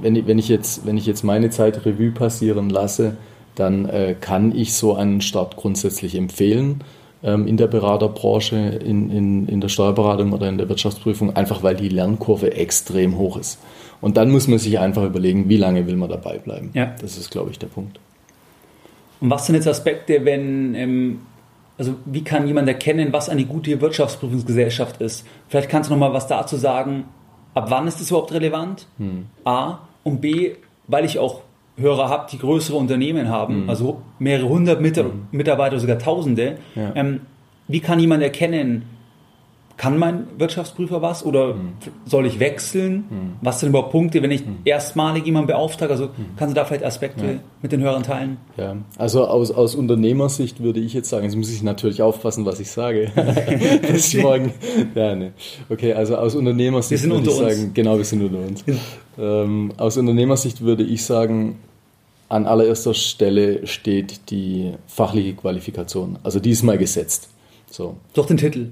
wenn 0.00 0.14
ich, 0.14 0.26
wenn 0.26 0.38
ich, 0.38 0.48
jetzt, 0.48 0.86
wenn 0.86 0.96
ich 0.96 1.06
jetzt 1.06 1.24
meine 1.24 1.50
Zeit 1.50 1.84
Revue 1.84 2.12
passieren 2.12 2.70
lasse, 2.70 3.16
dann 3.54 3.88
äh, 3.88 4.14
kann 4.18 4.54
ich 4.54 4.74
so 4.74 4.94
einen 4.94 5.20
Start 5.20 5.56
grundsätzlich 5.56 6.14
empfehlen 6.14 6.82
ähm, 7.22 7.46
in 7.46 7.56
der 7.56 7.66
Beraterbranche, 7.66 8.56
in, 8.56 9.10
in, 9.10 9.48
in 9.48 9.60
der 9.60 9.68
Steuerberatung 9.68 10.32
oder 10.32 10.48
in 10.48 10.58
der 10.58 10.68
Wirtschaftsprüfung, 10.68 11.36
einfach 11.36 11.62
weil 11.62 11.76
die 11.76 11.88
Lernkurve 11.88 12.54
extrem 12.54 13.18
hoch 13.18 13.36
ist. 13.36 13.58
Und 14.00 14.16
dann 14.16 14.30
muss 14.30 14.48
man 14.48 14.58
sich 14.58 14.78
einfach 14.78 15.04
überlegen, 15.04 15.48
wie 15.48 15.56
lange 15.56 15.86
will 15.86 15.96
man 15.96 16.08
dabei 16.08 16.38
bleiben. 16.38 16.70
Ja. 16.74 16.94
Das 17.00 17.16
ist, 17.16 17.30
glaube 17.30 17.50
ich, 17.50 17.58
der 17.58 17.68
Punkt. 17.68 18.00
Und 19.20 19.30
was 19.30 19.46
sind 19.46 19.54
jetzt 19.54 19.68
Aspekte, 19.68 20.24
wenn 20.24 20.74
ähm, 20.74 21.20
also 21.82 21.96
wie 22.04 22.22
kann 22.22 22.46
jemand 22.46 22.68
erkennen, 22.68 23.12
was 23.12 23.28
eine 23.28 23.44
gute 23.44 23.80
Wirtschaftsprüfungsgesellschaft 23.80 25.00
ist? 25.00 25.26
Vielleicht 25.48 25.68
kannst 25.68 25.90
du 25.90 25.94
noch 25.94 25.98
mal 25.98 26.12
was 26.12 26.28
dazu 26.28 26.54
sagen. 26.54 27.06
Ab 27.54 27.66
wann 27.70 27.88
ist 27.88 28.00
das 28.00 28.08
überhaupt 28.08 28.32
relevant? 28.32 28.86
Hm. 28.98 29.26
A 29.44 29.80
und 30.04 30.20
B, 30.20 30.52
weil 30.86 31.04
ich 31.04 31.18
auch 31.18 31.40
Hörer 31.76 32.08
habe, 32.08 32.28
die 32.30 32.38
größere 32.38 32.76
Unternehmen 32.76 33.28
haben, 33.28 33.62
hm. 33.62 33.68
also 33.68 34.00
mehrere 34.20 34.48
hundert 34.48 34.78
hm. 34.78 35.26
Mitarbeiter, 35.32 35.80
sogar 35.80 35.98
Tausende. 35.98 36.58
Ja. 36.76 36.92
Ähm, 36.94 37.22
wie 37.66 37.80
kann 37.80 37.98
jemand 37.98 38.22
erkennen, 38.22 38.84
kann 39.76 39.98
mein 39.98 40.26
Wirtschaftsprüfer 40.38 41.02
was 41.02 41.24
oder 41.24 41.54
hm. 41.54 41.72
soll 42.04 42.26
ich 42.26 42.38
wechseln? 42.38 43.04
Hm. 43.08 43.32
Was 43.40 43.60
sind 43.60 43.70
überhaupt 43.70 43.90
Punkte, 43.90 44.22
wenn 44.22 44.30
ich 44.30 44.42
hm. 44.42 44.58
erstmalig 44.64 45.26
jemanden 45.26 45.48
beauftrage? 45.48 45.92
Also 45.92 46.04
hm. 46.04 46.26
kannst 46.36 46.54
du 46.54 46.60
da 46.60 46.64
vielleicht 46.64 46.84
Aspekte 46.84 47.24
ja. 47.24 47.38
mit 47.62 47.72
den 47.72 47.80
Hörern 47.80 48.02
teilen? 48.02 48.36
Ja, 48.56 48.76
also 48.98 49.26
aus, 49.26 49.50
aus 49.50 49.74
Unternehmersicht 49.74 50.62
würde 50.62 50.80
ich 50.80 50.92
jetzt 50.92 51.08
sagen, 51.08 51.24
jetzt 51.24 51.36
muss 51.36 51.50
ich 51.50 51.62
natürlich 51.62 52.02
aufpassen, 52.02 52.44
was 52.44 52.60
ich 52.60 52.70
sage. 52.70 53.10
Bis 53.92 54.14
morgen. 54.14 54.52
Ja, 54.94 55.14
ne. 55.14 55.32
Okay, 55.68 55.92
also 55.92 56.16
aus 56.16 56.34
Unternehmersicht 56.34 57.04
würde 57.04 57.22
ich 57.22 57.28
uns. 57.28 57.38
sagen, 57.38 57.70
genau, 57.74 57.96
wir 57.96 58.04
sind 58.04 58.22
unter 58.22 58.38
uns. 58.38 58.64
ähm, 59.18 59.72
aus 59.76 59.96
Unternehmersicht 59.96 60.60
würde 60.60 60.84
ich 60.84 61.04
sagen, 61.04 61.56
an 62.28 62.46
allererster 62.46 62.94
Stelle 62.94 63.66
steht 63.66 64.30
die 64.30 64.72
fachliche 64.86 65.34
Qualifikation. 65.34 66.18
Also 66.22 66.40
die 66.40 66.50
ist 66.50 66.62
mal 66.62 66.78
gesetzt. 66.78 67.28
So. 67.70 67.96
Durch 68.14 68.26
den 68.26 68.38
Titel. 68.38 68.68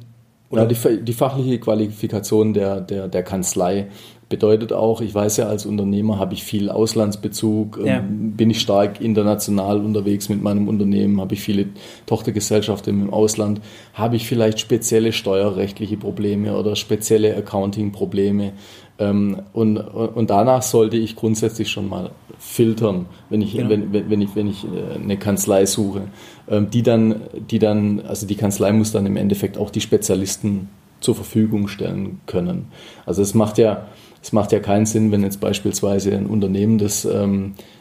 Oder? 0.50 0.62
Ja, 0.62 0.68
die, 0.68 1.04
die 1.04 1.12
fachliche 1.12 1.58
Qualifikation 1.58 2.52
der, 2.52 2.80
der, 2.80 3.08
der 3.08 3.22
Kanzlei 3.22 3.86
bedeutet 4.30 4.72
auch, 4.72 5.00
ich 5.00 5.14
weiß 5.14 5.38
ja, 5.38 5.48
als 5.48 5.66
Unternehmer 5.66 6.18
habe 6.18 6.34
ich 6.34 6.44
viel 6.44 6.70
Auslandsbezug, 6.70 7.78
ähm, 7.78 7.86
ja. 7.86 8.04
bin 8.08 8.48
ich 8.48 8.60
stark 8.60 9.00
international 9.00 9.80
unterwegs 9.80 10.28
mit 10.28 10.40
meinem 10.40 10.68
Unternehmen, 10.68 11.20
habe 11.20 11.34
ich 11.34 11.40
viele 11.40 11.66
Tochtergesellschaften 12.06 13.02
im 13.02 13.12
Ausland, 13.12 13.60
habe 13.92 14.16
ich 14.16 14.26
vielleicht 14.26 14.60
spezielle 14.60 15.12
steuerrechtliche 15.12 15.96
Probleme 15.96 16.56
oder 16.56 16.76
spezielle 16.76 17.36
Accounting-Probleme, 17.36 18.52
ähm, 19.00 19.38
und, 19.54 19.78
und 19.78 20.30
danach 20.30 20.62
sollte 20.62 20.98
ich 20.98 21.16
grundsätzlich 21.16 21.70
schon 21.70 21.88
mal 21.88 22.10
filtern, 22.38 23.06
wenn 23.30 23.40
ich, 23.40 23.54
genau. 23.54 23.70
wenn, 23.70 23.92
wenn, 23.92 24.10
wenn, 24.10 24.20
ich, 24.20 24.36
wenn 24.36 24.46
ich 24.46 24.64
äh, 24.64 25.02
eine 25.02 25.16
Kanzlei 25.16 25.64
suche, 25.64 26.02
ähm, 26.48 26.68
die 26.70 26.82
dann, 26.82 27.22
die 27.50 27.58
dann, 27.58 28.00
also 28.00 28.26
die 28.26 28.36
Kanzlei 28.36 28.72
muss 28.72 28.92
dann 28.92 29.06
im 29.06 29.16
Endeffekt 29.16 29.56
auch 29.56 29.70
die 29.70 29.80
Spezialisten 29.80 30.68
zur 31.00 31.14
Verfügung 31.14 31.66
stellen 31.68 32.20
können. 32.26 32.66
Also 33.06 33.22
es 33.22 33.34
macht 33.34 33.56
ja, 33.56 33.86
es 34.22 34.32
macht 34.32 34.52
ja 34.52 34.60
keinen 34.60 34.84
Sinn, 34.84 35.12
wenn 35.12 35.22
jetzt 35.22 35.40
beispielsweise 35.40 36.14
ein 36.14 36.26
Unternehmen, 36.26 36.76
das 36.76 37.06
ähm, 37.06 37.54
äh, 37.54 37.79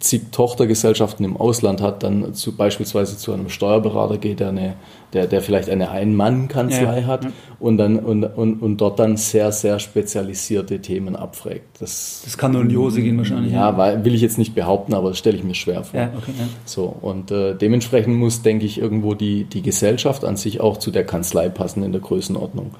zig 0.00 0.32
Tochtergesellschaften 0.32 1.22
im 1.22 1.36
Ausland 1.36 1.82
hat, 1.82 2.02
dann 2.02 2.32
zu, 2.32 2.56
beispielsweise 2.56 3.18
zu 3.18 3.32
einem 3.32 3.50
Steuerberater 3.50 4.16
geht, 4.16 4.40
der, 4.40 4.48
eine, 4.48 4.74
der, 5.12 5.26
der 5.26 5.42
vielleicht 5.42 5.68
eine 5.68 5.90
Ein-Mann-Kanzlei 5.90 7.00
ja, 7.00 7.06
hat. 7.06 7.26
Und, 7.60 7.76
dann, 7.76 7.98
und, 7.98 8.24
und, 8.24 8.62
und 8.62 8.78
dort 8.78 8.98
dann 8.98 9.18
sehr, 9.18 9.52
sehr 9.52 9.80
spezialisierte 9.80 10.80
Themen 10.80 11.14
abfragt. 11.14 11.78
Das, 11.78 12.22
das 12.24 12.38
kann 12.38 12.52
nur 12.52 12.62
in 12.62 12.70
die 12.70 12.78
Hose 12.78 13.02
gehen 13.02 13.18
wahrscheinlich. 13.18 13.52
Ja, 13.52 13.76
weil, 13.76 14.02
will 14.02 14.14
ich 14.14 14.22
jetzt 14.22 14.38
nicht 14.38 14.54
behaupten, 14.54 14.94
aber 14.94 15.10
das 15.10 15.18
stelle 15.18 15.36
ich 15.36 15.44
mir 15.44 15.54
schwer 15.54 15.84
vor. 15.84 16.00
Ja, 16.00 16.10
okay, 16.16 16.32
So, 16.64 16.84
und 16.84 17.30
äh, 17.30 17.54
dementsprechend 17.54 18.16
muss, 18.16 18.40
denke 18.40 18.64
ich, 18.64 18.78
irgendwo 18.80 19.12
die, 19.12 19.44
die 19.44 19.60
Gesellschaft 19.60 20.24
an 20.24 20.36
sich 20.36 20.62
auch 20.62 20.78
zu 20.78 20.90
der 20.90 21.04
Kanzlei 21.04 21.50
passen 21.50 21.82
in 21.82 21.92
der 21.92 22.00
Größenordnung. 22.00 22.74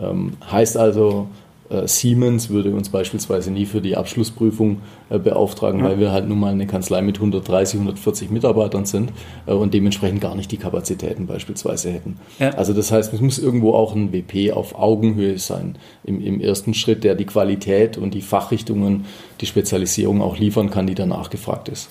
Ähm, 0.00 0.32
heißt 0.50 0.76
also, 0.76 1.28
äh, 1.30 1.51
Siemens 1.86 2.50
würde 2.50 2.74
uns 2.74 2.90
beispielsweise 2.90 3.50
nie 3.50 3.64
für 3.64 3.80
die 3.80 3.96
Abschlussprüfung 3.96 4.82
äh, 5.08 5.18
beauftragen, 5.18 5.80
ja. 5.80 5.86
weil 5.86 5.98
wir 5.98 6.12
halt 6.12 6.28
nun 6.28 6.38
mal 6.38 6.52
eine 6.52 6.66
Kanzlei 6.66 7.00
mit 7.02 7.16
130, 7.16 7.80
140 7.80 8.30
Mitarbeitern 8.30 8.84
sind 8.84 9.12
äh, 9.46 9.52
und 9.52 9.72
dementsprechend 9.72 10.20
gar 10.20 10.34
nicht 10.34 10.50
die 10.52 10.58
Kapazitäten 10.58 11.26
beispielsweise 11.26 11.90
hätten. 11.90 12.18
Ja. 12.38 12.50
Also 12.50 12.72
das 12.72 12.92
heißt, 12.92 13.12
es 13.14 13.20
muss 13.20 13.38
irgendwo 13.38 13.74
auch 13.74 13.94
ein 13.94 14.12
WP 14.12 14.52
auf 14.52 14.78
Augenhöhe 14.78 15.38
sein 15.38 15.76
im, 16.04 16.20
im 16.20 16.40
ersten 16.40 16.74
Schritt, 16.74 17.04
der 17.04 17.14
die 17.14 17.26
Qualität 17.26 17.96
und 17.96 18.12
die 18.12 18.22
Fachrichtungen, 18.22 19.06
die 19.40 19.46
Spezialisierung 19.46 20.20
auch 20.20 20.38
liefern 20.38 20.70
kann, 20.70 20.86
die 20.86 20.94
danach 20.94 21.30
gefragt 21.30 21.68
ist. 21.68 21.88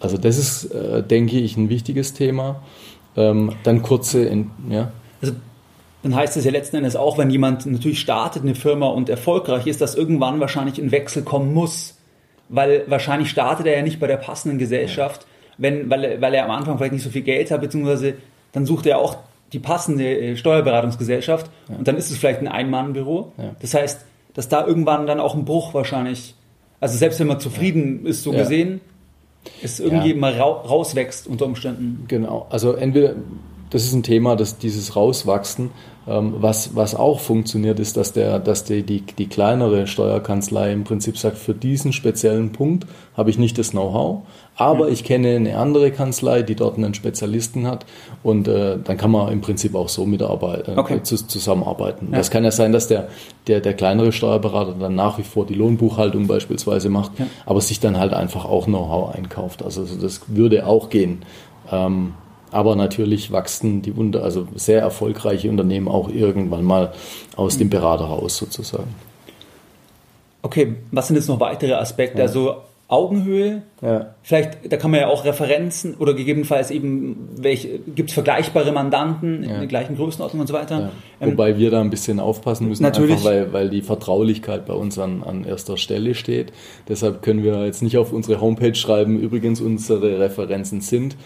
Also 0.00 0.18
das 0.18 0.38
ist, 0.38 0.64
äh, 0.72 1.02
denke 1.02 1.38
ich, 1.38 1.56
ein 1.56 1.68
wichtiges 1.68 2.14
Thema. 2.14 2.62
Ähm, 3.16 3.52
dann 3.62 3.82
kurze, 3.82 4.24
in, 4.24 4.50
ja. 4.68 4.92
Also 5.22 5.34
dann 6.04 6.14
heißt 6.14 6.36
es 6.36 6.44
ja 6.44 6.50
letzten 6.50 6.76
Endes 6.76 6.96
auch, 6.96 7.16
wenn 7.16 7.30
jemand 7.30 7.64
natürlich 7.64 7.98
startet 7.98 8.42
eine 8.42 8.54
Firma 8.54 8.88
und 8.88 9.08
erfolgreich 9.08 9.66
ist, 9.66 9.80
dass 9.80 9.94
irgendwann 9.94 10.38
wahrscheinlich 10.38 10.78
ein 10.78 10.92
Wechsel 10.92 11.22
kommen 11.22 11.54
muss. 11.54 11.96
Weil 12.50 12.84
wahrscheinlich 12.88 13.30
startet 13.30 13.66
er 13.66 13.78
ja 13.78 13.82
nicht 13.82 14.00
bei 14.00 14.06
der 14.06 14.18
passenden 14.18 14.58
Gesellschaft, 14.58 15.26
wenn, 15.56 15.88
weil, 15.88 16.20
weil 16.20 16.34
er 16.34 16.44
am 16.44 16.50
Anfang 16.50 16.76
vielleicht 16.76 16.92
nicht 16.92 17.04
so 17.04 17.08
viel 17.08 17.22
Geld 17.22 17.50
hat, 17.50 17.62
beziehungsweise 17.62 18.16
dann 18.52 18.66
sucht 18.66 18.84
er 18.84 18.98
auch 18.98 19.16
die 19.54 19.58
passende 19.58 20.04
äh, 20.04 20.36
Steuerberatungsgesellschaft 20.36 21.50
ja. 21.70 21.76
und 21.76 21.88
dann 21.88 21.96
ist 21.96 22.10
es 22.10 22.18
vielleicht 22.18 22.40
ein 22.40 22.48
Ein-Mann-Büro. 22.48 23.32
Ja. 23.38 23.56
Das 23.60 23.72
heißt, 23.72 24.04
dass 24.34 24.50
da 24.50 24.66
irgendwann 24.66 25.06
dann 25.06 25.20
auch 25.20 25.34
ein 25.34 25.46
Bruch 25.46 25.72
wahrscheinlich, 25.72 26.34
also 26.80 26.98
selbst 26.98 27.18
wenn 27.18 27.28
man 27.28 27.40
zufrieden 27.40 28.00
ja. 28.02 28.10
ist, 28.10 28.24
so 28.24 28.32
gesehen, 28.32 28.82
es 29.62 29.80
irgendwie 29.80 30.12
mal 30.12 30.38
rauswächst 30.38 31.26
unter 31.26 31.46
Umständen. 31.46 32.04
Genau, 32.08 32.46
also 32.50 32.74
entweder 32.74 33.14
das 33.70 33.84
ist 33.84 33.92
ein 33.92 34.02
Thema, 34.02 34.36
dass 34.36 34.58
dieses 34.58 34.94
Rauswachsen, 34.94 35.70
was, 36.06 36.76
was 36.76 36.94
auch 36.94 37.20
funktioniert, 37.20 37.80
ist, 37.80 37.96
dass, 37.96 38.12
der, 38.12 38.38
dass 38.38 38.64
die, 38.64 38.82
die, 38.82 39.00
die 39.00 39.26
kleinere 39.26 39.86
Steuerkanzlei 39.86 40.72
im 40.72 40.84
Prinzip 40.84 41.16
sagt, 41.16 41.38
für 41.38 41.54
diesen 41.54 41.94
speziellen 41.94 42.52
Punkt 42.52 42.86
habe 43.16 43.30
ich 43.30 43.38
nicht 43.38 43.56
das 43.56 43.70
Know-how, 43.70 44.22
aber 44.56 44.86
ja. 44.86 44.92
ich 44.92 45.04
kenne 45.04 45.36
eine 45.36 45.56
andere 45.56 45.90
Kanzlei, 45.90 46.42
die 46.42 46.56
dort 46.56 46.76
einen 46.76 46.92
Spezialisten 46.92 47.66
hat 47.66 47.86
und 48.22 48.48
äh, 48.48 48.76
dann 48.82 48.98
kann 48.98 49.10
man 49.10 49.32
im 49.32 49.40
Prinzip 49.40 49.74
auch 49.74 49.88
so 49.88 50.04
mitarbeiten, 50.04 50.76
äh, 50.76 50.80
okay. 50.80 51.02
zu, 51.02 51.16
zusammenarbeiten. 51.16 52.08
Ja. 52.10 52.18
Das 52.18 52.30
kann 52.30 52.44
ja 52.44 52.50
sein, 52.50 52.72
dass 52.72 52.86
der, 52.86 53.08
der, 53.46 53.60
der 53.60 53.72
kleinere 53.72 54.12
Steuerberater 54.12 54.74
dann 54.78 54.94
nach 54.94 55.16
wie 55.16 55.22
vor 55.22 55.46
die 55.46 55.54
Lohnbuchhaltung 55.54 56.26
beispielsweise 56.26 56.90
macht, 56.90 57.18
ja. 57.18 57.26
aber 57.46 57.62
sich 57.62 57.80
dann 57.80 57.98
halt 57.98 58.12
einfach 58.12 58.44
auch 58.44 58.66
Know-how 58.66 59.14
einkauft. 59.14 59.62
Also 59.62 59.84
das 59.84 60.20
würde 60.26 60.66
auch 60.66 60.90
gehen. 60.90 61.22
Ähm, 61.72 62.12
aber 62.54 62.76
natürlich 62.76 63.32
wachsen 63.32 63.82
die 63.82 63.90
unter, 63.90 64.22
also 64.22 64.46
sehr 64.54 64.80
erfolgreiche 64.80 65.50
Unternehmen 65.50 65.88
auch 65.88 66.08
irgendwann 66.08 66.64
mal 66.64 66.92
aus 67.34 67.58
dem 67.58 67.68
Berater 67.68 68.04
raus 68.04 68.36
sozusagen. 68.36 68.94
Okay, 70.42 70.76
was 70.92 71.08
sind 71.08 71.16
jetzt 71.16 71.28
noch 71.28 71.40
weitere 71.40 71.72
Aspekte? 71.72 72.18
Ja. 72.18 72.24
Also 72.24 72.56
Augenhöhe, 72.86 73.62
ja. 73.80 74.14
vielleicht, 74.22 74.70
da 74.70 74.76
kann 74.76 74.90
man 74.90 75.00
ja 75.00 75.08
auch 75.08 75.24
Referenzen 75.24 75.94
oder 75.94 76.12
gegebenenfalls 76.12 76.70
eben, 76.70 77.30
welche, 77.38 77.78
gibt 77.78 78.10
es 78.10 78.14
vergleichbare 78.14 78.72
Mandanten 78.72 79.42
ja. 79.42 79.54
in 79.54 79.58
der 79.60 79.66
gleichen 79.66 79.96
Größenordnung 79.96 80.42
und 80.42 80.46
so 80.46 80.52
weiter. 80.52 80.80
Ja. 80.80 80.90
Ähm, 81.20 81.32
Wobei 81.32 81.56
wir 81.58 81.70
da 81.70 81.80
ein 81.80 81.88
bisschen 81.88 82.20
aufpassen 82.20 82.68
müssen, 82.68 82.82
natürlich. 82.82 83.16
einfach 83.16 83.24
weil, 83.24 83.52
weil 83.54 83.70
die 83.70 83.80
Vertraulichkeit 83.80 84.66
bei 84.66 84.74
uns 84.74 84.98
an, 84.98 85.22
an 85.24 85.44
erster 85.44 85.78
Stelle 85.78 86.14
steht. 86.14 86.52
Deshalb 86.86 87.22
können 87.22 87.42
wir 87.42 87.64
jetzt 87.64 87.82
nicht 87.82 87.96
auf 87.96 88.12
unsere 88.12 88.40
Homepage 88.40 88.74
schreiben, 88.74 89.18
übrigens 89.18 89.62
unsere 89.62 90.20
Referenzen 90.20 90.82
sind, 90.82 91.16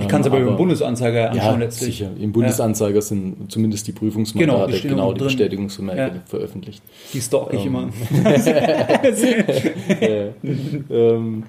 ich 0.00 0.08
kann 0.08 0.20
es 0.20 0.26
aber, 0.26 0.38
aber 0.38 0.48
im 0.48 0.56
Bundesanzeiger 0.56 1.30
anschauen 1.30 1.60
ja, 1.60 1.66
letztlich. 1.66 1.98
Sicher. 1.98 2.10
Im 2.18 2.32
Bundesanzeiger 2.32 2.96
ja. 2.96 3.00
sind 3.00 3.50
zumindest 3.50 3.86
die 3.86 3.92
Prüfungsmandate, 3.92 4.80
genau, 4.80 4.94
genau 4.94 5.12
die 5.12 5.24
Bestätigungsvermerke 5.24 6.16
ja. 6.16 6.22
veröffentlicht. 6.26 6.82
Die 7.12 7.20
stalk 7.20 7.52
ich 7.52 7.64
ähm. 7.64 7.66
immer. 7.66 7.88
ähm, 10.90 11.44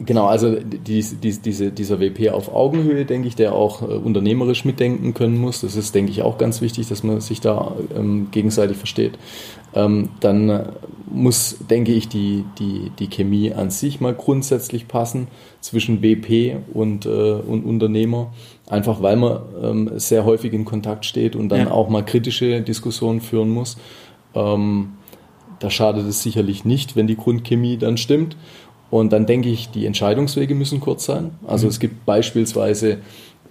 Genau, 0.00 0.26
also 0.26 0.54
die, 0.54 1.02
die, 1.02 1.38
diese, 1.40 1.72
dieser 1.72 1.98
WP 1.98 2.30
auf 2.30 2.54
Augenhöhe, 2.54 3.04
denke 3.04 3.26
ich, 3.26 3.34
der 3.34 3.52
auch 3.52 3.82
äh, 3.82 3.86
unternehmerisch 3.86 4.64
mitdenken 4.64 5.12
können 5.12 5.38
muss. 5.38 5.62
Das 5.62 5.74
ist, 5.74 5.92
denke 5.92 6.12
ich, 6.12 6.22
auch 6.22 6.38
ganz 6.38 6.60
wichtig, 6.60 6.88
dass 6.88 7.02
man 7.02 7.20
sich 7.20 7.40
da 7.40 7.74
ähm, 7.96 8.28
gegenseitig 8.30 8.76
versteht. 8.76 9.18
Ähm, 9.74 10.10
dann 10.20 10.48
äh, 10.50 10.64
muss, 11.10 11.56
denke 11.68 11.92
ich, 11.92 12.08
die, 12.08 12.44
die, 12.60 12.92
die 12.96 13.08
Chemie 13.08 13.52
an 13.52 13.70
sich 13.70 14.00
mal 14.00 14.14
grundsätzlich 14.14 14.86
passen 14.86 15.26
zwischen 15.60 16.00
BP 16.00 16.58
und, 16.72 17.04
äh, 17.04 17.08
und 17.08 17.64
Unternehmer. 17.64 18.32
Einfach 18.68 19.02
weil 19.02 19.16
man 19.16 19.40
ähm, 19.60 19.90
sehr 19.96 20.24
häufig 20.24 20.52
in 20.52 20.64
Kontakt 20.64 21.06
steht 21.06 21.34
und 21.34 21.48
dann 21.48 21.60
ja. 21.60 21.70
auch 21.72 21.88
mal 21.88 22.04
kritische 22.04 22.62
Diskussionen 22.62 23.20
führen 23.20 23.50
muss. 23.50 23.76
Ähm, 24.32 24.90
da 25.58 25.70
schadet 25.70 26.06
es 26.06 26.22
sicherlich 26.22 26.64
nicht, 26.64 26.94
wenn 26.94 27.08
die 27.08 27.16
Grundchemie 27.16 27.78
dann 27.78 27.96
stimmt. 27.96 28.36
Und 28.90 29.12
dann 29.12 29.26
denke 29.26 29.48
ich, 29.48 29.70
die 29.70 29.86
Entscheidungswege 29.86 30.54
müssen 30.54 30.80
kurz 30.80 31.04
sein. 31.04 31.32
Also 31.46 31.66
mhm. 31.66 31.70
es 31.70 31.80
gibt 31.80 32.06
beispielsweise 32.06 32.98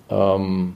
ähm, 0.10 0.74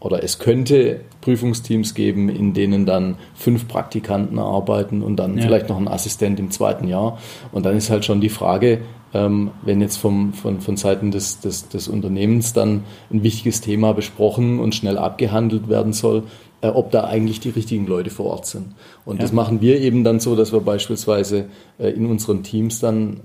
oder 0.00 0.22
es 0.22 0.38
könnte 0.38 1.00
Prüfungsteams 1.20 1.94
geben, 1.94 2.28
in 2.28 2.54
denen 2.54 2.86
dann 2.86 3.16
fünf 3.34 3.66
Praktikanten 3.66 4.38
arbeiten 4.38 5.02
und 5.02 5.16
dann 5.16 5.36
ja. 5.36 5.42
vielleicht 5.42 5.68
noch 5.68 5.76
ein 5.76 5.88
Assistent 5.88 6.38
im 6.38 6.50
zweiten 6.50 6.86
Jahr. 6.86 7.18
Und 7.50 7.66
dann 7.66 7.76
ist 7.76 7.90
halt 7.90 8.04
schon 8.04 8.20
die 8.20 8.28
Frage, 8.28 8.80
ähm, 9.12 9.50
wenn 9.62 9.80
jetzt 9.80 9.96
vom, 9.96 10.34
von, 10.34 10.60
von 10.60 10.76
Seiten 10.76 11.10
des, 11.10 11.40
des, 11.40 11.68
des 11.68 11.88
Unternehmens 11.88 12.52
dann 12.52 12.84
ein 13.10 13.22
wichtiges 13.22 13.60
Thema 13.60 13.92
besprochen 13.92 14.60
und 14.60 14.74
schnell 14.74 14.98
abgehandelt 14.98 15.68
werden 15.68 15.92
soll, 15.92 16.24
äh, 16.60 16.68
ob 16.68 16.90
da 16.90 17.04
eigentlich 17.04 17.40
die 17.40 17.50
richtigen 17.50 17.86
Leute 17.86 18.10
vor 18.10 18.26
Ort 18.26 18.46
sind. 18.46 18.74
Und 19.04 19.16
ja. 19.16 19.22
das 19.22 19.32
machen 19.32 19.60
wir 19.60 19.80
eben 19.80 20.04
dann 20.04 20.20
so, 20.20 20.36
dass 20.36 20.52
wir 20.52 20.60
beispielsweise 20.60 21.46
äh, 21.78 21.88
in 21.88 22.06
unseren 22.06 22.42
Teams 22.42 22.80
dann 22.80 23.20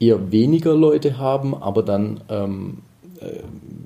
eher 0.00 0.30
weniger 0.30 0.74
Leute 0.74 1.18
haben, 1.18 1.54
aber 1.54 1.82
dann, 1.82 2.20
ähm, 2.28 2.78
äh, 3.20 3.40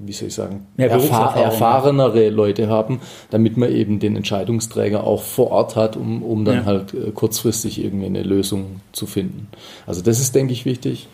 wie 0.05 0.13
soll 0.13 0.29
ich 0.29 0.35
sagen, 0.35 0.67
erfahr 0.77 1.37
erfahrenere 1.37 2.29
Leute 2.29 2.69
haben, 2.69 3.01
damit 3.31 3.57
man 3.57 3.73
eben 3.73 3.99
den 3.99 4.17
Entscheidungsträger 4.17 5.05
auch 5.05 5.23
vor 5.23 5.51
Ort 5.51 5.77
hat, 5.77 5.97
um, 5.97 6.23
um 6.23 6.45
dann 6.45 6.57
ja. 6.57 6.65
halt 6.65 6.95
äh, 6.95 7.11
kurzfristig 7.13 7.83
irgendwie 7.83 8.07
eine 8.07 8.23
Lösung 8.23 8.81
zu 8.93 9.07
finden. 9.07 9.49
Also 9.87 10.03
das 10.03 10.21
ist, 10.21 10.35
denke 10.35 10.53
ich, 10.53 10.65
wichtig. 10.65 11.09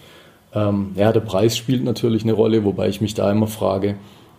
Ähm, 0.55 0.93
ja, 0.97 1.13
der 1.13 1.21
Preis 1.21 1.57
spielt 1.57 1.85
natürlich 1.85 2.23
eine 2.23 2.33
Rolle, 2.33 2.65
wobei 2.65 2.89
ich 2.89 3.01
mich 3.01 3.15
da 3.15 3.31
immer 3.31 3.47
frage, 3.47 3.97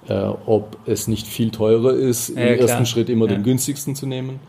äh, 0.07 0.13
ob 0.45 0.77
es 0.85 1.07
nicht 1.07 1.27
viel 1.27 1.51
teurer 1.51 1.93
ist, 1.93 2.29
ja, 2.29 2.35
im 2.35 2.57
klar. 2.57 2.69
ersten 2.69 2.85
Schritt 2.85 3.09
immer 3.09 3.27
ja. 3.27 3.35
den 3.35 3.43
günstigsten 3.43 3.95
zu 3.95 4.07
nehmen. 4.07 4.39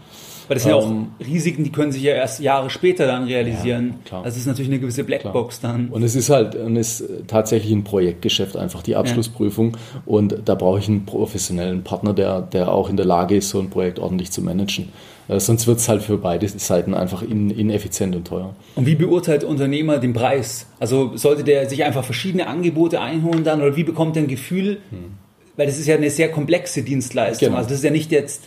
Weil 0.51 0.57
das 0.57 0.65
sind 0.65 0.73
ja 0.73 0.79
auch 0.79 0.91
ähm, 0.91 1.13
Risiken, 1.25 1.63
die 1.63 1.71
können 1.71 1.93
sich 1.93 2.03
ja 2.03 2.13
erst 2.13 2.41
Jahre 2.41 2.71
später 2.71 3.07
dann 3.07 3.23
realisieren. 3.23 3.95
Ja, 4.11 4.23
das 4.25 4.37
ist 4.37 4.47
natürlich 4.47 4.69
eine 4.69 4.81
gewisse 4.81 5.05
Blackbox 5.05 5.61
dann. 5.61 5.91
Und 5.91 6.03
es 6.03 6.17
ist 6.17 6.29
halt 6.29 6.57
und 6.57 6.75
ist 6.75 7.05
tatsächlich 7.29 7.71
ein 7.71 7.85
Projektgeschäft, 7.85 8.57
einfach 8.57 8.83
die 8.83 8.97
Abschlussprüfung. 8.97 9.77
Ja. 9.77 10.03
Und 10.07 10.41
da 10.47 10.57
brauche 10.57 10.81
ich 10.81 10.89
einen 10.89 11.07
professionellen 11.07 11.85
Partner, 11.85 12.15
der, 12.15 12.41
der 12.41 12.73
auch 12.73 12.91
in 12.91 12.97
der 12.97 13.07
Lage 13.07 13.37
ist, 13.37 13.51
so 13.51 13.61
ein 13.61 13.71
Projekt 13.71 14.01
ordentlich 14.01 14.33
zu 14.33 14.43
managen. 14.43 14.89
Äh, 15.29 15.39
sonst 15.39 15.69
wird 15.69 15.79
es 15.79 15.89
halt 15.89 16.03
für 16.03 16.19
beide 16.19 16.49
Seiten 16.49 16.95
einfach 16.95 17.23
in, 17.23 17.51
ineffizient 17.51 18.17
und 18.17 18.27
teuer. 18.27 18.53
Und 18.75 18.87
wie 18.87 18.97
beurteilt 18.97 19.43
der 19.43 19.49
Unternehmer 19.49 19.99
den 19.99 20.15
Preis? 20.15 20.67
Also 20.81 21.17
sollte 21.17 21.45
der 21.45 21.71
sich 21.71 21.85
einfach 21.85 22.05
verschiedene 22.05 22.49
Angebote 22.49 23.01
einholen 23.01 23.45
dann 23.45 23.63
oder 23.63 23.77
wie 23.77 23.85
bekommt 23.85 24.17
er 24.17 24.25
ein 24.25 24.29
Gefühl? 24.29 24.79
Hm. 24.91 25.13
Weil 25.57 25.67
das 25.67 25.79
ist 25.79 25.87
ja 25.87 25.95
eine 25.95 26.11
sehr 26.11 26.33
komplexe 26.33 26.83
Dienstleistung. 26.83 27.51
Genau. 27.51 27.59
Also 27.59 27.69
das 27.69 27.79
ist 27.79 27.85
ja 27.85 27.91
nicht 27.93 28.11
jetzt 28.11 28.43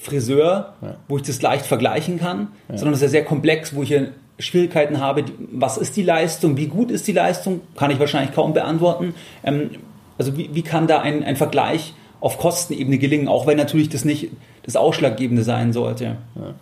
Friseur, 0.00 0.74
ja. 0.80 0.96
wo 1.08 1.16
ich 1.16 1.22
das 1.22 1.42
leicht 1.42 1.66
vergleichen 1.66 2.18
kann, 2.18 2.48
ja. 2.68 2.78
sondern 2.78 2.94
es 2.94 3.00
ist 3.00 3.04
ja 3.04 3.08
sehr 3.08 3.24
komplex, 3.24 3.74
wo 3.74 3.82
ich 3.82 3.94
Schwierigkeiten 4.38 5.00
habe. 5.00 5.24
Was 5.52 5.76
ist 5.76 5.96
die 5.96 6.02
Leistung? 6.02 6.56
Wie 6.56 6.66
gut 6.66 6.90
ist 6.90 7.06
die 7.06 7.12
Leistung? 7.12 7.60
Kann 7.76 7.90
ich 7.90 7.98
wahrscheinlich 7.98 8.34
kaum 8.34 8.54
beantworten. 8.54 9.14
Ähm, 9.44 9.70
also 10.18 10.36
wie, 10.36 10.50
wie 10.54 10.62
kann 10.62 10.86
da 10.86 11.00
ein, 11.00 11.22
ein 11.22 11.36
Vergleich 11.36 11.94
auf 12.20 12.38
Kostenebene 12.38 12.98
gelingen, 12.98 13.28
auch 13.28 13.46
wenn 13.46 13.56
natürlich 13.56 13.88
das 13.88 14.04
nicht 14.04 14.28
das 14.62 14.76
Ausschlaggebende 14.76 15.42
sein 15.42 15.72
sollte? 15.72 16.16
Ja. 16.34 16.54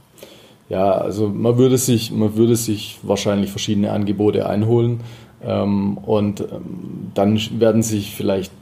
Ja, 0.68 0.92
also 0.92 1.28
man 1.28 1.56
würde 1.56 1.78
sich, 1.78 2.12
man 2.12 2.36
würde 2.36 2.54
sich 2.54 2.98
wahrscheinlich 3.02 3.50
verschiedene 3.50 3.90
Angebote 3.90 4.46
einholen 4.46 5.00
ähm, 5.42 5.96
und 5.96 6.40
ähm, 6.40 7.10
dann 7.14 7.40
werden 7.58 7.82
sich 7.82 8.14
vielleicht 8.14 8.52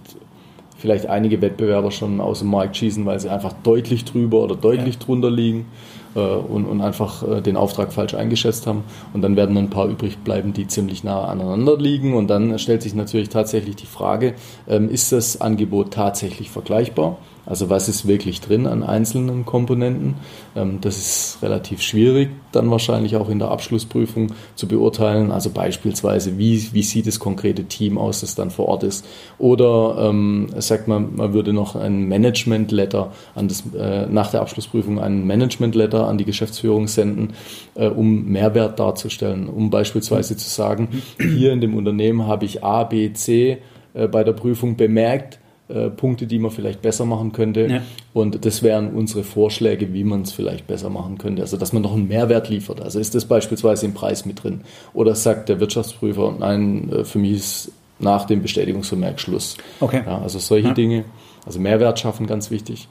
vielleicht 0.87 1.09
einige 1.09 1.43
Wettbewerber 1.43 1.91
schon 1.91 2.21
aus 2.21 2.39
dem 2.39 2.49
Markt 2.49 2.77
schießen, 2.77 3.05
weil 3.07 3.19
sie 3.19 3.29
einfach 3.29 3.53
deutlich 3.65 4.05
drüber 4.05 4.39
oder 4.39 4.55
deutlich 4.55 4.95
ja. 4.95 5.01
drunter 5.01 5.33
liegen 5.33 5.67
äh, 6.15 6.21
und, 6.21 6.65
und, 6.65 6.81
einfach 6.81 7.27
äh, 7.29 7.41
den 7.41 7.57
Auftrag 7.57 7.93
falsch 7.93 8.15
eingeschätzt 8.15 8.69
haben. 8.69 8.85
Und 9.13 9.23
dann 9.23 9.35
werden 9.35 9.57
ein 9.57 9.69
paar 9.69 9.89
übrig 9.89 10.19
bleiben, 10.19 10.53
die 10.53 10.69
ziemlich 10.69 11.03
nah 11.03 11.25
aneinander 11.25 11.77
liegen. 11.77 12.15
Und 12.15 12.29
dann 12.29 12.57
stellt 12.61 12.83
sich 12.83 12.95
natürlich 12.95 13.31
tatsächlich 13.31 13.75
die 13.75 13.87
Frage, 13.87 14.35
ähm, 14.69 14.89
ist 14.89 15.11
das 15.11 15.41
Angebot 15.41 15.93
tatsächlich 15.93 16.51
vergleichbar? 16.51 17.19
Also 17.47 17.71
was 17.71 17.89
ist 17.89 18.07
wirklich 18.07 18.41
drin 18.41 18.67
an 18.67 18.83
einzelnen 18.83 19.47
Komponenten? 19.47 20.17
Ähm, 20.55 20.79
das 20.81 20.99
ist 20.99 21.39
relativ 21.43 21.81
schwierig 21.81 22.31
dann 22.57 22.71
wahrscheinlich 22.71 23.17
auch 23.17 23.29
in 23.29 23.39
der 23.39 23.51
Abschlussprüfung 23.51 24.33
zu 24.55 24.67
beurteilen. 24.67 25.31
Also 25.31 25.51
beispielsweise, 25.51 26.39
wie, 26.39 26.73
wie 26.73 26.83
sieht 26.83 27.07
das 27.07 27.21
konkrete 27.21 27.65
Team 27.65 27.99
aus, 27.99 28.23
das 28.23 28.35
dann 28.35 28.51
vor 28.51 28.67
Ort 28.67 28.83
ist? 28.83 29.07
Oder 29.39 30.09
ähm, 30.09 30.49
sagt 30.57 30.89
man, 30.89 31.15
man 31.17 31.33
würde 31.35 31.53
noch 31.53 31.77
ein 31.77 32.09
Management-Letter 32.09 33.13
an 33.35 33.49
das, 33.49 33.63
äh, 33.79 34.07
nach 34.07 34.31
der 34.31 34.41
Abschlussprüfung 34.41 34.99
ein 34.99 35.27
Management-Letter 35.27 36.09
an 36.09 36.19
die 36.19 36.25
Geschäftsführung 36.25 36.89
senden, 36.89 37.35
äh, 37.75 37.89
um 37.89 38.25
Mehrwert 38.25 38.81
darzustellen, 38.81 39.49
um 39.49 39.71
beispielsweise 39.71 40.37
zu 40.37 40.49
sagen, 40.49 41.03
hier 41.19 41.53
in 41.53 41.61
dem 41.61 41.75
Unternehmen 41.77 42.27
habe 42.27 42.47
ich 42.47 42.65
A, 42.65 42.85
B, 42.85 43.13
C 43.13 43.59
äh, 43.95 44.09
bei 44.09 44.25
der 44.25 44.33
Prüfung 44.33 44.77
bemerkt, 44.77 45.39
äh, 45.69 45.91
Punkte, 45.91 46.27
die 46.27 46.39
man 46.39 46.51
vielleicht 46.51 46.83
besser 46.83 47.05
machen 47.05 47.33
könnte. 47.33 47.67
Ja. 47.67 47.83
Und 48.13 48.45
das 48.45 48.63
wären 48.63 48.95
unsere 48.95 49.25
Vorschläge, 49.25 49.93
wie 49.93 50.05
man 50.05 50.23
es 50.23 50.33
vielleicht 50.33 50.67
besser 50.67 50.91
machen 50.91 51.19
könnte. 51.19 51.43
Also, 51.43 51.57
dass 51.57 51.73
man 51.73 51.83
noch 51.83 51.95
einen 51.95 52.09
Mehrwert 52.09 52.49
liefert. 52.49 52.81
Also 52.81 53.01
ist 53.01 53.15
das 53.15 53.25
beispielsweise 53.25 53.87
im 53.87 53.95
Preis 53.95 54.27
mit 54.27 54.43
drin? 54.43 54.61
Oder 54.95 55.15
sagt 55.15 55.49
der 55.49 55.59
Wirtschaftsprüfer, 55.59 56.35
nein, 56.39 56.93
äh, 56.93 57.05
für 57.05 57.19
mich 57.19 57.33
ist 57.33 57.73
nach 57.99 58.27
dem 58.27 58.43
Bestätigungsvermerk 58.43 59.19
Schluss. 59.21 59.57
Okay. 59.81 60.03
Ja, 60.07 60.21
also 60.21 60.39
solche 60.39 60.69
ja. 60.69 60.75
Dinge. 60.75 61.05
Also 61.45 61.61
Mehrwert 61.61 61.99
schaffen, 61.99 62.27
ganz 62.27 62.51
wichtig. 62.51 62.89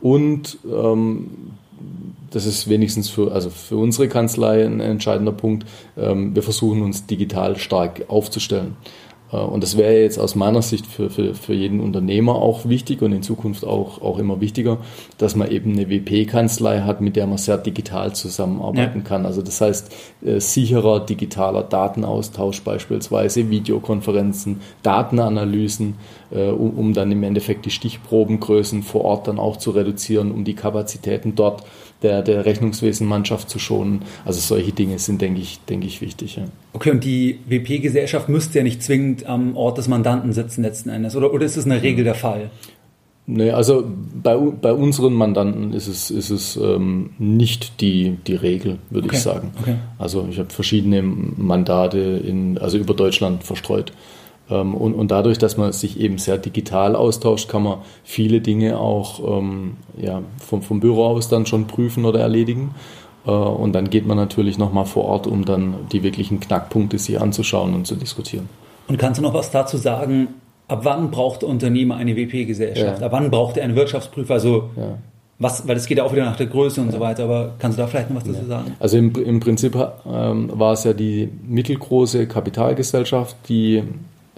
Und 0.00 0.58
ähm, 0.64 1.30
das 2.30 2.46
ist 2.46 2.68
wenigstens 2.68 3.08
für, 3.08 3.32
also 3.32 3.50
für 3.50 3.76
unsere 3.76 4.08
Kanzlei 4.08 4.64
ein 4.64 4.80
entscheidender 4.80 5.32
Punkt. 5.32 5.66
Ähm, 5.96 6.34
wir 6.34 6.42
versuchen 6.42 6.82
uns 6.82 7.06
digital 7.06 7.56
stark 7.58 8.04
aufzustellen. 8.08 8.76
Äh, 9.32 9.36
und 9.36 9.62
das 9.62 9.76
wäre 9.76 10.00
jetzt 10.00 10.18
aus 10.18 10.34
meiner 10.34 10.62
Sicht 10.62 10.86
für, 10.86 11.10
für, 11.10 11.34
für 11.34 11.54
jeden 11.54 11.80
Unternehmer 11.80 12.36
auch 12.36 12.66
wichtig 12.66 13.02
und 13.02 13.12
in 13.12 13.22
Zukunft 13.22 13.64
auch, 13.64 14.00
auch 14.02 14.18
immer 14.18 14.40
wichtiger, 14.40 14.78
dass 15.18 15.34
man 15.34 15.50
eben 15.50 15.72
eine 15.72 15.88
WP-Kanzlei 15.88 16.80
hat, 16.80 17.00
mit 17.00 17.16
der 17.16 17.26
man 17.26 17.38
sehr 17.38 17.58
digital 17.58 18.14
zusammenarbeiten 18.14 18.98
ja. 18.98 19.04
kann. 19.04 19.26
Also 19.26 19.42
das 19.42 19.60
heißt, 19.60 19.94
äh, 20.24 20.40
sicherer 20.40 21.00
digitaler 21.00 21.62
Datenaustausch 21.62 22.62
beispielsweise, 22.62 23.50
Videokonferenzen, 23.50 24.60
Datenanalysen, 24.82 25.94
äh, 26.30 26.48
um, 26.48 26.70
um 26.70 26.92
dann 26.92 27.10
im 27.12 27.22
Endeffekt 27.22 27.66
die 27.66 27.70
Stichprobengrößen 27.70 28.82
vor 28.82 29.04
Ort 29.04 29.28
dann 29.28 29.38
auch 29.38 29.56
zu 29.56 29.70
reduzieren, 29.70 30.32
um 30.32 30.44
die 30.44 30.54
Kapazitäten 30.54 31.34
dort 31.34 31.64
der, 32.02 32.22
der 32.22 32.44
Rechnungswesenmannschaft 32.44 33.48
zu 33.48 33.58
schonen. 33.58 34.02
Also 34.24 34.40
solche 34.40 34.72
Dinge 34.72 34.98
sind, 34.98 35.20
denke 35.20 35.40
ich, 35.40 35.60
denke 35.68 35.86
ich 35.86 36.00
wichtig. 36.00 36.36
Ja. 36.36 36.44
Okay, 36.72 36.90
und 36.90 37.04
die 37.04 37.38
WP-Gesellschaft 37.46 38.28
müsste 38.28 38.58
ja 38.58 38.64
nicht 38.64 38.82
zwingend 38.82 39.26
am 39.26 39.56
Ort 39.56 39.78
des 39.78 39.88
Mandanten 39.88 40.32
sitzen 40.32 40.62
letzten 40.62 40.90
Endes, 40.90 41.16
oder, 41.16 41.32
oder 41.32 41.44
ist 41.44 41.56
das 41.56 41.64
eine 41.64 41.82
Regel 41.82 42.04
der 42.04 42.14
Fall? 42.14 42.50
Nee, 43.24 43.50
also 43.50 43.84
bei, 44.22 44.36
bei 44.36 44.72
unseren 44.72 45.14
Mandanten 45.14 45.72
ist 45.72 45.86
es, 45.86 46.10
ist 46.10 46.30
es 46.30 46.56
ähm, 46.56 47.10
nicht 47.18 47.80
die, 47.80 48.16
die 48.26 48.34
Regel, 48.34 48.78
würde 48.90 49.06
okay. 49.06 49.16
ich 49.16 49.22
sagen. 49.22 49.52
Okay. 49.60 49.76
Also 49.98 50.26
ich 50.28 50.38
habe 50.40 50.50
verschiedene 50.50 51.02
Mandate 51.02 51.98
in, 51.98 52.58
also 52.58 52.78
über 52.78 52.94
Deutschland 52.94 53.44
verstreut. 53.44 53.92
Ähm, 54.50 54.74
und, 54.74 54.94
und 54.94 55.10
dadurch, 55.10 55.38
dass 55.38 55.56
man 55.56 55.72
sich 55.72 55.98
eben 56.00 56.18
sehr 56.18 56.38
digital 56.38 56.96
austauscht, 56.96 57.48
kann 57.48 57.62
man 57.62 57.78
viele 58.04 58.40
Dinge 58.40 58.78
auch 58.78 59.38
ähm, 59.38 59.76
ja, 59.96 60.22
vom, 60.38 60.62
vom 60.62 60.80
Büro 60.80 61.06
aus 61.06 61.28
dann 61.28 61.46
schon 61.46 61.66
prüfen 61.66 62.04
oder 62.04 62.20
erledigen. 62.20 62.74
Äh, 63.26 63.30
und 63.30 63.72
dann 63.72 63.90
geht 63.90 64.06
man 64.06 64.16
natürlich 64.16 64.58
nochmal 64.58 64.84
vor 64.84 65.04
Ort, 65.04 65.26
um 65.26 65.44
dann 65.44 65.74
die 65.92 66.02
wirklichen 66.02 66.40
Knackpunkte 66.40 66.98
sich 66.98 67.20
anzuschauen 67.20 67.74
und 67.74 67.86
zu 67.86 67.94
diskutieren. 67.94 68.48
Und 68.88 68.98
kannst 68.98 69.18
du 69.18 69.22
noch 69.22 69.34
was 69.34 69.50
dazu 69.50 69.76
sagen? 69.76 70.28
Ab 70.68 70.80
wann 70.84 71.10
braucht 71.10 71.42
der 71.42 71.48
Unternehmer 71.48 71.96
eine 71.96 72.16
WP-Gesellschaft? 72.16 73.00
Ja. 73.00 73.06
Ab 73.06 73.12
wann 73.12 73.30
braucht 73.30 73.56
er 73.56 73.64
einen 73.64 73.76
Wirtschaftsprüfer? 73.76 74.34
Also 74.34 74.70
ja. 74.76 74.98
was, 75.38 75.66
weil 75.68 75.76
es 75.76 75.86
geht 75.86 75.98
ja 75.98 76.04
auch 76.04 76.12
wieder 76.12 76.24
nach 76.24 76.36
der 76.36 76.46
Größe 76.46 76.80
und 76.80 76.88
ja. 76.88 76.92
so 76.94 77.00
weiter. 77.00 77.24
Aber 77.24 77.54
kannst 77.58 77.78
du 77.78 77.82
da 77.82 77.88
vielleicht 77.88 78.10
noch 78.10 78.16
was 78.16 78.24
dazu 78.24 78.46
sagen? 78.46 78.74
Also 78.80 78.96
im, 78.96 79.12
im 79.14 79.40
Prinzip 79.40 79.76
ähm, 80.06 80.50
war 80.54 80.72
es 80.72 80.84
ja 80.84 80.92
die 80.92 81.28
mittelgroße 81.46 82.26
Kapitalgesellschaft, 82.26 83.36
die 83.48 83.82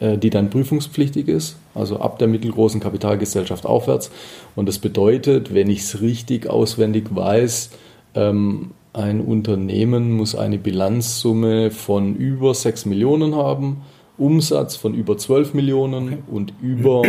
die 0.00 0.30
dann 0.30 0.50
prüfungspflichtig 0.50 1.28
ist, 1.28 1.56
also 1.74 2.00
ab 2.00 2.18
der 2.18 2.26
mittelgroßen 2.28 2.80
Kapitalgesellschaft 2.80 3.64
aufwärts. 3.64 4.10
Und 4.56 4.68
das 4.68 4.78
bedeutet, 4.78 5.54
wenn 5.54 5.70
ich 5.70 5.80
es 5.80 6.00
richtig 6.00 6.48
auswendig 6.48 7.14
weiß, 7.14 7.70
ähm, 8.14 8.72
ein 8.92 9.20
Unternehmen 9.20 10.12
muss 10.12 10.34
eine 10.36 10.58
Bilanzsumme 10.58 11.70
von 11.70 12.14
über 12.14 12.54
6 12.54 12.86
Millionen 12.86 13.34
haben, 13.34 13.82
Umsatz 14.16 14.76
von 14.76 14.94
über 14.94 15.18
12 15.18 15.54
Millionen 15.54 16.22
und 16.28 16.52
über 16.62 17.02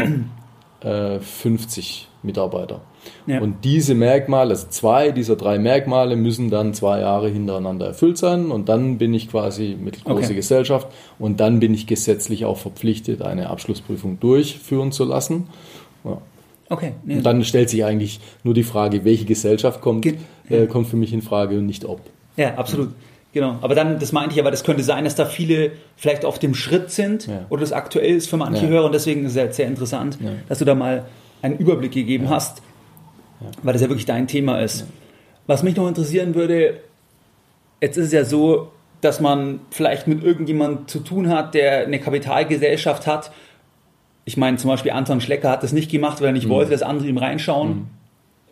äh, 0.81 1.19
50 1.19 2.07
Mitarbeiter. 2.23 2.81
Ja. 3.27 3.41
Und 3.41 3.63
diese 3.63 3.95
Merkmale, 3.95 4.51
also 4.51 4.67
zwei 4.69 5.11
dieser 5.11 5.35
drei 5.35 5.59
Merkmale, 5.59 6.15
müssen 6.15 6.49
dann 6.49 6.73
zwei 6.73 6.99
Jahre 6.99 7.29
hintereinander 7.29 7.87
erfüllt 7.87 8.17
sein. 8.17 8.51
Und 8.51 8.69
dann 8.69 8.97
bin 8.97 9.13
ich 9.13 9.29
quasi 9.29 9.77
mittelgroße 9.79 10.25
okay. 10.25 10.35
Gesellschaft. 10.35 10.87
Und 11.19 11.39
dann 11.39 11.59
bin 11.59 11.73
ich 11.73 11.87
gesetzlich 11.87 12.45
auch 12.45 12.57
verpflichtet, 12.57 13.21
eine 13.21 13.49
Abschlussprüfung 13.49 14.19
durchführen 14.19 14.91
zu 14.91 15.03
lassen. 15.05 15.47
Ja. 16.03 16.21
Okay. 16.69 16.93
Nee. 17.03 17.17
Und 17.17 17.23
dann 17.23 17.43
stellt 17.43 17.69
sich 17.69 17.85
eigentlich 17.85 18.19
nur 18.43 18.53
die 18.53 18.63
Frage, 18.63 19.05
welche 19.05 19.25
Gesellschaft 19.25 19.81
kommt, 19.81 20.01
Ge 20.01 20.15
äh, 20.49 20.65
kommt 20.65 20.87
für 20.87 20.97
mich 20.97 21.13
in 21.13 21.21
Frage 21.21 21.57
und 21.57 21.65
nicht 21.65 21.85
ob. 21.85 22.01
Ja, 22.37 22.55
absolut. 22.55 22.89
Genau, 23.35 23.57
aber 23.59 23.75
dann, 23.75 23.99
das 23.99 24.13
meinte 24.13 24.33
ich 24.33 24.39
aber, 24.39 24.49
das 24.49 24.63
könnte 24.63 24.81
sein, 24.81 25.03
dass 25.03 25.15
da 25.15 25.25
viele 25.25 25.73
vielleicht 25.97 26.23
auf 26.23 26.39
dem 26.39 26.55
Schritt 26.55 26.89
sind 26.89 27.27
ja. 27.27 27.45
oder 27.49 27.59
das 27.59 27.73
aktuell 27.73 28.15
ist 28.15 28.29
für 28.29 28.37
manche 28.37 28.63
ja. 28.63 28.69
Hörer 28.69 28.85
und 28.85 28.93
deswegen 28.93 29.25
ist 29.25 29.35
es 29.35 29.57
sehr 29.57 29.67
interessant, 29.67 30.17
ja. 30.23 30.31
dass 30.47 30.59
du 30.59 30.65
da 30.65 30.73
mal 30.73 31.03
einen 31.41 31.57
Überblick 31.57 31.91
gegeben 31.91 32.29
hast, 32.29 32.61
weil 33.63 33.73
das 33.73 33.81
ja 33.81 33.89
wirklich 33.89 34.05
dein 34.05 34.27
Thema 34.27 34.59
ist. 34.61 34.85
Was 35.47 35.63
mich 35.63 35.75
noch 35.75 35.87
interessieren 35.87 36.35
würde, 36.35 36.79
jetzt 37.81 37.97
ist 37.97 38.07
es 38.07 38.11
ja 38.11 38.25
so, 38.25 38.71
dass 39.01 39.19
man 39.19 39.59
vielleicht 39.69 40.07
mit 40.07 40.23
irgendjemandem 40.23 40.87
zu 40.87 40.99
tun 40.99 41.29
hat, 41.29 41.53
der 41.53 41.85
eine 41.85 41.99
Kapitalgesellschaft 41.99 43.05
hat. 43.05 43.31
Ich 44.25 44.37
meine, 44.37 44.57
zum 44.57 44.71
Beispiel 44.71 44.91
Anton 44.91 45.21
Schlecker 45.21 45.51
hat 45.51 45.61
das 45.61 45.73
nicht 45.73 45.91
gemacht, 45.91 46.19
weil 46.19 46.27
er 46.27 46.33
nicht 46.33 46.47
mhm. 46.47 46.51
wollte, 46.51 46.71
dass 46.71 46.81
andere 46.81 47.07
ihm 47.07 47.17
reinschauen. 47.17 47.69
Mhm. 47.69 47.87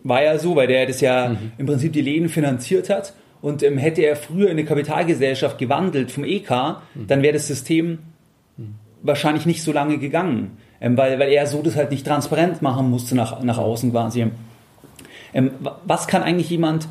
War 0.04 0.24
ja 0.24 0.38
so, 0.38 0.56
weil 0.56 0.68
der 0.68 0.86
das 0.86 1.02
ja 1.02 1.30
mhm. 1.30 1.54
im 1.58 1.66
Prinzip 1.66 1.94
die 1.94 2.02
Läden 2.02 2.30
finanziert 2.30 2.90
hat. 2.90 3.14
Und 3.42 3.64
ähm, 3.64 3.78
hätte 3.78 4.02
er 4.04 4.16
früher 4.16 4.46
in 4.46 4.52
eine 4.52 4.64
Kapitalgesellschaft 4.64 5.58
gewandelt 5.58 6.12
vom 6.12 6.24
EK, 6.24 6.50
mhm. 6.94 7.08
dann 7.08 7.22
wäre 7.24 7.34
das 7.34 7.48
System 7.48 8.00
mhm. 8.56 8.76
wahrscheinlich 9.02 9.46
nicht 9.46 9.64
so 9.64 9.72
lange 9.72 9.98
gegangen. 9.98 10.58
Ähm, 10.80 10.98
weil, 10.98 11.18
weil 11.18 11.32
er 11.32 11.48
so 11.48 11.62
das 11.62 11.76
halt 11.76 11.90
nicht 11.90 12.06
transparent 12.06 12.62
machen 12.62 12.90
musste 12.90 13.16
nach, 13.16 13.42
nach 13.42 13.58
außen 13.58 13.92
quasi. 13.92 14.28
Ähm, 15.34 15.52
was 15.86 16.08
kann 16.08 16.24
eigentlich 16.24 16.50
jemand 16.50 16.88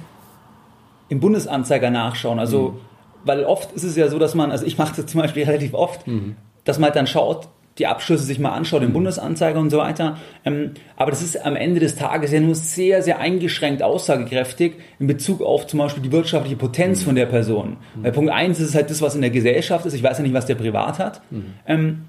im 1.08 1.20
Bundesanzeiger 1.20 1.90
nachschauen? 1.90 2.38
Also, 2.38 2.70
mhm. 2.70 2.78
weil 3.24 3.44
oft 3.44 3.72
ist 3.72 3.84
es 3.84 3.96
ja 3.96 4.08
so, 4.08 4.18
dass 4.18 4.34
man, 4.34 4.50
also 4.50 4.64
ich 4.66 4.78
mache 4.78 4.94
das 4.96 5.06
zum 5.06 5.20
Beispiel 5.20 5.44
relativ 5.46 5.74
oft, 5.74 6.06
mhm. 6.06 6.36
dass 6.64 6.78
man 6.78 6.86
halt 6.86 6.96
dann 6.96 7.06
schaut, 7.06 7.48
die 7.78 7.86
Abschlüsse 7.86 8.24
sich 8.24 8.38
mal 8.38 8.50
anschaut 8.50 8.82
im 8.82 8.90
mhm. 8.90 8.94
Bundesanzeiger 8.94 9.58
und 9.58 9.70
so 9.70 9.78
weiter. 9.78 10.18
Ähm, 10.44 10.72
aber 10.96 11.10
das 11.10 11.22
ist 11.22 11.44
am 11.44 11.56
Ende 11.56 11.80
des 11.80 11.96
Tages 11.96 12.30
ja 12.30 12.40
nur 12.40 12.54
sehr, 12.54 13.02
sehr 13.02 13.18
eingeschränkt 13.18 13.82
aussagekräftig 13.82 14.74
in 14.98 15.06
Bezug 15.06 15.40
auf 15.40 15.66
zum 15.66 15.78
Beispiel 15.78 16.02
die 16.02 16.12
wirtschaftliche 16.12 16.56
Potenz 16.56 17.00
mhm. 17.00 17.04
von 17.06 17.14
der 17.14 17.26
Person. 17.26 17.76
Mhm. 17.94 18.02
Bei 18.02 18.10
Punkt 18.10 18.30
1 18.30 18.60
ist 18.60 18.68
es 18.70 18.74
halt 18.74 18.90
das, 18.90 19.00
was 19.00 19.14
in 19.14 19.22
der 19.22 19.30
Gesellschaft 19.30 19.86
ist. 19.86 19.94
Ich 19.94 20.02
weiß 20.02 20.18
ja 20.18 20.22
nicht, 20.22 20.34
was 20.34 20.46
der 20.46 20.54
privat 20.54 20.98
hat. 20.98 21.22
Ähm, 21.66 22.04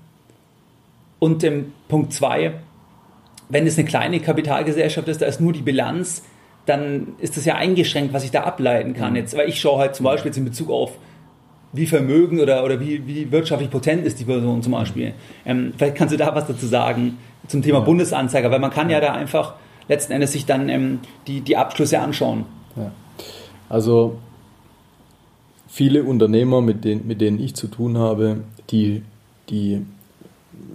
und 1.20 1.44
ähm, 1.46 1.72
Punkt 1.88 2.12
2 2.12 2.54
wenn 3.54 3.68
es 3.68 3.78
eine 3.78 3.88
kleine 3.88 4.20
Kapitalgesellschaft 4.20 5.08
ist, 5.08 5.22
da 5.22 5.28
ist 5.28 5.40
nur 5.40 5.54
die 5.54 5.62
Bilanz, 5.62 6.24
dann 6.66 7.10
ist 7.20 7.38
das 7.38 7.46
ja 7.46 7.56
eingeschränkt, 7.56 8.12
was 8.14 8.24
ich 8.24 8.32
da 8.32 8.44
ableiten 8.44 8.94
kann. 8.96 9.12
Mhm. 9.12 9.18
Jetzt, 9.18 9.38
weil 9.38 9.48
ich 9.48 9.62
schaue 9.62 9.80
halt 9.80 9.96
zum 9.96 10.06
Beispiel 10.06 10.30
jetzt 10.30 10.38
in 10.38 10.46
Bezug 10.46 10.70
auf 10.70 10.98
wie 11.72 11.86
Vermögen 11.86 12.40
oder, 12.40 12.64
oder 12.64 12.80
wie, 12.80 13.06
wie 13.08 13.32
wirtschaftlich 13.32 13.70
potent 13.70 14.06
ist 14.06 14.20
die 14.20 14.26
Person 14.26 14.62
zum 14.62 14.74
Beispiel. 14.74 15.14
Ähm, 15.46 15.74
vielleicht 15.78 15.96
kannst 15.96 16.14
du 16.14 16.18
da 16.18 16.34
was 16.36 16.48
dazu 16.48 16.66
sagen 16.66 17.18
zum 17.48 17.62
Thema 17.62 17.80
ja. 17.80 17.84
Bundesanzeiger, 17.84 18.50
weil 18.52 18.60
man 18.60 18.72
kann 18.72 18.90
ja 18.90 19.00
da 19.00 19.14
einfach 19.14 19.56
letzten 19.88 20.14
Endes 20.14 20.32
sich 20.32 20.46
dann 20.46 20.70
ähm, 20.70 21.00
die, 21.28 21.42
die 21.42 21.58
Abschlüsse 21.58 22.00
anschauen. 22.00 22.46
Ja. 22.76 22.92
Also 23.70 24.18
viele 25.68 26.04
Unternehmer, 26.04 26.62
mit 26.62 26.86
denen, 26.86 27.08
mit 27.08 27.22
denen 27.22 27.40
ich 27.40 27.56
zu 27.56 27.68
tun 27.68 27.98
habe, 27.98 28.42
die, 28.70 29.04
die 29.50 29.84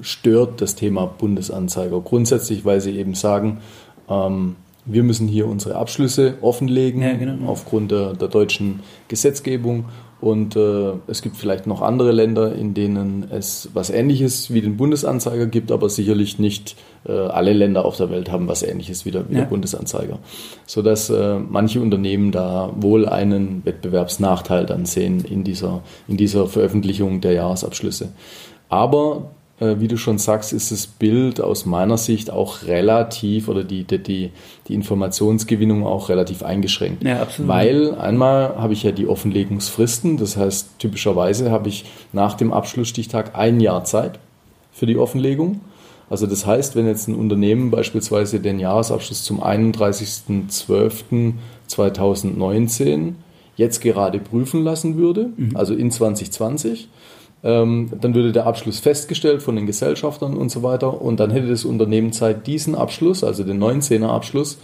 stört 0.03 0.61
das 0.61 0.75
Thema 0.75 1.07
Bundesanzeiger. 1.07 2.01
Grundsätzlich, 2.01 2.65
weil 2.65 2.81
sie 2.81 2.97
eben 2.99 3.15
sagen, 3.15 3.59
ähm, 4.09 4.57
wir 4.89 5.03
müssen 5.03 5.29
hier 5.29 5.47
unsere 5.47 5.77
Abschlüsse 5.77 6.39
offenlegen 6.41 7.03
ja, 7.03 7.15
genau. 7.15 7.49
aufgrund 7.49 7.91
der, 7.91 8.15
der, 8.15 8.29
deutschen 8.29 8.81
Gesetzgebung. 9.09 9.85
Und 10.21 10.57
äh, 10.57 10.95
es 11.07 11.23
gibt 11.23 11.37
vielleicht 11.37 11.69
noch 11.69 11.81
andere 11.81 12.11
Länder, 12.11 12.53
in 12.53 12.75
denen 12.75 13.31
es 13.31 13.69
was 13.73 13.91
Ähnliches 13.91 14.53
wie 14.53 14.61
den 14.61 14.77
Bundesanzeiger 14.77 15.47
gibt, 15.47 15.71
aber 15.71 15.89
sicherlich 15.89 16.41
nicht 16.41 16.75
äh, 17.07 17.13
alle 17.13 17.53
Länder 17.53 17.85
auf 17.85 17.99
der 17.99 18.11
Welt 18.11 18.33
haben 18.33 18.49
was 18.49 18.65
Ähnliches 18.65 19.05
wie 19.05 19.13
der, 19.13 19.29
wie 19.29 19.35
ja. 19.35 19.41
der 19.41 19.47
Bundesanzeiger. 19.47 20.19
Sodass 20.67 21.11
äh, 21.11 21.39
manche 21.39 21.81
Unternehmen 21.81 22.33
da 22.33 22.73
wohl 22.75 23.07
einen 23.09 23.65
Wettbewerbsnachteil 23.65 24.67
dann 24.67 24.87
sehen 24.87 25.25
in 25.25 25.45
dieser, 25.45 25.83
in 26.09 26.17
dieser 26.17 26.49
Veröffentlichung 26.49 27.21
der 27.21 27.35
Jahresabschlüsse. 27.35 28.09
Aber 28.69 29.31
wie 29.61 29.89
du 29.89 29.97
schon 29.97 30.19
sagst, 30.19 30.53
ist 30.53 30.71
das 30.71 30.87
Bild 30.87 31.41
aus 31.41 31.67
meiner 31.67 31.99
Sicht 31.99 32.31
auch 32.31 32.63
relativ 32.65 33.49
oder 33.49 33.65
die, 33.65 33.85
die, 33.85 34.31
die 34.69 34.75
Informationsgewinnung 34.75 35.87
auch 35.87 36.09
relativ 36.09 36.43
eingeschränkt. 36.43 37.03
Ja, 37.05 37.23
absolut. 37.23 37.49
Weil 37.49 37.95
einmal 37.95 38.57
habe 38.57 38.73
ich 38.73 38.83
ja 38.85 38.93
die 38.93 39.07
Offenlegungsfristen, 39.07 40.17
das 40.17 40.37
heißt 40.37 40.79
typischerweise 40.79 41.51
habe 41.51 41.69
ich 41.69 41.85
nach 42.13 42.35
dem 42.35 42.53
Abschlussstichtag 42.53 43.37
ein 43.37 43.61
Jahr 43.61 43.85
Zeit 43.85 44.19
für 44.73 44.87
die 44.87 44.97
Offenlegung. 44.97 45.61
Also 46.11 46.27
das 46.27 46.47
heißt, 46.47 46.75
wenn 46.75 46.87
jetzt 46.87 47.09
ein 47.09 47.15
Unternehmen 47.15 47.71
beispielsweise 47.71 48.41
den 48.41 48.59
Jahresabschluss 48.61 49.25
zum 49.25 49.43
31.12. 49.43 51.35
2019 51.69 53.17
jetzt 53.57 53.81
gerade 53.81 54.19
prüfen 54.19 54.65
lassen 54.65 54.97
würde, 54.97 55.31
mhm. 55.37 55.57
also 55.57 55.75
in 55.75 55.91
2020. 55.91 56.89
Ähm, 57.45 57.91
dann 58.01 58.15
würde 58.15 58.33
der 58.33 58.47
Abschluss 58.47 58.81
festgestellt 58.81 59.43
von 59.43 59.55
den 59.55 59.67
Gesellschaftern 59.67 60.37
und 60.37 60.51
so 60.51 60.63
weiter. 60.63 61.01
Und 61.01 61.21
dann 61.21 61.31
hätte 61.31 61.49
das 61.49 61.65
Unternehmen 61.65 62.13
Zeit, 62.13 62.47
diesen 62.47 62.75
Abschluss, 62.75 63.23
also 63.23 63.45
den 63.45 63.63
19er 63.63 64.09
Abschluss, 64.09 64.59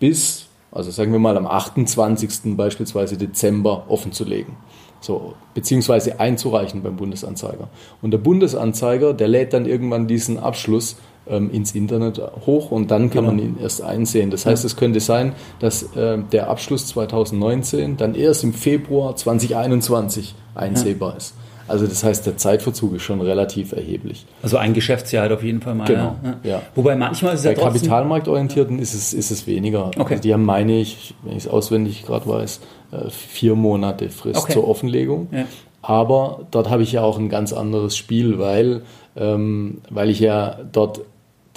bis, 0.00 0.46
also 0.72 0.90
sagen 0.90 1.12
wir 1.12 1.18
mal 1.18 1.36
am 1.36 1.46
28. 1.46 2.56
beispielsweise 2.56 3.16
Dezember 3.16 3.84
offen 3.88 4.12
zu 4.12 4.24
legen. 4.24 4.56
So, 5.00 5.34
beziehungsweise 5.54 6.18
einzureichen 6.18 6.82
beim 6.82 6.96
Bundesanzeiger. 6.96 7.68
Und 8.00 8.12
der 8.12 8.18
Bundesanzeiger, 8.18 9.12
der 9.12 9.28
lädt 9.28 9.52
dann 9.52 9.66
irgendwann 9.66 10.06
diesen 10.06 10.38
Abschluss 10.38 10.96
ähm, 11.28 11.50
ins 11.50 11.74
Internet 11.74 12.20
hoch 12.46 12.70
und 12.70 12.90
dann 12.90 13.10
kann 13.10 13.24
genau. 13.24 13.36
man 13.36 13.38
ihn 13.38 13.56
erst 13.60 13.82
einsehen. 13.82 14.30
Das 14.30 14.46
heißt, 14.46 14.64
es 14.64 14.76
könnte 14.76 15.00
sein, 15.00 15.34
dass 15.60 15.82
äh, 15.94 16.18
der 16.32 16.48
Abschluss 16.48 16.86
2019 16.88 17.96
dann 17.96 18.14
erst 18.14 18.42
im 18.42 18.54
Februar 18.54 19.16
2021 19.16 20.34
einsehbar 20.54 21.10
ja. 21.10 21.16
ist. 21.16 21.34
Also 21.68 21.86
das 21.86 22.04
heißt, 22.04 22.26
der 22.26 22.36
Zeitverzug 22.36 22.94
ist 22.94 23.02
schon 23.02 23.20
relativ 23.20 23.72
erheblich. 23.72 24.26
Also 24.42 24.56
ein 24.56 24.74
Geschäftsjahr 24.74 25.22
halt 25.22 25.32
auf 25.32 25.42
jeden 25.42 25.60
Fall 25.60 25.74
mal. 25.74 25.86
Genau. 25.86 26.16
Ja. 26.22 26.50
ja. 26.50 26.62
Wobei 26.74 26.96
manchmal 26.96 27.34
ist 27.34 27.40
es 27.40 27.46
Bei 27.46 27.52
ja 27.52 27.58
Kapitalmarktorientierten 27.58 28.78
ist 28.78 28.94
es, 28.94 29.12
ist 29.12 29.30
es 29.30 29.46
weniger. 29.46 29.90
Okay. 29.98 30.14
Also 30.14 30.22
die 30.22 30.32
haben, 30.32 30.44
meine 30.44 30.78
ich, 30.78 31.14
wenn 31.22 31.32
ich 31.36 31.44
es 31.44 31.48
auswendig 31.48 32.04
gerade 32.04 32.26
weiß, 32.26 32.60
äh, 32.92 33.10
vier 33.10 33.54
Monate 33.54 34.08
Frist 34.10 34.40
okay. 34.40 34.52
zur 34.52 34.68
Offenlegung. 34.68 35.28
Ja. 35.32 35.44
Aber 35.82 36.46
dort 36.50 36.70
habe 36.70 36.82
ich 36.82 36.92
ja 36.92 37.02
auch 37.02 37.18
ein 37.18 37.28
ganz 37.28 37.52
anderes 37.52 37.96
Spiel, 37.96 38.38
weil, 38.38 38.82
ähm, 39.16 39.82
weil 39.90 40.10
ich 40.10 40.20
ja 40.20 40.58
dort 40.72 41.02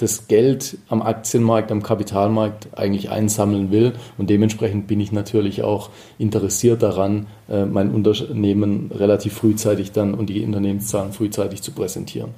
das 0.00 0.28
Geld 0.28 0.78
am 0.88 1.02
Aktienmarkt, 1.02 1.70
am 1.70 1.82
Kapitalmarkt 1.82 2.68
eigentlich 2.76 3.10
einsammeln 3.10 3.70
will. 3.70 3.92
Und 4.16 4.30
dementsprechend 4.30 4.86
bin 4.86 4.98
ich 4.98 5.12
natürlich 5.12 5.62
auch 5.62 5.90
interessiert 6.18 6.82
daran, 6.82 7.26
äh, 7.50 7.66
mein 7.66 7.90
Unternehmen 7.90 8.90
relativ 8.94 9.34
frühzeitig 9.34 9.92
dann 9.92 10.14
und 10.14 10.30
die 10.30 10.42
Unternehmenszahlen 10.44 11.12
frühzeitig 11.12 11.60
zu 11.60 11.72
präsentieren. 11.72 12.30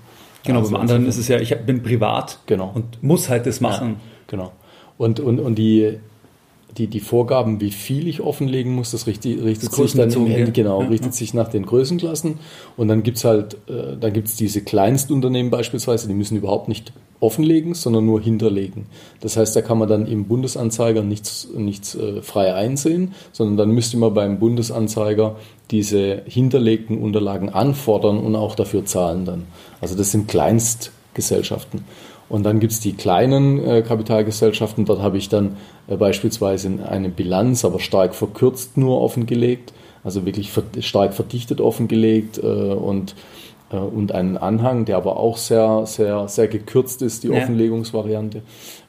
Genau, 0.45 0.59
also 0.59 0.73
beim 0.73 0.81
anderen 0.81 1.07
ist 1.07 1.19
es 1.19 1.29
ja, 1.29 1.39
ich 1.39 1.57
bin 1.65 1.85
privat 1.85 2.41
genau. 2.47 2.73
und 2.75 3.01
muss 3.01 3.29
halt 3.29 3.47
das 3.47 3.61
machen. 3.61 3.91
Ja, 3.91 3.97
genau. 4.27 4.53
Und, 4.99 5.21
und, 5.21 5.39
und 5.39 5.55
die, 5.55 6.01
die, 6.77 6.89
die 6.89 7.01
Vorgaben, 7.01 7.61
wie 7.61 7.71
viel 7.71 8.09
ich 8.09 8.21
offenlegen 8.21 8.75
muss, 8.75 8.91
das 8.91 9.07
richtet, 9.07 9.45
richtet 9.45 9.71
das 9.71 9.77
sich 9.77 9.93
dann 9.93 10.11
im, 10.11 10.53
genau, 10.53 10.83
ja, 10.83 10.89
richtet 10.89 11.15
sich 11.15 11.33
nach 11.33 11.47
den 11.47 11.65
Größenklassen. 11.65 12.41
Und 12.77 12.89
dann 12.89 13.05
gibt 13.05 13.19
es 13.19 13.25
halt, 13.25 13.55
äh, 13.69 13.97
dann 14.01 14.13
gibt 14.13 14.27
es 14.27 14.35
diese 14.35 14.63
Kleinstunternehmen 14.63 15.51
beispielsweise, 15.51 16.09
die 16.09 16.15
müssen 16.15 16.37
überhaupt 16.37 16.69
nicht 16.69 16.93
offenlegen, 17.23 17.75
sondern 17.75 18.05
nur 18.05 18.21
hinterlegen. 18.21 18.87
Das 19.21 19.37
heißt, 19.37 19.55
da 19.55 19.63
kann 19.63 19.79
man 19.79 19.89
dann 19.89 20.07
im 20.07 20.25
Bundesanzeiger 20.25 21.03
nichts, 21.03 21.49
nichts 21.57 21.95
äh, 21.95 22.21
frei 22.21 22.55
einsehen, 22.55 23.15
sondern 23.33 23.57
dann 23.57 23.71
müsste 23.71 23.97
man 23.97 24.13
beim 24.13 24.39
Bundesanzeiger 24.39 25.37
diese 25.71 26.23
hinterlegten 26.27 26.99
Unterlagen 26.99 27.49
anfordern 27.49 28.19
und 28.19 28.35
auch 28.35 28.55
dafür 28.55 28.85
zahlen 28.85 29.25
dann. 29.25 29.45
Also 29.81 29.95
das 29.97 30.11
sind 30.11 30.29
Kleinstgesellschaften. 30.29 31.85
Und 32.29 32.45
dann 32.45 32.61
gibt 32.61 32.73
es 32.73 32.81
die 32.81 32.95
kleinen 32.95 33.63
äh, 33.65 33.83
Kapitalgesellschaften, 33.83 34.85
dort 34.85 35.01
habe 35.01 35.19
ich 35.19 35.29
dann 35.29 35.57
äh, 35.87 35.97
beispielsweise 35.97 36.71
eine 36.89 37.09
Bilanz, 37.09 37.65
aber 37.65 37.79
stark 37.79 38.15
verkürzt 38.15 38.77
nur 38.77 39.01
offengelegt, 39.01 39.73
also 40.03 40.27
wirklich 40.27 40.51
ver 40.51 40.65
stark 40.81 41.15
verdichtet 41.15 41.61
offengelegt 41.61 42.39
äh, 42.39 42.47
und, 42.47 43.15
und 43.77 44.13
einen 44.13 44.37
Anhang, 44.37 44.85
der 44.85 44.97
aber 44.97 45.17
auch 45.17 45.37
sehr, 45.37 45.87
sehr, 45.87 46.29
sehr 46.29 46.49
gekürzt 46.49 47.03
ist, 47.03 47.25
die 47.25 47.29
ja. 47.29 47.43
Offenlegungsvariante. 47.43 48.43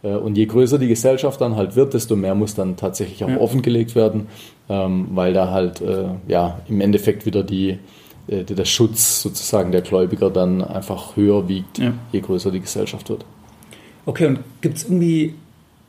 Äh, 0.04 0.16
und 0.16 0.38
je 0.38 0.46
größer 0.46 0.78
die 0.78 0.88
Gesellschaft 0.88 1.42
dann 1.42 1.56
halt 1.56 1.76
wird, 1.76 1.94
desto 1.94 2.16
mehr 2.16 2.36
muss 2.36 2.56
dann 2.56 2.76
tatsächlich 2.76 3.24
auch 3.24 3.30
ja. 3.30 3.40
offengelegt 3.40 3.96
werden, 3.96 4.28
ähm, 4.70 5.08
weil 5.12 5.34
da 5.34 5.52
halt 5.52 5.82
äh, 5.82 6.06
ja, 6.28 6.60
im 6.68 6.82
Endeffekt 6.82 7.26
wieder 7.26 7.44
die, 7.44 7.80
der 8.26 8.64
Schutz 8.64 9.22
sozusagen 9.22 9.74
der 9.74 9.82
Gläubiger 9.82 10.30
dann 10.30 10.64
einfach 10.64 11.18
höher 11.18 11.50
wiegt, 11.50 11.78
ja. 11.78 11.92
je 12.14 12.22
größer 12.22 12.52
die 12.52 12.62
Gesellschaft 12.62 13.10
wird. 13.10 13.26
Okay, 14.06 14.28
und 14.28 14.40
gibt 14.62 14.78
es 14.78 14.84
irgendwie 14.86 15.34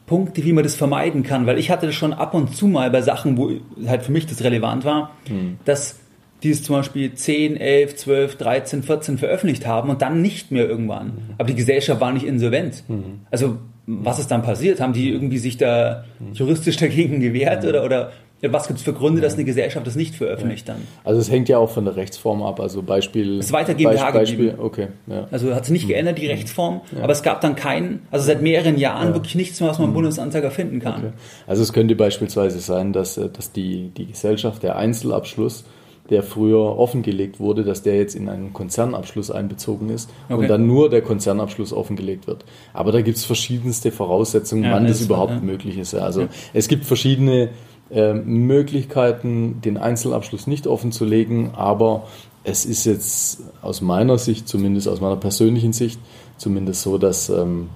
Punkte, 0.06 0.44
wie 0.44 0.52
man 0.52 0.64
das 0.64 0.74
vermeiden 0.74 1.22
kann? 1.22 1.46
Weil 1.46 1.58
ich 1.58 1.70
hatte 1.70 1.86
das 1.86 1.94
schon 1.94 2.12
ab 2.12 2.34
und 2.34 2.54
zu 2.54 2.66
mal 2.66 2.90
bei 2.90 3.02
Sachen, 3.02 3.38
wo 3.38 3.50
halt 3.86 4.02
für 4.02 4.12
mich 4.12 4.26
das 4.26 4.42
relevant 4.42 4.84
war, 4.84 5.12
mhm. 5.28 5.58
dass 5.64 5.96
die 6.44 6.50
es 6.50 6.62
zum 6.62 6.76
Beispiel 6.76 7.14
10, 7.14 7.56
11, 7.56 7.96
12, 7.96 8.36
13, 8.36 8.82
14 8.82 9.18
veröffentlicht 9.18 9.66
haben 9.66 9.90
und 9.90 10.02
dann 10.02 10.22
nicht 10.22 10.50
mehr 10.52 10.68
irgendwann. 10.68 11.06
Mhm. 11.06 11.34
Aber 11.38 11.48
die 11.48 11.54
Gesellschaft 11.54 12.00
war 12.00 12.12
nicht 12.12 12.26
insolvent. 12.26 12.84
Mhm. 12.86 13.20
Also 13.30 13.58
was 13.86 14.18
ist 14.18 14.30
dann 14.30 14.42
passiert? 14.42 14.80
Haben 14.80 14.92
die 14.92 15.10
irgendwie 15.10 15.38
sich 15.38 15.56
da 15.56 16.04
mhm. 16.18 16.34
juristisch 16.34 16.76
dagegen 16.76 17.20
gewehrt 17.20 17.62
mhm. 17.62 17.68
oder, 17.70 17.84
oder 17.84 18.12
was 18.42 18.66
gibt 18.66 18.78
es 18.78 18.84
für 18.84 18.92
Gründe, 18.92 19.22
dass 19.22 19.34
eine 19.34 19.44
Gesellschaft 19.44 19.86
das 19.86 19.96
nicht 19.96 20.14
veröffentlicht 20.14 20.68
dann? 20.68 20.82
Also 21.02 21.18
es 21.18 21.30
hängt 21.30 21.48
ja 21.48 21.56
auch 21.56 21.70
von 21.70 21.86
der 21.86 21.96
Rechtsform 21.96 22.42
ab. 22.42 22.60
Also 22.60 22.82
Beispiel. 22.82 23.38
Es 23.38 23.46
ist 23.46 23.52
weiter 23.52 23.72
GmbH 23.72 24.10
Beispiel. 24.10 24.54
Okay, 24.58 24.88
ja. 25.06 25.26
Also 25.30 25.54
hat 25.54 25.64
sich 25.64 25.72
nicht 25.72 25.88
geändert, 25.88 26.18
die 26.18 26.26
Rechtsform, 26.26 26.82
ja. 26.94 27.02
aber 27.02 27.12
es 27.12 27.22
gab 27.22 27.40
dann 27.40 27.56
keinen, 27.56 28.06
also 28.10 28.26
seit 28.26 28.42
mehreren 28.42 28.76
Jahren 28.76 29.08
ja. 29.08 29.14
wirklich 29.14 29.34
nichts 29.34 29.60
mehr, 29.60 29.70
was 29.70 29.78
man 29.78 29.86
im 29.86 29.90
mhm. 29.92 29.94
Bundesanzeiger 29.94 30.50
finden 30.50 30.80
kann. 30.80 31.06
Okay. 31.06 31.12
Also 31.46 31.62
es 31.62 31.72
könnte 31.72 31.96
beispielsweise 31.96 32.58
sein, 32.58 32.92
dass, 32.92 33.16
äh, 33.16 33.30
dass 33.30 33.52
die, 33.52 33.90
die 33.96 34.06
Gesellschaft, 34.06 34.62
der 34.62 34.76
Einzelabschluss, 34.76 35.64
der 36.10 36.22
früher 36.22 36.78
offengelegt 36.78 37.40
wurde, 37.40 37.64
dass 37.64 37.82
der 37.82 37.96
jetzt 37.96 38.14
in 38.14 38.28
einen 38.28 38.52
Konzernabschluss 38.52 39.30
einbezogen 39.30 39.88
ist 39.88 40.10
okay. 40.28 40.34
und 40.34 40.48
dann 40.48 40.66
nur 40.66 40.90
der 40.90 41.00
Konzernabschluss 41.00 41.72
offengelegt 41.72 42.26
wird. 42.26 42.44
Aber 42.74 42.92
da 42.92 43.00
gibt 43.00 43.16
es 43.16 43.24
verschiedenste 43.24 43.90
Voraussetzungen, 43.90 44.70
wann 44.70 44.86
das 44.86 45.00
überhaupt 45.00 45.42
möglich 45.42 45.78
ist. 45.78 45.94
Also 45.94 46.28
es 46.52 46.68
gibt 46.68 46.84
verschiedene 46.84 47.50
ähm, 47.90 48.46
Möglichkeiten, 48.46 49.60
den 49.62 49.78
Einzelabschluss 49.78 50.46
nicht 50.46 50.66
offen 50.66 50.92
zu 50.92 51.04
legen, 51.04 51.52
aber 51.54 52.06
es 52.42 52.66
ist 52.66 52.84
jetzt 52.84 53.42
aus 53.62 53.80
meiner 53.80 54.18
Sicht, 54.18 54.46
zumindest 54.46 54.88
aus 54.88 55.00
meiner 55.00 55.16
persönlichen 55.16 55.72
Sicht, 55.72 55.98
zumindest 56.36 56.82
so, 56.82 56.98
dass, 56.98 57.30
ähm, 57.30 57.70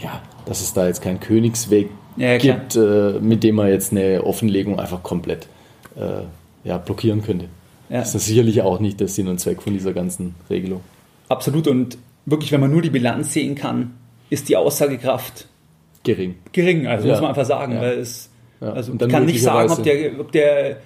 ja, 0.00 0.20
dass 0.46 0.60
es 0.60 0.72
da 0.72 0.86
jetzt 0.86 1.02
keinen 1.02 1.20
Königsweg 1.20 1.90
ja, 2.16 2.38
gibt, 2.38 2.74
äh, 2.74 3.20
mit 3.20 3.44
dem 3.44 3.54
man 3.54 3.68
jetzt 3.68 3.92
eine 3.92 4.24
Offenlegung 4.24 4.80
einfach 4.80 5.04
komplett 5.04 5.46
äh, 5.94 6.24
ja, 6.66 6.78
blockieren 6.78 7.22
könnte. 7.22 7.46
Ja. 7.90 7.98
Das 7.98 8.14
ist 8.14 8.26
sicherlich 8.26 8.62
auch 8.62 8.78
nicht 8.78 9.00
der 9.00 9.08
Sinn 9.08 9.26
und 9.28 9.40
Zweck 9.40 9.60
von 9.62 9.72
dieser 9.72 9.92
ganzen 9.92 10.36
Regelung. 10.48 10.80
Absolut 11.28 11.66
und 11.66 11.98
wirklich, 12.24 12.52
wenn 12.52 12.60
man 12.60 12.70
nur 12.70 12.82
die 12.82 12.90
Bilanz 12.90 13.32
sehen 13.32 13.56
kann, 13.56 13.92
ist 14.30 14.48
die 14.48 14.56
Aussagekraft 14.56 15.48
gering. 16.04 16.36
Gering, 16.52 16.86
also 16.86 17.06
ja. 17.06 17.14
muss 17.14 17.20
man 17.20 17.30
einfach 17.30 17.44
sagen, 17.44 17.78
weil 17.80 17.98
es 17.98 18.30
ja, 18.60 18.72
also 18.72 18.92
ich 18.92 19.08
kann 19.08 19.26
nicht 19.26 19.42
sagen, 19.42 19.70
ob 19.70 19.82
der, 19.82 20.20
ob 20.20 20.32
der, 20.32 20.76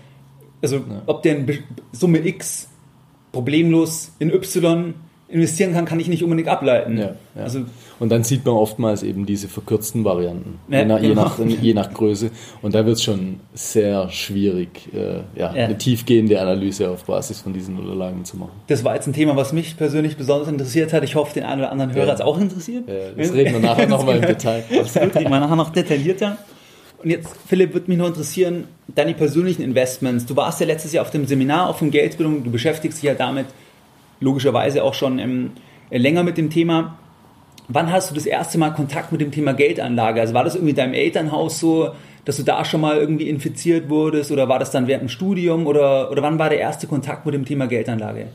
also 0.63 0.77
ja. 0.77 1.03
ob 1.07 1.23
der 1.23 1.37
in 1.37 1.59
Summe 1.93 2.27
X 2.27 2.69
problemlos 3.33 4.13
in 4.19 4.33
Y 4.33 4.95
investieren 5.29 5.72
kann, 5.72 5.85
kann 5.85 5.99
ich 5.99 6.09
nicht 6.09 6.22
unbedingt 6.22 6.49
ableiten. 6.49 6.99
Ja, 6.99 7.14
ja. 7.35 7.43
Also, 7.43 7.61
und 7.99 8.11
dann 8.11 8.25
sieht 8.25 8.45
man 8.45 8.55
oftmals 8.55 9.03
eben 9.03 9.27
diese 9.27 9.49
verkürzten 9.49 10.05
Varianten, 10.05 10.59
ja, 10.68 10.81
je, 10.81 10.85
nach, 10.85 11.01
genau. 11.01 11.09
je, 11.09 11.14
nach, 11.14 11.62
je, 11.62 11.75
nach, 11.75 11.95
Größe. 11.95 12.31
Und 12.61 12.75
da 12.75 12.85
wird 12.85 12.97
es 12.97 13.03
schon 13.03 13.41
sehr 13.55 14.11
schwierig, 14.11 14.93
äh, 14.95 15.20
ja, 15.39 15.51
eine 15.51 15.79
tiefgehende 15.79 16.41
Analyse 16.41 16.91
auf 16.91 17.05
Basis 17.05 17.41
von 17.41 17.53
diesen 17.53 17.79
Unterlagen 17.79 18.25
zu 18.25 18.37
machen. 18.37 18.53
Das 18.66 18.85
war 18.85 18.95
jetzt 18.95 19.07
ein 19.07 19.12
Thema, 19.12 19.35
was 19.37 19.53
mich 19.53 19.77
persönlich 19.77 20.16
besonders 20.16 20.49
interessiert 20.49 20.93
hat. 20.93 21.05
Ich 21.05 21.14
hoffe, 21.14 21.35
den 21.35 21.45
einen 21.45 21.62
oder 21.62 21.72
anderen 21.72 21.95
Hörer 21.95 22.09
hat 22.09 22.16
es 22.16 22.20
auch 22.20 22.39
interessiert. 22.39 22.85
das 23.16 23.33
reden 23.33 23.55
wir 23.55 23.61
nachher 23.61 23.87
nochmal 23.89 24.16
im 24.16 24.22
Detail. 24.22 24.64
Absolut, 24.79 25.14
reden 25.14 25.31
wir 25.31 25.41
nachher 25.41 25.57
noch 25.57 25.70
detaillierter. 25.70 26.37
Und 27.03 27.11
jetzt, 27.11 27.29
Philipp, 27.47 27.75
würde 27.75 27.89
mich 27.89 27.99
noch 27.99 28.09
interessieren, 28.09 28.64
deine 28.89 29.14
persönlichen 29.14 29.62
Investments. 29.62 30.27
Du 30.27 30.37
warst 30.37 30.61
ja 30.61 30.66
letztes 30.66 30.93
Jahr 30.93 31.03
auf 31.03 31.11
dem 31.11 31.27
Seminar 31.27 31.68
auf 31.68 31.79
dem 31.79 31.91
Geldbildung, 31.91 32.45
du 32.45 32.51
beschäftigst 32.51 32.99
dich 32.99 33.09
ja 33.09 33.14
damit 33.14 33.47
logischerweise 34.21 34.85
auch 34.85 34.95
schon 34.95 35.19
ähm, 35.19 35.51
länger 35.91 36.23
mit 36.23 36.39
dem 36.39 36.51
Thema. 36.51 36.99
Wann 37.69 37.91
hast 37.91 38.11
du 38.11 38.15
das 38.15 38.27
erste 38.27 38.59
Mal 38.59 38.71
Kontakt 38.71 39.12
mit 39.12 39.21
dem 39.21 39.31
Thema 39.31 39.55
Geldanlage? 39.55 40.21
Also 40.21 40.35
war 40.35 40.45
das 40.45 40.55
irgendwie 40.55 40.71
in 40.71 40.77
deinem 40.77 40.95
Elternhaus 40.95 41.61
so, 41.61 41.91
dass 42.25 42.37
du 42.37 42.43
da 42.43 42.65
schon 42.65 42.81
mal 42.81 42.97
irgendwie 42.97 43.29
infiziert 43.29 43.89
wurdest 43.89 44.31
oder 44.31 44.49
war 44.49 44.59
das 44.59 44.71
dann 44.71 44.87
während 44.87 45.03
dem 45.03 45.09
Studium 45.09 45.67
oder, 45.67 46.11
oder 46.11 46.23
wann 46.23 46.39
war 46.39 46.51
der 46.51 46.59
erste 46.59 46.87
Kontakt 46.87 47.25
mit 47.25 47.35
dem 47.35 47.45
Thema 47.45 47.67
Geldanlage? 47.67 48.27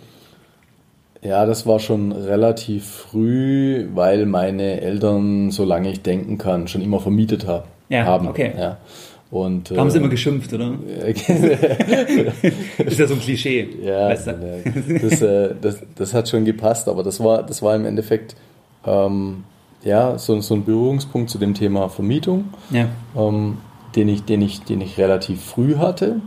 Ja, 1.22 1.46
das 1.46 1.68
war 1.68 1.80
schon 1.80 2.12
relativ 2.12 2.86
früh, 2.86 3.88
weil 3.94 4.26
meine 4.26 4.82
Eltern, 4.82 5.52
solange 5.52 5.92
ich 5.92 6.02
denken 6.02 6.38
kann, 6.38 6.68
schon 6.68 6.82
immer 6.82 7.00
vermietet 7.00 7.46
haben 7.46 7.66
ja, 7.90 8.06
haben. 8.06 8.28
Okay. 8.28 8.54
Ja. 8.58 8.78
Und, 9.32 9.70
haben 9.72 9.92
sie 9.92 10.00
immer 10.00 10.10
geschimpft, 10.10 10.52
oder? 10.54 10.74
ist 11.06 13.00
ja 13.00 13.06
so 13.06 13.14
ein 13.14 13.20
Klischee. 13.20 13.70
Ja, 13.84 14.08
weißt 14.08 14.28
du? 14.28 15.00
das, 15.02 15.22
äh, 15.22 15.56
das, 15.62 15.78
das, 15.96 16.14
hat 16.16 16.30
schon 16.30 16.46
gepasst, 16.46 16.88
aber 16.88 17.04
das 17.04 17.24
war, 17.24 17.44
das 17.44 17.62
war 17.62 17.76
im 17.76 17.86
Endeffekt 17.86 18.36
ähm, 18.88 19.44
ja, 19.84 20.18
so, 20.18 20.40
so 20.42 20.56
ein 20.56 20.66
Berührungspunkt 20.66 21.30
zu 21.30 21.38
dem 21.38 21.54
Thema 21.54 21.90
Vermietung, 21.90 22.46
ja. 22.72 22.88
ähm, 23.16 23.58
den, 23.96 24.10
ich, 24.10 24.24
den, 24.24 24.42
ich, 24.42 24.62
den 24.64 24.82
ich 24.82 24.98
relativ 24.98 25.44
früh 25.44 25.76
hatte. 25.76 26.22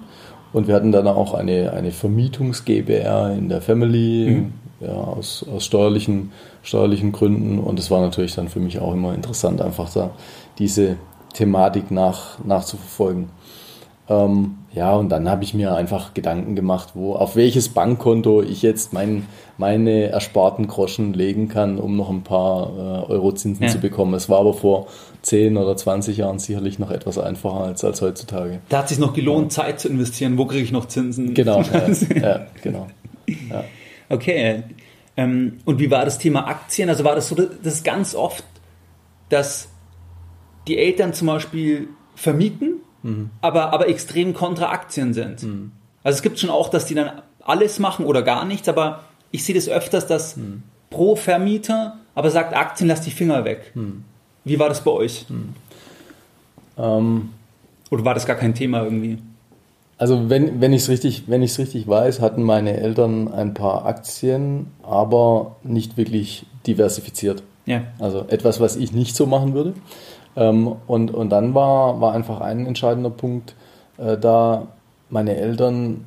Und 0.53 0.69
wir 0.69 0.75
hatten 0.75 0.93
dann 0.93 1.09
auch 1.09 1.35
eine, 1.35 1.73
eine 1.73 1.91
Vermietungs-GBR 1.91 3.35
in 3.37 3.49
der 3.49 3.63
Family, 3.63 4.31
mhm. 4.31 4.53
ja, 4.87 4.93
aus, 4.93 5.45
aus 5.53 5.65
steuerlichen, 5.65 6.31
steuerlichen 6.63 7.11
Gründen. 7.11 7.59
Und 7.59 7.79
es 7.79 7.91
war 7.91 8.01
natürlich 8.01 8.35
dann 8.35 8.49
für 8.49 8.61
mich 8.61 8.79
auch 8.79 8.93
immer 8.93 9.15
interessant, 9.15 9.61
einfach 9.61 9.93
da 9.93 10.11
diese 10.59 10.97
Thematik 11.35 11.91
nach, 11.91 12.39
nachzuverfolgen. 12.45 13.31
Ähm, 14.09 14.59
ja, 14.75 14.95
und 14.95 15.11
dann 15.11 15.29
habe 15.29 15.45
ich 15.45 15.53
mir 15.53 15.75
einfach 15.75 16.15
Gedanken 16.15 16.57
gemacht, 16.57 16.91
wo, 16.95 17.15
auf 17.15 17.37
welches 17.37 17.69
Bankkonto 17.69 18.43
ich 18.43 18.63
jetzt 18.63 18.93
mein, 18.93 19.27
meine 19.59 20.09
ersparten 20.09 20.67
Groschen 20.67 21.13
legen 21.13 21.49
kann, 21.49 21.79
um 21.79 21.97
noch 21.97 22.09
ein 22.09 22.23
paar 22.23 22.69
äh, 22.69 23.11
Eurozinsen 23.13 23.67
ja. 23.67 23.71
zu 23.71 23.79
bekommen. 23.79 24.15
Es 24.15 24.29
war 24.29 24.41
aber 24.41 24.55
vor 24.55 24.87
10 25.23 25.57
oder 25.57 25.77
20 25.77 26.17
Jahren 26.17 26.39
sicherlich 26.39 26.79
noch 26.79 26.91
etwas 26.91 27.19
einfacher 27.19 27.61
als, 27.61 27.85
als 27.85 28.01
heutzutage. 28.01 28.61
Da 28.71 28.79
hat 28.79 28.85
es 28.85 28.91
sich 28.91 28.99
noch 28.99 29.13
gelohnt, 29.13 29.57
ja. 29.57 29.63
Zeit 29.63 29.79
zu 29.79 29.89
investieren. 29.89 30.39
Wo 30.39 30.47
kriege 30.47 30.65
ich 30.65 30.73
noch 30.73 30.87
Zinsen? 30.87 31.35
Genau, 31.35 31.61
ja, 31.61 31.89
ja 32.21 32.47
genau. 32.63 32.87
Okay. 34.09 34.63
Ähm, 35.17 35.59
und 35.67 35.79
wie 35.79 35.91
war 35.91 36.07
das 36.07 36.19
Thema 36.19 36.49
Aktien? 36.49 36.89
Also 36.89 37.05
war 37.05 37.15
das 37.15 37.29
so, 37.29 37.35
das 37.35 37.75
ist 37.75 37.85
ganz 37.85 38.15
oft, 38.15 38.45
dass 39.29 39.69
die 40.69 40.79
Eltern 40.79 41.13
zum 41.13 41.27
Beispiel 41.27 41.89
vermieten 42.15 42.83
mhm. 43.03 43.31
aber, 43.41 43.73
aber 43.73 43.89
extrem 43.89 44.35
kontra 44.35 44.71
Aktien 44.71 45.15
sind. 45.15 45.43
Mhm. 45.43 45.73
Also 46.03 46.17
es 46.17 46.23
gibt 46.23 46.39
schon 46.39 46.51
auch, 46.51 46.69
dass 46.69 46.87
die 46.87 46.95
dann 46.95 47.23
alles 47.45 47.79
machen 47.79 48.07
oder 48.07 48.23
gar 48.23 48.45
nichts, 48.45 48.69
aber 48.69 49.05
ich 49.31 49.45
sehe 49.45 49.55
das 49.55 49.69
öfters, 49.69 50.07
dass 50.07 50.37
mhm. 50.37 50.63
pro 50.91 51.17
Vermieter 51.17 51.99
aber 52.15 52.31
sagt, 52.31 52.55
Aktien 52.55 52.89
lass 52.89 53.01
die 53.01 53.11
Finger 53.11 53.45
weg. 53.45 53.73
Mhm. 53.75 54.05
Wie 54.45 54.59
war 54.59 54.69
das 54.69 54.83
bei 54.83 54.91
euch? 54.91 55.27
Mhm. 55.29 55.55
Ähm, 56.79 57.31
oder 57.91 58.05
war 58.05 58.15
das 58.15 58.27
gar 58.27 58.37
kein 58.37 58.55
Thema 58.55 58.83
irgendwie? 58.83 59.19
Also 59.99 60.29
wenn, 60.29 60.61
wenn 60.61 60.73
ich 60.73 60.83
es 60.83 60.89
richtig, 60.89 61.25
richtig 61.29 61.87
weiß, 61.87 62.21
hatten 62.21 62.43
meine 62.43 62.77
Eltern 62.77 63.33
ein 63.33 63.55
paar 63.55 63.87
Aktien, 63.87 64.67
aber 64.83 65.57
nicht 65.63 65.97
wirklich 65.97 66.45
diversifiziert. 66.67 67.43
Ja. 67.67 67.83
Also 68.01 68.25
etwas, 68.29 68.59
was 68.59 68.75
ich 68.75 68.93
nicht 68.93 69.15
so 69.15 69.27
machen 69.27 69.55
würde. 69.55 69.75
Ähm, 70.37 70.77
und, 70.87 71.13
und 71.13 71.31
dann 71.31 71.55
war, 71.55 72.01
war 72.01 72.13
einfach 72.13 72.41
ein 72.41 72.67
entscheidender 72.67 73.11
Punkt, 73.11 73.55
äh, 73.99 74.17
da 74.17 74.69
meine 75.11 75.37
Eltern 75.37 76.07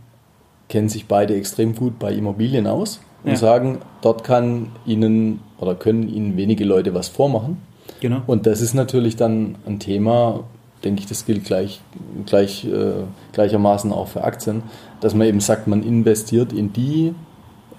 kennen 0.68 0.90
sich 0.90 1.08
beide 1.08 1.36
extrem 1.36 1.76
gut 1.76 2.00
bei 2.00 2.12
Immobilien 2.12 2.66
aus 2.66 3.02
und 3.24 3.32
ja. 3.32 3.38
sagen, 3.38 3.80
dort 4.02 4.24
kann 4.24 4.72
ihnen 4.86 5.42
oder 5.60 5.76
können 5.76 6.10
ihnen 6.10 6.38
wenige 6.38 6.66
Leute 6.66 6.94
was 6.94 7.08
vormachen. 7.08 7.62
Genau. 8.02 8.22
Und 8.26 8.48
das 8.48 8.62
ist 8.62 8.74
natürlich 8.74 9.16
dann 9.16 9.56
ein 9.66 9.80
Thema, 9.80 10.44
denke 10.84 11.02
ich, 11.02 11.08
das 11.08 11.26
gilt 11.26 11.46
gleich, 11.46 11.82
gleich, 12.26 12.66
äh, 12.66 13.04
gleichermaßen 13.34 13.92
auch 13.94 14.08
für 14.08 14.24
Aktien, 14.24 14.64
dass 15.02 15.14
man 15.14 15.28
eben 15.28 15.40
sagt, 15.40 15.68
man 15.68 15.84
investiert 15.84 16.52
in 16.52 16.74
die 16.74 17.14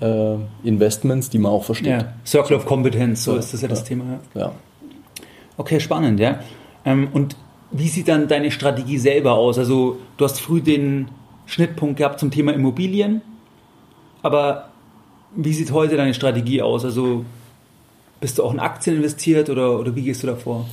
äh, 0.01 0.37
Investments, 0.63 1.31
die 1.31 1.39
man 1.39 1.53
auch 1.53 1.65
versteht. 1.65 2.03
Ja. 2.03 2.13
Circle 2.25 2.57
of 2.57 2.67
Competence, 2.67 3.25
so 3.25 3.33
ja. 3.33 3.39
ist 3.39 3.53
das 3.53 3.63
ja 3.63 3.69
das 3.69 3.85
Thema. 3.85 4.21
Ja. 4.35 4.53
Okay, 5.57 5.81
spannend, 5.81 6.21
ja. 6.21 6.41
Ähm, 6.85 7.09
und 7.13 7.37
wie 7.71 7.89
sieht 7.89 8.09
dann 8.09 8.29
deine 8.29 8.51
Strategie 8.51 8.99
selber 8.99 9.35
aus? 9.35 9.59
Also 9.59 9.99
du 10.17 10.25
hast 10.25 10.41
früh 10.41 10.61
den 10.61 11.09
Schnittpunkt 11.47 11.99
gehabt 11.99 12.21
zum 12.21 12.31
Thema 12.31 12.53
Immobilien, 12.53 13.23
aber 14.23 14.71
wie 15.35 15.53
sieht 15.53 15.73
heute 15.73 15.97
deine 15.97 16.15
Strategie 16.15 16.63
aus? 16.63 16.85
Also 16.85 17.25
bist 18.21 18.39
du 18.39 18.45
auch 18.45 18.53
in 18.53 18.61
Aktien 18.61 18.97
investiert 18.97 19.51
oder, 19.51 19.79
oder 19.79 19.95
wie 19.95 20.03
gehst 20.03 20.23
du 20.23 20.29
davor? 20.29 20.67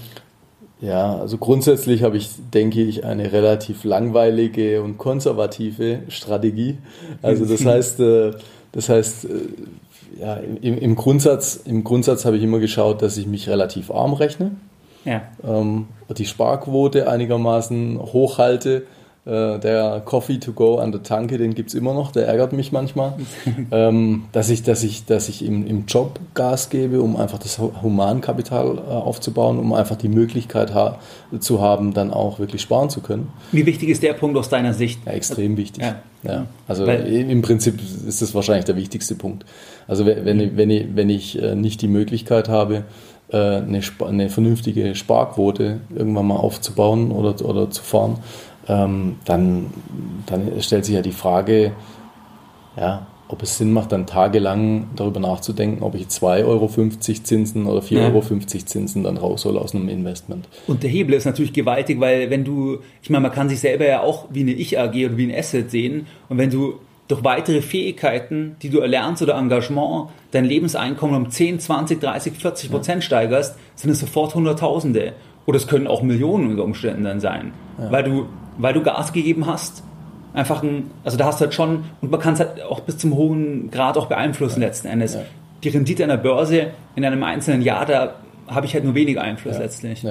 Ja, 0.82 1.18
also 1.18 1.38
grundsätzlich 1.38 2.04
habe 2.04 2.18
ich, 2.18 2.30
denke 2.54 2.82
ich, 2.82 3.06
eine 3.06 3.32
relativ 3.32 3.84
langweilige 3.84 4.82
und 4.82 4.98
konservative 4.98 6.00
Strategie. 6.10 6.78
Also 7.22 7.46
das 7.46 7.66
heißt, 7.66 8.00
äh, 8.00 8.32
das 8.72 8.90
heißt, 8.90 9.26
äh, 9.26 9.30
ja, 10.20 10.36
im, 10.36 10.78
im 10.78 10.96
Grundsatz, 10.96 11.56
im 11.66 11.84
Grundsatz 11.84 12.26
habe 12.26 12.38
ich 12.38 12.44
immer 12.44 12.60
geschaut, 12.60 13.02
dass 13.02 13.18
ich 13.18 13.28
mich 13.28 13.50
relativ 13.50 13.92
arm 13.92 14.14
rechne 14.14 14.52
ja. 15.06 15.22
ähm, 15.44 15.88
die 16.18 16.26
Sparquote 16.26 17.08
einigermaßen 17.08 18.00
hochhalte. 18.00 18.84
Äh, 19.26 19.58
der 19.60 20.02
Coffee 20.04 20.38
to 20.38 20.52
go 20.52 20.80
an 20.80 20.92
der 20.92 21.02
Tanke, 21.02 21.38
den 21.38 21.56
gibt 21.56 21.70
es 21.70 21.76
immer 21.76 21.94
noch, 21.94 22.12
der 22.12 22.28
ärgert 22.28 22.52
mich 22.52 22.74
manchmal. 22.74 23.14
ähm, 23.72 24.26
dass 24.34 24.50
ich, 24.50 24.64
dass 24.64 24.84
ich, 24.84 25.06
dass 25.06 25.30
ich 25.30 25.46
im, 25.46 25.66
im 25.66 25.86
Job 25.86 26.20
Gas 26.34 26.70
gebe, 26.70 27.02
um 27.02 27.16
einfach 27.16 27.40
das 27.40 27.58
Humankapital 27.58 28.78
äh, 28.78 28.82
aufzubauen, 28.82 29.60
um 29.60 29.72
einfach 29.72 29.96
die 29.96 30.10
Möglichkeit 30.10 30.74
ha 30.74 31.00
zu 31.40 31.62
haben, 31.62 31.94
dann 31.94 32.12
auch 32.12 32.38
wirklich 32.38 32.62
sparen 32.62 32.90
zu 32.90 33.00
können. 33.00 33.32
Wie 33.54 33.66
wichtig 33.66 33.88
ist 33.88 34.04
der 34.04 34.12
Punkt 34.12 34.38
aus 34.38 34.50
deiner 34.50 34.74
Sicht? 34.74 35.00
Ja, 35.06 35.14
extrem 35.14 35.56
wichtig. 35.56 35.84
Ja. 35.84 35.96
ja. 36.24 36.46
Also 36.68 36.86
Weil, 36.86 37.08
im 37.08 37.42
Prinzip 37.42 37.80
ist 38.06 38.22
das 38.22 38.36
wahrscheinlich 38.36 38.66
der 38.66 38.76
wichtigste 38.76 39.16
Punkt. 39.16 39.46
Also 39.88 40.06
wenn, 40.06 40.40
ich, 40.42 40.58
wenn, 40.58 40.70
ich, 40.70 40.88
wenn 40.96 41.10
ich 41.10 41.42
äh, 41.42 41.56
nicht 41.56 41.82
die 41.82 41.88
Möglichkeit 41.88 42.50
habe, 42.50 42.84
eine, 43.38 43.82
eine, 44.06 44.30
vernünftige 44.30 44.96
Sparquote 44.96 45.82
irgendwann 45.96 46.28
mal 46.28 46.38
aufzubauen 46.38 47.12
oder, 47.12 47.44
oder 47.46 47.70
zu 47.72 47.84
fahren, 47.84 48.20
ähm, 48.68 49.18
dann, 49.26 49.72
dann 50.26 50.62
stellt 50.62 50.86
sich 50.86 50.96
ja 50.96 51.02
die 51.02 51.12
Frage, 51.12 51.74
ja, 52.78 53.08
ob 53.34 53.42
es 53.42 53.58
Sinn 53.58 53.74
macht, 53.74 53.92
dann 53.92 54.06
tagelang 54.06 54.90
darüber 54.96 55.20
nachzudenken, 55.20 55.82
ob 55.82 55.96
ich 55.96 56.04
2,50 56.04 56.46
Euro 56.46 56.68
Zinsen 57.24 57.66
oder 57.66 57.80
4,50 57.80 57.94
ja. 57.94 58.08
Euro 58.10 58.22
Zinsen 58.48 59.04
dann 59.04 59.18
raus 59.18 59.42
soll 59.42 59.58
aus 59.58 59.74
einem 59.74 59.90
Investment. 59.90 60.48
Und 60.68 60.84
der 60.84 60.90
Hebel 60.90 61.16
ist 61.16 61.26
natürlich 61.26 61.54
gewaltig, 61.54 62.00
weil 62.00 62.30
wenn 62.30 62.44
du, 62.44 62.80
ich 63.02 63.10
meine, 63.10 63.24
man 63.24 63.32
kann 63.32 63.50
sich 63.50 63.60
selber 63.60 63.88
ja 63.88 64.02
auch 64.02 64.28
wie 64.32 64.42
eine 64.42 64.52
Ich-AG 64.52 65.06
oder 65.06 65.18
wie 65.18 65.32
ein 65.32 65.36
Asset 65.36 65.72
sehen 65.72 66.06
und 66.30 66.38
wenn 66.38 66.52
du 66.52 66.76
durch 67.14 67.24
weitere 67.24 67.62
Fähigkeiten, 67.62 68.56
die 68.64 68.70
du 68.72 68.80
erlernst 68.80 69.22
oder 69.22 69.36
Engagement, 69.36 70.10
dein 70.32 70.46
Lebenseinkommen 70.46 71.16
um 71.16 71.30
10, 71.30 71.60
20, 71.60 72.02
30, 72.02 72.34
40 72.34 72.72
Prozent 72.72 73.04
ja. 73.04 73.06
steigerst, 73.06 73.56
sind 73.76 73.92
es 73.92 74.00
sofort 74.00 74.34
Hunderttausende. 74.34 75.14
Oder 75.46 75.58
es 75.58 75.68
können 75.68 75.86
auch 75.86 76.02
Millionen 76.02 76.50
unter 76.50 76.64
Umständen 76.64 77.04
dann 77.04 77.20
sein. 77.20 77.54
Ja. 77.78 77.92
Weil, 77.92 78.04
du, 78.04 78.26
weil 78.58 78.74
du 78.74 78.82
Gas 78.82 79.14
gegeben 79.14 79.46
hast. 79.46 79.84
Einfach 80.34 80.64
ein, 80.64 80.90
also 81.04 81.16
da 81.16 81.26
hast 81.26 81.40
du 81.40 81.46
halt 81.46 81.54
schon, 81.54 81.84
und 82.02 82.10
man 82.10 82.20
kann 82.20 82.34
es 82.34 82.40
halt 82.40 82.64
auch 82.64 82.80
bis 82.80 82.98
zum 82.98 83.16
hohen 83.16 83.70
Grad 83.70 83.96
auch 83.96 84.08
beeinflussen 84.08 84.62
ja. 84.62 84.68
letzten 84.68 84.88
Endes. 84.88 85.16
Die 85.64 85.70
Rendite 85.70 86.04
einer 86.04 86.18
Börse 86.18 86.72
in 86.96 87.06
einem 87.06 87.24
einzelnen 87.24 87.62
Jahr, 87.62 87.86
da 87.86 88.16
habe 88.48 88.66
ich 88.66 88.74
halt 88.74 88.86
nur 88.86 88.96
wenig 88.96 89.20
Einfluss 89.20 89.60
letztlich. 89.60 90.04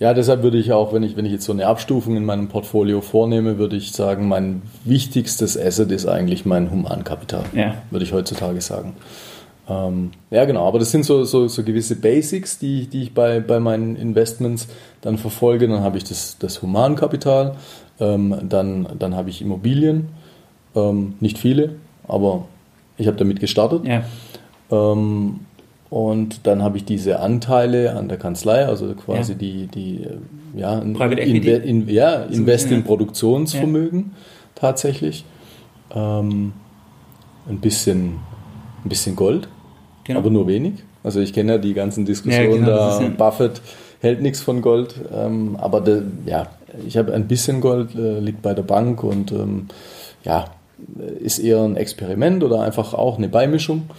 Ja, 0.00 0.14
deshalb 0.14 0.42
würde 0.42 0.56
ich 0.56 0.72
auch, 0.72 0.94
wenn 0.94 1.02
ich, 1.02 1.16
wenn 1.18 1.26
ich 1.26 1.32
jetzt 1.32 1.44
so 1.44 1.52
eine 1.52 1.66
Abstufung 1.66 2.16
in 2.16 2.24
meinem 2.24 2.48
Portfolio 2.48 3.02
vornehme, 3.02 3.58
würde 3.58 3.76
ich 3.76 3.92
sagen, 3.92 4.28
mein 4.28 4.62
wichtigstes 4.84 5.58
Asset 5.58 5.92
ist 5.92 6.06
eigentlich 6.06 6.46
mein 6.46 6.70
Humankapital. 6.70 7.44
Ja. 7.52 7.74
Würde 7.90 8.06
ich 8.06 8.14
heutzutage 8.14 8.62
sagen. 8.62 8.94
Ähm, 9.68 10.12
ja, 10.30 10.46
genau, 10.46 10.66
aber 10.66 10.78
das 10.78 10.90
sind 10.90 11.04
so, 11.04 11.24
so, 11.24 11.48
so 11.48 11.62
gewisse 11.62 11.96
Basics, 11.96 12.58
die, 12.58 12.86
die 12.86 13.02
ich 13.02 13.14
bei, 13.14 13.40
bei 13.40 13.60
meinen 13.60 13.94
Investments 13.94 14.68
dann 15.02 15.18
verfolge. 15.18 15.68
Dann 15.68 15.82
habe 15.82 15.98
ich 15.98 16.04
das, 16.04 16.38
das 16.38 16.62
Humankapital, 16.62 17.56
ähm, 18.00 18.34
dann, 18.48 18.88
dann 18.98 19.14
habe 19.14 19.28
ich 19.28 19.42
Immobilien, 19.42 20.08
ähm, 20.74 21.12
nicht 21.20 21.36
viele, 21.36 21.74
aber 22.08 22.46
ich 22.96 23.06
habe 23.06 23.18
damit 23.18 23.38
gestartet. 23.38 23.84
Ja. 23.84 24.02
Ähm, 24.70 25.40
und 25.90 26.46
dann 26.46 26.62
habe 26.62 26.76
ich 26.76 26.84
diese 26.84 27.18
Anteile 27.18 27.96
an 27.96 28.08
der 28.08 28.16
Kanzlei, 28.16 28.64
also 28.64 28.94
quasi 28.94 29.32
ja. 29.32 29.38
die, 29.38 29.66
die 29.66 30.06
ja, 30.54 30.78
Inve 30.78 31.50
in, 31.50 31.88
ja, 31.88 32.22
Invest 32.22 32.70
in 32.70 32.84
Produktionsvermögen 32.84 33.98
ja. 33.98 34.16
tatsächlich. 34.54 35.24
Ähm, 35.92 36.52
ein, 37.48 37.58
bisschen, 37.58 38.20
ein 38.84 38.88
bisschen 38.88 39.16
Gold, 39.16 39.48
genau. 40.04 40.20
aber 40.20 40.30
nur 40.30 40.46
wenig. 40.46 40.74
Also 41.02 41.18
ich 41.18 41.32
kenne 41.32 41.52
ja 41.52 41.58
die 41.58 41.74
ganzen 41.74 42.04
Diskussionen 42.04 42.66
genau, 42.66 43.00
da, 43.00 43.08
Buffett 43.16 43.60
hält 44.00 44.22
nichts 44.22 44.40
von 44.40 44.62
Gold, 44.62 44.94
ähm, 45.12 45.56
aber 45.56 45.80
de, 45.80 46.02
ja, 46.24 46.46
ich 46.86 46.96
habe 46.96 47.12
ein 47.12 47.26
bisschen 47.26 47.60
Gold, 47.60 47.96
äh, 47.96 48.20
liegt 48.20 48.42
bei 48.42 48.54
der 48.54 48.62
Bank 48.62 49.02
und 49.02 49.32
ähm, 49.32 49.66
ja, 50.22 50.46
ist 51.20 51.40
eher 51.40 51.62
ein 51.62 51.76
Experiment 51.76 52.44
oder 52.44 52.60
einfach 52.60 52.94
auch 52.94 53.18
eine 53.18 53.28
Beimischung. 53.28 53.90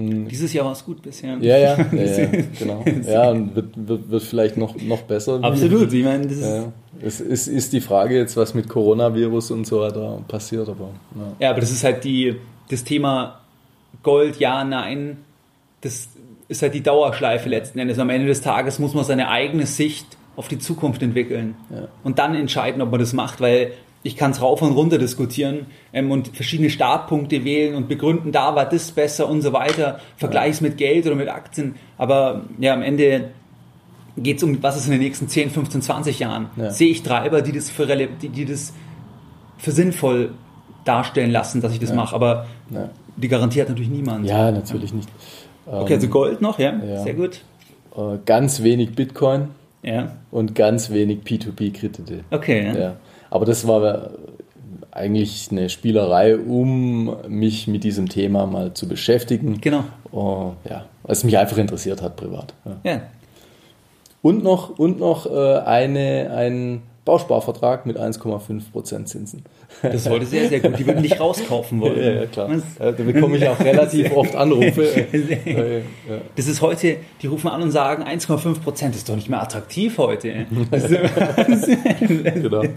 Hm. 0.00 0.28
Dieses 0.28 0.52
Jahr 0.52 0.64
war 0.64 0.72
es 0.72 0.84
gut 0.84 1.02
bisher. 1.02 1.36
Ja, 1.40 1.58
ja, 1.58 1.76
ja, 1.92 2.02
ja 2.02 2.26
genau. 2.58 2.84
Ja, 3.06 3.30
und 3.30 3.54
wird, 3.54 3.68
wird, 3.76 4.10
wird 4.10 4.22
vielleicht 4.22 4.56
noch, 4.56 4.74
noch 4.80 5.02
besser. 5.02 5.40
Absolut, 5.42 5.92
ich 5.92 6.04
meine, 6.04 6.26
das 6.26 6.36
ist. 6.38 6.42
Ja. 6.42 6.72
Es 7.02 7.20
ist, 7.20 7.46
ist 7.46 7.72
die 7.72 7.80
Frage 7.80 8.16
jetzt, 8.16 8.36
was 8.36 8.54
mit 8.54 8.68
Coronavirus 8.68 9.52
und 9.52 9.66
so 9.66 9.80
weiter 9.80 10.22
passiert, 10.28 10.68
aber. 10.68 10.90
Ja, 11.14 11.32
ja 11.38 11.50
aber 11.50 11.60
das 11.60 11.70
ist 11.70 11.84
halt 11.84 12.04
die, 12.04 12.36
das 12.68 12.84
Thema 12.84 13.40
Gold, 14.02 14.38
ja, 14.38 14.64
nein, 14.64 15.18
das 15.82 16.08
ist 16.48 16.62
halt 16.62 16.74
die 16.74 16.82
Dauerschleife 16.82 17.48
letzten 17.48 17.78
Endes. 17.78 17.98
Am 17.98 18.10
Ende 18.10 18.26
des 18.26 18.40
Tages 18.40 18.78
muss 18.78 18.94
man 18.94 19.04
seine 19.04 19.28
eigene 19.28 19.66
Sicht 19.66 20.06
auf 20.36 20.48
die 20.48 20.58
Zukunft 20.58 21.02
entwickeln 21.02 21.54
und 22.02 22.18
dann 22.18 22.34
entscheiden, 22.34 22.80
ob 22.80 22.90
man 22.90 23.00
das 23.00 23.12
macht, 23.12 23.40
weil 23.40 23.72
ich 24.02 24.16
kann 24.16 24.30
es 24.30 24.40
rauf 24.40 24.62
und 24.62 24.72
runter 24.72 24.98
diskutieren 24.98 25.66
ähm, 25.92 26.10
und 26.10 26.28
verschiedene 26.28 26.70
Startpunkte 26.70 27.44
wählen 27.44 27.74
und 27.74 27.88
begründen, 27.88 28.32
da 28.32 28.54
war 28.54 28.66
das 28.66 28.92
besser 28.92 29.28
und 29.28 29.42
so 29.42 29.52
weiter, 29.52 30.00
vergleichs 30.16 30.60
mit 30.60 30.78
Geld 30.78 31.06
oder 31.06 31.16
mit 31.16 31.28
Aktien. 31.28 31.74
Aber 31.98 32.42
ja, 32.58 32.72
am 32.72 32.82
Ende 32.82 33.30
geht 34.16 34.38
es 34.38 34.42
um, 34.42 34.62
was 34.62 34.76
ist 34.76 34.86
in 34.86 34.92
den 34.92 35.00
nächsten 35.00 35.28
10, 35.28 35.50
15, 35.50 35.82
20 35.82 36.18
Jahren. 36.18 36.46
Ja. 36.56 36.70
Sehe 36.70 36.90
ich 36.90 37.02
Treiber, 37.02 37.42
die 37.42 37.52
das, 37.52 37.68
für, 37.68 37.86
die, 37.86 38.28
die 38.28 38.44
das 38.46 38.72
für 39.58 39.72
sinnvoll 39.72 40.30
darstellen 40.84 41.30
lassen, 41.30 41.60
dass 41.60 41.72
ich 41.72 41.78
das 41.78 41.90
ja. 41.90 41.96
mache. 41.96 42.14
Aber 42.14 42.46
ja. 42.70 42.88
die 43.16 43.28
garantiert 43.28 43.68
natürlich 43.68 43.90
niemand. 43.90 44.26
Ja, 44.26 44.50
natürlich 44.50 44.94
nicht. 44.94 45.08
Okay, 45.66 45.94
also 45.94 46.08
Gold 46.08 46.40
noch, 46.40 46.58
ja, 46.58 47.02
sehr 47.04 47.14
gut. 47.14 47.42
Äh, 47.96 48.18
ganz 48.24 48.62
wenig 48.62 48.94
Bitcoin. 48.94 49.48
Ja. 49.82 50.16
Und 50.30 50.54
ganz 50.54 50.90
wenig 50.90 51.20
P2P-Kredite. 51.24 52.24
Okay. 52.30 52.72
Ja. 52.78 52.96
Aber 53.30 53.46
das 53.46 53.66
war 53.66 54.10
eigentlich 54.90 55.48
eine 55.50 55.68
Spielerei, 55.68 56.36
um 56.36 57.16
mich 57.28 57.68
mit 57.68 57.84
diesem 57.84 58.08
Thema 58.08 58.46
mal 58.46 58.74
zu 58.74 58.88
beschäftigen. 58.88 59.60
Genau. 59.60 59.84
Oh, 60.12 60.52
ja, 60.68 60.84
weil 61.02 61.12
es 61.12 61.24
mich 61.24 61.38
einfach 61.38 61.58
interessiert 61.58 62.02
hat 62.02 62.16
privat. 62.16 62.54
Ja. 62.64 62.92
ja. 62.92 63.00
Und 64.22 64.42
noch, 64.42 64.78
und 64.78 64.98
noch 64.98 65.26
äh, 65.26 65.58
eine, 65.60 66.30
ein 66.34 66.82
Bausparvertrag 67.10 67.86
mit 67.86 67.98
1,5% 67.98 69.04
Zinsen. 69.04 69.42
Das 69.82 70.08
heute 70.08 70.26
sehr, 70.26 70.48
sehr 70.48 70.60
gut. 70.60 70.78
Die 70.78 70.86
würden 70.86 71.02
dich 71.02 71.18
rauskaufen 71.18 71.80
wollen. 71.80 71.98
Ja, 71.98 72.10
ja 72.12 72.26
klar. 72.26 72.48
da 72.78 72.92
bekomme 72.92 73.36
ich 73.36 73.48
auch 73.48 73.58
relativ 73.58 74.12
oft 74.16 74.36
Anrufe. 74.36 75.06
Das 76.36 76.46
ist 76.46 76.62
heute, 76.62 76.98
die 77.20 77.26
rufen 77.26 77.48
an 77.48 77.62
und 77.62 77.72
sagen, 77.72 78.04
1,5% 78.04 78.90
ist 78.90 79.08
doch 79.08 79.16
nicht 79.16 79.28
mehr 79.28 79.42
attraktiv 79.42 79.98
heute. 79.98 80.28
genau. 82.00 82.62
Ja. 82.62 82.70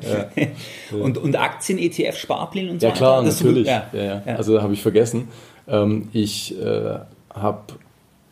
Und, 1.00 1.20
und 1.20 1.36
Aktien, 1.36 1.78
ETF, 1.78 2.18
Sparpläne 2.18 2.72
und 2.72 2.82
so 2.82 2.88
weiter? 2.88 2.96
Ja 2.96 2.98
klar, 2.98 3.22
natürlich. 3.22 3.68
Ja, 3.68 3.86
ja, 3.94 4.24
Also 4.36 4.60
habe 4.64 4.74
ich 4.74 4.82
vergessen. 4.82 5.28
Ähm, 5.68 6.10
ich 6.12 6.60
äh, 6.60 6.98
habe 7.36 7.62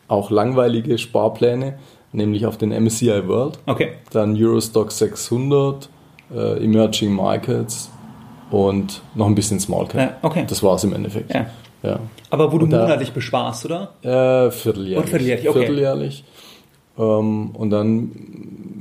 auch 0.08 0.32
langweilige 0.32 0.98
Sparpläne 0.98 1.78
nämlich 2.12 2.46
auf 2.46 2.58
den 2.58 2.70
MSCI 2.70 3.26
World, 3.26 3.58
okay. 3.66 3.92
dann 4.12 4.36
Eurostock 4.36 4.92
600, 4.92 5.88
äh, 6.34 6.64
Emerging 6.64 7.12
Markets 7.12 7.90
und 8.50 9.02
noch 9.14 9.26
ein 9.26 9.34
bisschen 9.34 9.60
Small 9.60 9.86
Cap. 9.86 10.00
Ja, 10.00 10.16
okay. 10.22 10.44
Das 10.46 10.62
war 10.62 10.74
es 10.74 10.84
im 10.84 10.92
Endeffekt. 10.92 11.32
Ja. 11.32 11.46
Ja. 11.82 11.98
Aber 12.30 12.52
wo 12.52 12.58
du 12.58 12.66
da, 12.66 12.82
monatlich 12.82 13.12
besparst, 13.12 13.64
oder? 13.66 13.92
Äh, 14.02 14.50
vierteljährlich. 14.50 14.98
Und 14.98 15.08
vierteljährlich, 15.08 15.48
okay. 15.48 15.58
Vierteljährlich. 15.58 16.24
Ähm, 16.98 17.50
und 17.54 17.70
dann 17.70 18.12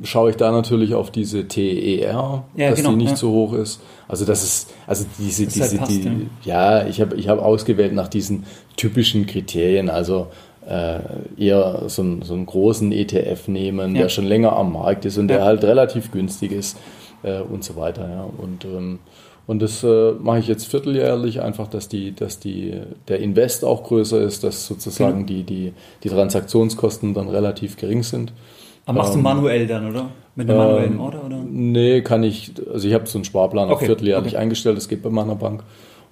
schaue 0.03 0.31
ich 0.31 0.35
da 0.35 0.51
natürlich 0.51 0.93
auf 0.93 1.11
diese 1.11 1.47
TER, 1.47 2.43
ja, 2.55 2.69
dass 2.69 2.77
genau, 2.77 2.91
die 2.91 2.97
nicht 2.97 3.11
ja. 3.11 3.15
so 3.15 3.31
hoch 3.31 3.53
ist. 3.53 3.81
Also 4.07 4.25
das 4.25 4.43
ist, 4.43 4.73
also 4.85 5.05
diese, 5.17 5.45
das 5.45 5.53
diese, 5.53 5.69
halt 5.69 5.79
passt, 5.79 5.91
die, 5.91 6.27
ja. 6.43 6.81
ja, 6.81 6.87
ich 6.87 7.01
habe 7.01 7.15
ich 7.15 7.27
hab 7.27 7.39
ausgewählt 7.39 7.93
nach 7.93 8.07
diesen 8.07 8.43
typischen 8.75 9.25
Kriterien. 9.25 9.89
Also 9.89 10.27
äh, 10.67 10.99
eher 11.37 11.83
so 11.87 12.01
einen, 12.01 12.21
so 12.21 12.33
einen 12.33 12.45
großen 12.45 12.91
ETF 12.91 13.47
nehmen, 13.47 13.95
der 13.95 14.09
schon 14.09 14.25
länger 14.25 14.53
am 14.53 14.73
Markt 14.73 15.05
ist 15.05 15.17
und 15.17 15.27
der 15.27 15.43
halt 15.43 15.63
relativ 15.63 16.11
günstig 16.11 16.51
ist 16.51 16.77
äh, 17.23 17.41
und 17.41 17.63
so 17.63 17.75
weiter. 17.75 18.09
Ja. 18.09 18.23
Und, 18.37 18.65
ähm, 18.65 18.99
und 19.47 19.61
das 19.61 19.83
äh, 19.83 20.11
mache 20.13 20.39
ich 20.39 20.47
jetzt 20.47 20.65
vierteljährlich, 20.65 21.41
einfach, 21.41 21.67
dass, 21.67 21.89
die, 21.89 22.13
dass 22.15 22.39
die, 22.39 22.81
der 23.07 23.19
Invest 23.19 23.65
auch 23.65 23.83
größer 23.83 24.21
ist, 24.21 24.43
dass 24.43 24.67
sozusagen 24.67 25.21
mhm. 25.21 25.25
die, 25.25 25.43
die, 25.43 25.73
die 26.03 26.09
Transaktionskosten 26.09 27.13
dann 27.13 27.27
relativ 27.27 27.77
gering 27.77 28.03
sind. 28.03 28.33
Aber 28.85 28.99
machst 28.99 29.13
ähm, 29.13 29.19
du 29.19 29.23
manuell 29.23 29.67
dann, 29.67 29.89
oder? 29.89 30.09
Mit 30.35 30.49
einem 30.49 30.59
manuellen 30.59 30.93
ähm, 30.93 30.99
Order? 31.01 31.25
Oder? 31.25 31.43
Nee, 31.47 32.01
kann 32.01 32.23
ich. 32.23 32.53
Also 32.71 32.87
ich 32.87 32.93
habe 32.93 33.05
so 33.05 33.17
einen 33.17 33.25
Sparplan 33.25 33.65
okay. 33.65 33.73
auf 33.73 33.81
vierteljährlich 33.81 34.33
okay. 34.33 34.41
eingestellt, 34.41 34.77
das 34.77 34.87
geht 34.87 35.03
bei 35.03 35.09
meiner 35.09 35.35
Bank. 35.35 35.63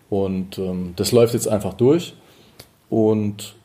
Und 0.10 0.58
ähm, 0.58 0.94
das 0.96 1.12
läuft 1.12 1.34
jetzt 1.34 1.48
einfach 1.48 1.74
durch. 1.74 2.14
Und 2.90 3.56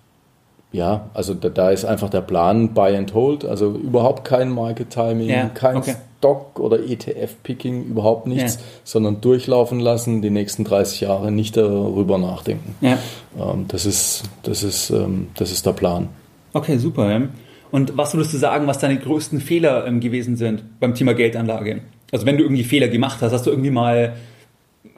ja, 0.75 1.09
also 1.15 1.35
da, 1.35 1.51
da, 1.51 1.71
ist 1.71 1.85
einfach 1.85 2.11
der 2.11 2.21
Plan 2.21 2.75
Buy 2.75 2.97
and 2.97 3.15
Hold, 3.15 3.45
also 3.45 3.71
überhaupt 3.71 4.25
kein 4.25 4.51
Market 4.51 4.91
Timing, 4.91 5.29
ja, 5.29 5.49
kein 5.55 5.77
okay. 5.77 5.95
Stock 6.19 6.59
oder 6.59 6.81
ETF 6.81 7.37
Picking, 7.45 7.85
überhaupt 7.85 8.27
nichts, 8.27 8.57
ja. 8.57 8.61
sondern 8.83 9.21
durchlaufen 9.21 9.79
lassen, 9.79 10.21
die 10.21 10.31
nächsten 10.31 10.65
30 10.65 11.03
Jahre 11.03 11.31
nicht 11.31 11.57
darüber 11.57 12.19
nachdenken. 12.19 12.75
Ja. 12.81 12.99
Ähm, 13.39 13.67
das 13.69 13.87
ist, 13.87 14.25
das 14.43 14.65
ist, 14.65 14.91
ähm, 14.91 15.29
das 15.37 15.53
ist 15.53 15.65
der 15.65 15.75
Plan. 15.75 16.09
Okay, 16.55 16.77
super. 16.79 17.23
Und 17.71 17.97
was 17.97 18.13
würdest 18.15 18.35
du 18.35 18.39
sagen, 18.39 18.67
was 18.67 18.81
deine 18.81 18.99
größten 18.99 19.41
Fehler 19.41 19.87
ähm, 19.87 20.01
gewesen 20.01 20.37
sind 20.37 20.81
beim 20.81 20.97
Thema 20.97 21.15
Geldanlage? 21.15 21.83
Also 22.11 22.27
wenn 22.27 22.37
du 22.37 22.43
irgendwie 22.43 22.65
Fehler 22.65 22.89
gemacht 22.89 23.19
hast, 23.23 23.33
hast 23.33 23.47
du 23.47 23.51
irgendwie 23.51 23.71
mal, 23.71 24.17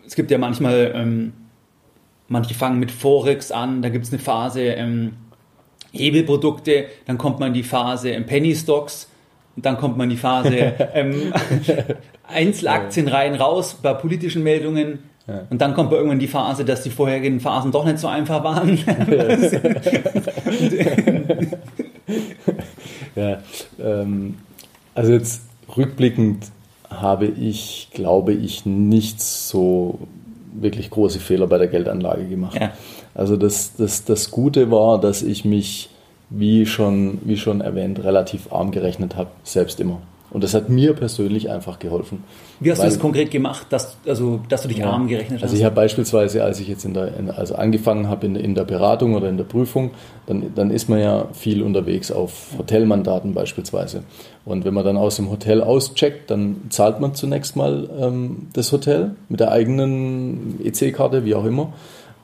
es 0.06 0.14
gibt 0.14 0.30
ja 0.30 0.38
manchmal, 0.38 0.92
ähm, 0.94 1.34
manche 2.28 2.54
fangen 2.54 2.78
mit 2.78 2.90
Forex 2.90 3.50
an, 3.50 3.82
da 3.82 3.90
gibt 3.90 4.06
es 4.06 4.12
eine 4.12 4.22
Phase, 4.22 4.62
ähm, 4.62 5.12
Hebelprodukte, 5.96 6.86
dann 7.06 7.18
kommt 7.18 7.40
man 7.40 7.48
in 7.48 7.54
die 7.54 7.62
Phase 7.62 8.10
ähm, 8.10 8.26
Penny 8.26 8.54
Stocks, 8.54 9.08
dann 9.56 9.78
kommt 9.78 9.96
man 9.96 10.04
in 10.04 10.16
die 10.16 10.20
Phase 10.20 10.56
ähm, 10.94 11.32
Einzelaktien 12.28 13.08
rein, 13.08 13.34
raus 13.34 13.78
bei 13.82 13.94
politischen 13.94 14.42
Meldungen. 14.42 14.98
Ja. 15.26 15.42
Und 15.50 15.60
dann 15.60 15.74
kommt 15.74 15.90
man 15.90 15.98
irgendwann 15.98 16.20
die 16.20 16.28
Phase, 16.28 16.64
dass 16.64 16.82
die 16.82 16.90
vorherigen 16.90 17.40
Phasen 17.40 17.72
doch 17.72 17.84
nicht 17.84 17.98
so 17.98 18.06
einfach 18.06 18.44
waren. 18.44 18.78
ja, 23.16 23.38
ähm, 23.82 24.36
also 24.94 25.12
jetzt 25.12 25.42
rückblickend 25.76 26.46
habe 26.88 27.26
ich, 27.26 27.88
glaube 27.92 28.32
ich, 28.34 28.64
nicht 28.66 29.20
so 29.20 29.98
wirklich 30.54 30.90
große 30.90 31.18
Fehler 31.18 31.48
bei 31.48 31.58
der 31.58 31.66
Geldanlage 31.66 32.26
gemacht. 32.26 32.58
Ja. 32.60 32.72
Also 33.16 33.36
das, 33.36 33.74
das, 33.76 34.04
das 34.04 34.30
Gute 34.30 34.70
war, 34.70 35.00
dass 35.00 35.22
ich 35.22 35.44
mich, 35.44 35.88
wie 36.28 36.66
schon, 36.66 37.18
wie 37.24 37.38
schon 37.38 37.62
erwähnt, 37.62 38.04
relativ 38.04 38.52
arm 38.52 38.70
gerechnet 38.70 39.16
habe, 39.16 39.30
selbst 39.42 39.80
immer. 39.80 40.02
Und 40.28 40.44
das 40.44 40.52
hat 40.52 40.68
mir 40.68 40.92
persönlich 40.92 41.48
einfach 41.48 41.78
geholfen. 41.78 42.24
Wie 42.60 42.70
hast 42.70 42.80
weil, 42.80 42.88
du 42.88 42.92
das 42.92 43.00
konkret 43.00 43.30
gemacht, 43.30 43.68
dass, 43.70 43.96
also, 44.06 44.40
dass 44.50 44.62
du 44.62 44.68
dich 44.68 44.78
ja, 44.78 44.90
arm 44.90 45.06
gerechnet 45.06 45.38
hast? 45.38 45.44
Also 45.44 45.56
ich 45.56 45.64
habe 45.64 45.74
beispielsweise, 45.76 46.44
als 46.44 46.60
ich 46.60 46.68
jetzt 46.68 46.84
in 46.84 46.92
der, 46.92 47.16
in, 47.16 47.30
also 47.30 47.54
angefangen 47.54 48.08
habe 48.08 48.26
in, 48.26 48.36
in 48.36 48.54
der 48.54 48.64
Beratung 48.64 49.14
oder 49.14 49.30
in 49.30 49.38
der 49.38 49.44
Prüfung, 49.44 49.92
dann, 50.26 50.52
dann 50.54 50.70
ist 50.70 50.90
man 50.90 50.98
ja 50.98 51.28
viel 51.32 51.62
unterwegs 51.62 52.10
auf 52.10 52.48
Hotelmandaten 52.58 53.32
beispielsweise. 53.32 54.02
Und 54.44 54.66
wenn 54.66 54.74
man 54.74 54.84
dann 54.84 54.98
aus 54.98 55.16
dem 55.16 55.30
Hotel 55.30 55.62
auscheckt, 55.62 56.30
dann 56.30 56.62
zahlt 56.68 57.00
man 57.00 57.14
zunächst 57.14 57.56
mal 57.56 57.88
ähm, 57.98 58.48
das 58.52 58.72
Hotel 58.72 59.12
mit 59.30 59.40
der 59.40 59.52
eigenen 59.52 60.60
EC-Karte, 60.62 61.24
wie 61.24 61.34
auch 61.34 61.46
immer 61.46 61.72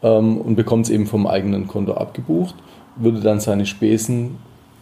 ähm, 0.03 0.38
und 0.38 0.57
bekommt 0.57 0.86
es 0.86 0.90
eben 0.90 1.07
vom 1.07 1.26
eigenen 1.26 1.68
Konto 1.68 1.94
abgebucht, 1.94 2.55
würde 2.96 3.20
dann 3.20 3.40
seine 3.40 3.66
Spesen 3.66 4.36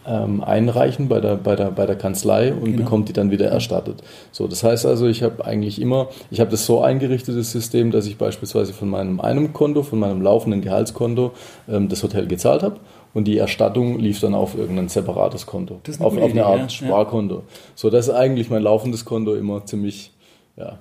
ähm, 0.05 0.43
einreichen 0.43 1.07
bei 1.07 1.19
der, 1.19 1.35
bei, 1.35 1.55
der, 1.55 1.71
bei 1.71 1.85
der 1.85 1.95
Kanzlei 1.95 2.53
und 2.53 2.65
genau. 2.65 2.77
bekommt 2.77 3.09
die 3.09 3.13
dann 3.13 3.29
wieder 3.29 3.47
erstattet. 3.47 4.01
So, 4.31 4.47
das 4.47 4.63
heißt 4.63 4.85
also, 4.85 5.07
ich 5.07 5.21
habe 5.21 5.45
eigentlich 5.45 5.79
immer, 5.79 6.07
ich 6.31 6.39
habe 6.39 6.49
das 6.49 6.65
so 6.65 6.81
eingerichtet, 6.81 7.37
das 7.37 7.51
System, 7.51 7.91
dass 7.91 8.07
ich 8.07 8.17
beispielsweise 8.17 8.73
von 8.73 8.89
meinem 8.89 9.19
einem 9.19 9.53
Konto, 9.53 9.83
von 9.83 9.99
meinem 9.99 10.21
laufenden 10.21 10.61
Gehaltskonto 10.61 11.31
ähm, 11.69 11.87
das 11.87 12.01
Hotel 12.01 12.27
gezahlt 12.27 12.63
habe 12.63 12.77
und 13.13 13.25
die 13.25 13.37
Erstattung 13.37 13.99
lief 13.99 14.19
dann 14.19 14.33
auf 14.33 14.57
irgendein 14.57 14.89
separates 14.89 15.45
Konto, 15.45 15.81
auf, 15.99 16.17
auf, 16.17 16.31
eine 16.31 16.45
Art 16.45 16.59
ja. 16.59 16.69
Sparkonto. 16.69 17.43
So, 17.75 17.89
das 17.89 18.07
ist 18.07 18.13
eigentlich 18.13 18.49
mein 18.49 18.63
laufendes 18.63 19.05
Konto 19.05 19.35
immer 19.35 19.65
ziemlich 19.65 20.11
ja, 20.57 20.77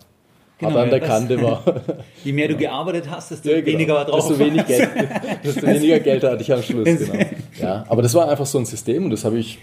genau, 0.61 0.71
aber 0.71 0.83
an 0.83 0.91
der 0.91 1.01
Kante 1.01 1.43
war. 1.43 1.63
Je 2.25 2.33
mehr 2.33 2.49
du 2.49 2.57
gearbeitet 2.57 3.11
hast, 3.11 3.31
desto 3.31 3.49
ja, 3.51 3.57
genau. 3.57 3.67
weniger 3.67 3.95
war 3.95 4.05
drauf. 4.05 4.29
Desto, 4.29 4.39
wenig 4.39 4.67
Geld, 4.67 4.89
desto 5.45 5.67
weniger 5.67 5.99
Geld 5.99 6.23
hatte 6.23 6.43
ich 6.43 6.53
am 6.53 6.63
Schluss, 6.63 6.85
genau. 6.85 7.25
Ja, 7.61 7.85
aber 7.89 8.03
das 8.03 8.15
war 8.15 8.29
einfach 8.29 8.47
so 8.47 8.59
ein 8.59 8.67
System 8.67 9.05
und 9.05 9.11
das 9.11 9.25
habe 9.25 9.39
ich 9.39 9.59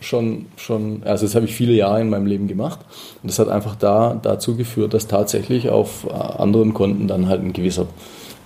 schon, 0.00 0.46
schon, 0.56 1.02
also 1.04 1.26
das 1.26 1.34
habe 1.34 1.44
ich 1.46 1.54
viele 1.54 1.72
Jahre 1.72 2.00
in 2.00 2.10
meinem 2.10 2.26
Leben 2.26 2.48
gemacht 2.48 2.80
und 3.22 3.30
das 3.30 3.38
hat 3.38 3.48
einfach 3.48 3.76
da, 3.76 4.18
dazu 4.22 4.56
geführt, 4.56 4.94
dass 4.94 5.06
tatsächlich 5.06 5.68
auf 5.68 6.06
äh, 6.08 6.12
anderen 6.12 6.74
Konten 6.74 7.06
dann 7.06 7.28
halt 7.28 7.42
ein 7.42 7.52
gewisser 7.52 7.86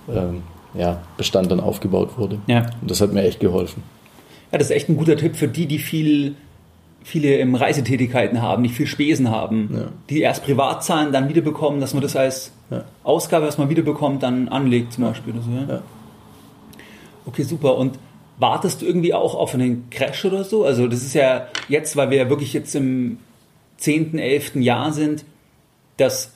ähm, 0.09 0.43
ja, 0.73 1.01
Bestand 1.17 1.51
dann 1.51 1.59
aufgebaut 1.59 2.17
wurde. 2.17 2.39
Ja. 2.47 2.65
Und 2.81 2.91
das 2.91 3.01
hat 3.01 3.13
mir 3.13 3.23
echt 3.23 3.39
geholfen. 3.39 3.83
Ja, 4.51 4.57
das 4.57 4.69
ist 4.69 4.75
echt 4.75 4.89
ein 4.89 4.97
guter 4.97 5.17
Tipp 5.17 5.35
für 5.35 5.47
die, 5.47 5.65
die 5.65 5.79
viel 5.79 6.35
viele 7.05 7.37
ähm, 7.37 7.53
Reisetätigkeiten 7.53 8.41
haben, 8.41 8.63
nicht 8.63 8.73
viel 8.73 8.87
Spesen 8.87 9.29
haben, 9.29 9.69
ja. 9.71 9.87
die 10.09 10.21
erst 10.21 10.43
privat 10.43 10.83
zahlen, 10.83 11.13
dann 11.13 11.29
wiederbekommen, 11.29 11.79
dass 11.79 11.93
man 11.93 12.01
das 12.01 12.15
als 12.15 12.51
ja. 12.71 12.83
Ausgabe, 13.03 13.45
was 13.45 13.59
man 13.59 13.69
wiederbekommt, 13.69 14.23
dann 14.23 14.49
anlegt 14.49 14.93
zum 14.93 15.03
Beispiel. 15.03 15.33
Oder 15.33 15.43
so, 15.43 15.51
ja? 15.51 15.81
Okay, 17.27 17.43
super. 17.43 17.77
Und 17.77 17.99
wartest 18.39 18.81
du 18.81 18.87
irgendwie 18.87 19.13
auch 19.13 19.35
auf 19.35 19.53
einen 19.53 19.87
Crash 19.91 20.25
oder 20.25 20.43
so? 20.43 20.65
Also 20.65 20.87
das 20.87 21.03
ist 21.03 21.13
ja 21.13 21.47
jetzt, 21.69 21.95
weil 21.95 22.09
wir 22.09 22.17
ja 22.17 22.29
wirklich 22.29 22.53
jetzt 22.53 22.73
im 22.75 23.19
10., 23.77 24.17
11. 24.17 24.55
Jahr 24.55 24.91
sind, 24.91 25.25
dass 25.97 26.33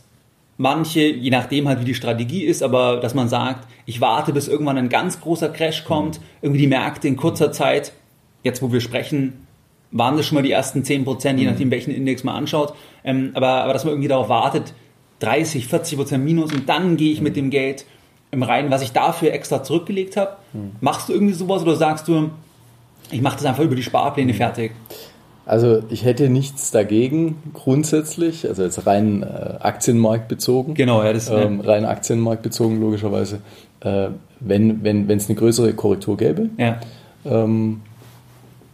manche, 0.57 1.01
je 1.01 1.31
nachdem 1.31 1.67
halt 1.67 1.81
wie 1.81 1.85
die 1.85 1.95
Strategie 1.95 2.43
ist, 2.43 2.61
aber 2.61 2.97
dass 2.97 3.15
man 3.15 3.27
sagt, 3.27 3.67
ich 3.87 4.01
warte, 4.01 4.33
bis 4.33 4.47
irgendwann 4.47 4.77
ein 4.77 4.89
ganz 4.89 5.19
großer 5.19 5.49
Crash 5.49 5.83
kommt, 5.83 6.19
mhm. 6.19 6.25
irgendwie 6.43 6.61
die 6.61 6.67
Märkte 6.67 7.07
in 7.07 7.17
kurzer 7.17 7.51
Zeit, 7.51 7.91
jetzt 8.43 8.61
wo 8.61 8.71
wir 8.71 8.81
sprechen, 8.81 9.47
waren 9.91 10.17
das 10.17 10.25
schon 10.25 10.35
mal 10.35 10.41
die 10.41 10.51
ersten 10.51 10.83
10 10.83 11.05
Prozent, 11.05 11.39
je 11.39 11.45
mhm. 11.45 11.51
nachdem, 11.51 11.71
welchen 11.71 11.91
Index 11.91 12.23
man 12.23 12.35
anschaut. 12.35 12.73
Ähm, 13.03 13.31
aber, 13.33 13.63
aber 13.63 13.73
dass 13.73 13.83
man 13.83 13.93
irgendwie 13.93 14.09
darauf 14.09 14.29
wartet, 14.29 14.73
30, 15.19 15.67
40 15.67 15.97
Prozent 15.97 16.23
Minus 16.23 16.53
und 16.53 16.69
dann 16.69 16.97
gehe 16.97 17.11
ich 17.11 17.19
mhm. 17.19 17.23
mit 17.23 17.35
dem 17.35 17.49
Geld 17.49 17.85
im 18.31 18.43
Reinen, 18.43 18.69
was 18.69 18.81
ich 18.81 18.91
dafür 18.91 19.33
extra 19.33 19.63
zurückgelegt 19.63 20.17
habe. 20.17 20.37
Mhm. 20.53 20.71
Machst 20.81 21.09
du 21.09 21.13
irgendwie 21.13 21.33
sowas 21.33 21.63
oder 21.63 21.75
sagst 21.75 22.07
du, 22.07 22.29
ich 23.11 23.21
mache 23.21 23.37
das 23.37 23.45
einfach 23.45 23.63
über 23.63 23.75
die 23.75 23.83
Sparpläne 23.83 24.33
mhm. 24.33 24.37
fertig? 24.37 24.71
Also 25.45 25.81
ich 25.89 26.05
hätte 26.05 26.29
nichts 26.29 26.69
dagegen 26.69 27.37
grundsätzlich, 27.55 28.47
also 28.47 28.61
jetzt 28.61 28.85
rein 28.85 29.23
äh, 29.23 29.55
Aktienmarkt 29.59 30.27
bezogen. 30.27 30.75
Genau, 30.75 31.03
ja, 31.03 31.11
das 31.11 31.27
ähm, 31.31 31.61
rein 31.61 31.85
Aktienmarkt 31.85 32.43
bezogen 32.43 32.79
logischerweise. 32.79 33.39
Äh, 33.79 34.09
wenn 34.39 34.83
wenn 34.83 35.09
es 35.09 35.27
eine 35.27 35.35
größere 35.35 35.73
Korrektur 35.73 36.17
gäbe, 36.17 36.49
ja. 36.57 36.79
ähm, 37.25 37.81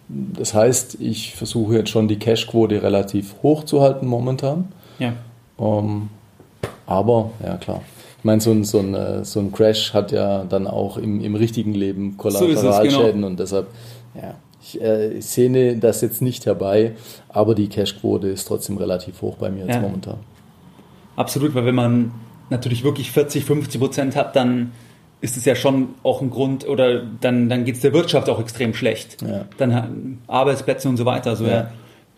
das 0.07 0.53
heißt, 0.53 0.97
ich 0.99 1.35
versuche 1.35 1.75
jetzt 1.75 1.89
schon 1.89 2.07
die 2.07 2.19
Cashquote 2.19 2.83
relativ 2.83 3.35
hoch 3.41 3.63
zu 3.63 3.81
halten 3.81 4.05
momentan. 4.05 4.69
Ja. 4.99 5.13
Ähm, 5.59 6.09
Aber, 6.85 7.31
ja 7.43 7.57
klar. 7.57 7.81
Ich 8.19 8.23
meine, 8.23 8.41
so 8.41 8.51
ein, 8.51 8.63
so, 8.63 8.79
ein, 8.79 8.93
äh, 8.93 9.25
so 9.25 9.39
ein 9.39 9.51
Crash 9.51 9.93
hat 9.93 10.11
ja 10.11 10.43
dann 10.43 10.67
auch 10.67 10.97
im, 10.97 11.21
im 11.21 11.35
richtigen 11.35 11.73
Leben 11.73 12.17
Kollateralschäden 12.17 12.91
so 12.91 13.11
genau. 13.11 13.27
und 13.27 13.39
deshalb, 13.39 13.67
ja, 14.15 14.35
ich 14.61 14.81
äh, 14.81 15.19
sehne 15.21 15.77
das 15.77 16.01
jetzt 16.01 16.21
nicht 16.21 16.45
herbei, 16.45 16.93
aber 17.29 17.53
die 17.53 17.67
Cashquote 17.67 18.27
ist 18.27 18.47
trotzdem 18.47 18.77
relativ 18.77 19.21
hoch 19.21 19.35
bei 19.37 19.49
mir 19.49 19.65
jetzt 19.65 19.75
ja. 19.75 19.81
momentan. 19.81 20.17
Absolut, 21.15 21.53
weil 21.53 21.65
wenn 21.65 21.75
man 21.75 22.11
natürlich 22.49 22.83
wirklich 22.83 23.11
40, 23.11 23.45
50 23.45 23.79
Prozent 23.79 24.15
hat, 24.15 24.35
dann 24.35 24.71
ist 25.25 25.37
es 25.37 25.43
ja 25.43 25.55
schon 25.55 25.95
auch 26.03 26.21
ein 26.21 26.29
Grund, 26.29 26.67
oder 26.67 27.01
dann, 27.01 27.49
dann 27.49 27.65
geht 27.65 27.75
es 27.75 27.81
der 27.81 27.93
Wirtschaft 27.93 28.29
auch 28.29 28.39
extrem 28.39 28.75
schlecht. 28.75 29.23
Ja. 29.23 29.45
Dann 29.57 30.19
Arbeitsplätze 30.27 30.87
und 30.87 30.97
so 30.97 31.05
weiter. 31.05 31.35
So, 31.35 31.45
ja. 31.45 31.51
ja. 31.51 31.71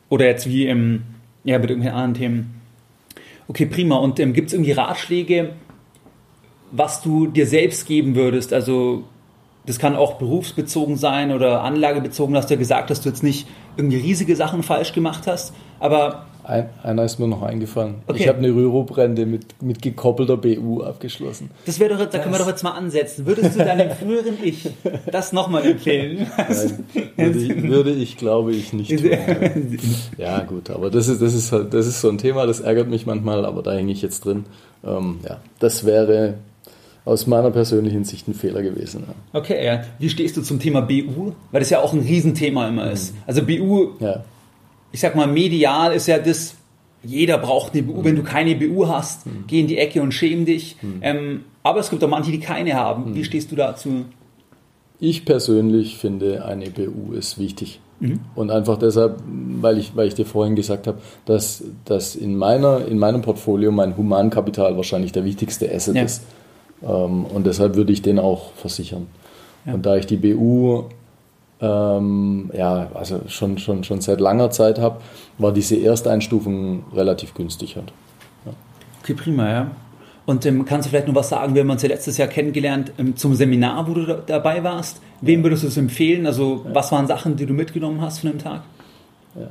Oder 0.10 0.26
jetzt 0.26 0.48
wie 0.48 0.68
im, 0.68 1.04
ja, 1.46 1.58
mit 1.58 1.70
irgendwelchen 1.70 1.98
anderen 1.98 2.14
Themen. 2.14 2.62
Okay, 3.48 3.66
prima. 3.66 3.96
Und 3.96 4.20
ähm, 4.20 4.34
gibt 4.34 4.48
es 4.48 4.54
irgendwie 4.54 4.74
Ratschläge, 4.74 5.54
was 6.72 7.02
du 7.02 7.28
dir 7.28 7.48
selbst 7.48 7.88
geben 7.88 8.16
würdest? 8.16 8.52
Also 8.52 9.06
das 9.66 9.80
kann 9.80 9.96
auch 9.96 10.16
berufsbezogen 10.16 10.98
sein 10.98 11.32
oder 11.32 11.62
anlagebezogen. 11.64 12.34
Du 12.34 12.40
hast 12.40 12.50
ja 12.50 12.58
gesagt, 12.58 12.90
dass 12.90 13.00
du 13.00 13.10
jetzt 13.10 13.24
nicht 13.24 13.48
irgendwie 13.78 13.98
riesige 13.98 14.36
Sachen 14.36 14.64
falsch 14.64 14.92
gemacht 14.92 15.28
hast, 15.28 15.54
aber 15.80 16.26
ein, 16.48 16.70
einer 16.82 17.04
ist 17.04 17.20
mir 17.20 17.28
noch 17.28 17.42
eingefallen. 17.42 17.96
Okay. 18.08 18.22
Ich 18.22 18.28
habe 18.30 18.38
eine 18.38 18.50
Rürup-Rente 18.50 19.26
mit, 19.26 19.62
mit 19.62 19.82
gekoppelter 19.82 20.38
BU 20.38 20.82
abgeschlossen. 20.82 21.50
Das 21.66 21.80
wäre 21.80 21.98
doch, 21.98 22.06
da 22.10 22.20
können 22.20 22.34
wir 22.34 22.40
doch 22.40 22.48
jetzt 22.48 22.64
mal 22.64 22.72
ansetzen. 22.72 23.26
Würdest 23.26 23.56
du 23.56 23.60
deinem 23.60 23.92
früheren 23.92 24.38
Ich 24.42 24.70
das 25.12 25.34
nochmal 25.34 25.66
empfehlen? 25.66 26.28
Nein, 26.38 26.86
würde, 27.18 27.40
ich, 27.40 27.64
würde 27.64 27.92
ich, 27.92 28.18
glaube 28.18 28.54
ich, 28.54 28.72
nicht 28.72 28.98
tun. 28.98 29.78
Ja, 30.18 30.40
gut, 30.40 30.70
aber 30.70 30.90
das 30.90 31.10
ist, 31.10 31.22
das, 31.22 31.34
ist, 31.34 31.52
das 31.52 31.86
ist 31.86 32.00
so 32.00 32.10
ein 32.10 32.18
Thema, 32.18 32.46
das 32.46 32.62
ärgert 32.62 32.88
mich 32.88 33.06
manchmal, 33.06 33.46
aber 33.46 33.62
da 33.62 33.74
hänge 33.74 33.92
ich 33.92 34.02
jetzt 34.02 34.24
drin. 34.24 34.46
Ähm, 34.86 35.20
ja, 35.28 35.42
das 35.60 35.86
wäre 35.86 36.36
aus 37.04 37.28
meiner 37.28 37.52
persönlichen 37.52 38.06
Sicht 38.06 38.28
ein 38.28 38.34
Fehler 38.34 38.62
gewesen. 38.62 39.04
Ja. 39.08 39.40
Okay, 39.40 39.66
ja. 39.66 39.84
Wie 40.00 40.10
stehst 40.10 40.38
du 40.38 40.42
zum 40.42 40.60
Thema 40.60 40.82
BU? 40.82 41.34
Weil 41.52 41.60
das 41.60 41.70
ja 41.70 41.82
auch 41.82 41.94
ein 41.94 42.00
Riesenthema 42.02 42.68
immer 42.68 42.92
ist. 42.92 43.14
Mhm. 43.14 43.20
Also 43.28 43.44
BU, 43.44 43.90
ja. 44.00 44.24
Ich 44.98 45.02
sag 45.02 45.16
mal, 45.16 45.28
medial 45.28 45.94
ist 45.94 46.08
ja 46.08 46.18
das, 46.18 46.56
jeder 47.04 47.38
braucht 47.38 47.74
eine 47.74 47.84
BU. 47.84 48.04
Wenn 48.04 48.16
du 48.16 48.24
keine 48.24 48.56
BU 48.56 48.88
hast, 48.88 49.28
mhm. 49.28 49.44
geh 49.46 49.60
in 49.60 49.68
die 49.68 49.78
Ecke 49.78 50.02
und 50.02 50.12
schäm 50.12 50.46
dich. 50.46 50.76
Mhm. 50.82 51.00
Ähm, 51.02 51.44
aber 51.62 51.82
es 51.82 51.92
gibt 51.92 52.04
auch 52.04 52.10
manche, 52.10 52.32
die 52.32 52.40
keine 52.40 52.74
haben. 52.74 53.14
Wie 53.14 53.20
mhm. 53.20 53.24
stehst 53.24 53.52
du 53.52 53.56
dazu? 53.56 54.06
Ich 55.00 55.24
persönlich 55.24 55.98
finde, 56.00 56.44
eine 56.46 56.72
BU 56.72 57.14
ist 57.14 57.38
wichtig. 57.38 57.80
Mhm. 58.00 58.22
Und 58.34 58.50
einfach 58.50 58.80
deshalb, 58.80 59.22
weil 59.62 59.78
ich, 59.78 59.96
weil 59.96 60.08
ich 60.08 60.16
dir 60.16 60.26
vorhin 60.26 60.56
gesagt 60.56 60.88
habe, 60.88 60.98
dass, 61.26 61.64
dass 61.86 62.16
in, 62.16 62.36
meiner, 62.36 62.88
in 62.88 62.98
meinem 62.98 63.22
Portfolio 63.22 63.72
mein 63.72 63.96
Humankapital 63.98 64.78
wahrscheinlich 64.78 65.12
der 65.12 65.26
wichtigste 65.26 65.72
Asset 65.72 65.96
ja. 65.96 66.02
ist. 66.02 66.24
Ähm, 66.82 67.24
und 67.26 67.46
deshalb 67.46 67.76
würde 67.76 67.94
ich 67.94 68.02
den 68.02 68.18
auch 68.18 68.52
versichern. 68.54 69.06
Ja. 69.64 69.76
Und 69.76 69.86
da 69.86 69.96
ich 69.96 70.08
die 70.08 70.18
BU 70.18 70.86
ähm, 71.60 72.52
ja, 72.56 72.90
also 72.94 73.22
schon, 73.28 73.58
schon, 73.58 73.84
schon 73.84 74.02
seit 74.02 74.20
langer 74.20 74.52
Zeit 74.52 74.80
habe, 74.80 75.02
war 75.38 75.52
diese 75.52 75.76
Ersteinstufung 75.76 76.84
relativ 76.94 77.34
günstig. 77.34 77.76
Halt. 77.76 77.92
Ja. 78.46 78.54
Okay, 79.02 79.14
prima, 79.14 79.50
ja. 79.50 79.72
Und 80.26 80.46
ähm, 80.46 80.66
kannst 80.66 80.86
du 80.86 80.90
vielleicht 80.90 81.08
noch 81.08 81.16
was 81.16 81.30
sagen, 81.30 81.56
wir 81.56 81.62
haben 81.62 81.70
uns 81.70 81.82
ja 81.82 81.88
letztes 81.88 82.18
Jahr 82.18 82.28
kennengelernt 82.28 82.92
ähm, 82.98 83.16
zum 83.16 83.34
Seminar, 83.34 83.88
wo 83.88 83.94
du 83.94 84.06
da, 84.06 84.16
dabei 84.26 84.64
warst. 84.64 85.02
Wem 85.22 85.42
würdest 85.42 85.64
du 85.64 85.68
es 85.68 85.78
empfehlen? 85.78 86.28
Also 86.28 86.64
ja. 86.66 86.76
was 86.76 86.92
waren 86.92 87.08
Sachen, 87.08 87.38
die 87.38 87.46
du 87.46 87.54
mitgenommen 87.54 88.02
hast 88.02 88.20
von 88.20 88.32
dem 88.32 88.40
Tag? 88.40 88.64
Ja. 89.36 89.48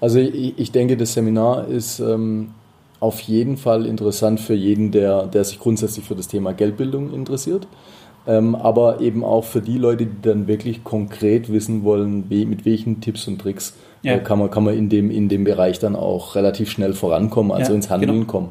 Also 0.00 0.18
ich, 0.18 0.58
ich 0.58 0.72
denke, 0.72 0.96
das 0.96 1.12
Seminar 1.12 1.68
ist 1.68 2.00
ähm, 2.00 2.52
auf 3.00 3.20
jeden 3.20 3.58
Fall 3.58 3.84
interessant 3.84 4.40
für 4.40 4.54
jeden, 4.54 4.90
der, 4.92 5.26
der 5.26 5.44
sich 5.44 5.58
grundsätzlich 5.58 6.06
für 6.06 6.14
das 6.14 6.26
Thema 6.26 6.54
Geldbildung 6.54 7.12
interessiert. 7.12 7.68
Ähm, 8.26 8.54
aber 8.54 9.00
eben 9.00 9.22
auch 9.22 9.44
für 9.44 9.60
die 9.60 9.76
Leute, 9.76 10.06
die 10.06 10.22
dann 10.22 10.46
wirklich 10.46 10.82
konkret 10.82 11.52
wissen 11.52 11.84
wollen, 11.84 12.24
wie, 12.30 12.46
mit 12.46 12.64
welchen 12.64 13.00
Tipps 13.02 13.28
und 13.28 13.38
Tricks 13.38 13.74
ja. 14.02 14.14
äh, 14.14 14.18
kann, 14.20 14.38
man, 14.38 14.50
kann 14.50 14.64
man 14.64 14.76
in 14.76 14.88
dem, 14.88 15.10
in 15.10 15.28
dem 15.28 15.44
Bereich 15.44 15.78
dann 15.78 15.94
auch 15.94 16.34
relativ 16.34 16.70
schnell 16.70 16.94
vorankommen, 16.94 17.52
also 17.52 17.72
ja, 17.72 17.76
ins 17.76 17.90
Handeln 17.90 18.20
genau. 18.20 18.30
kommen. 18.30 18.48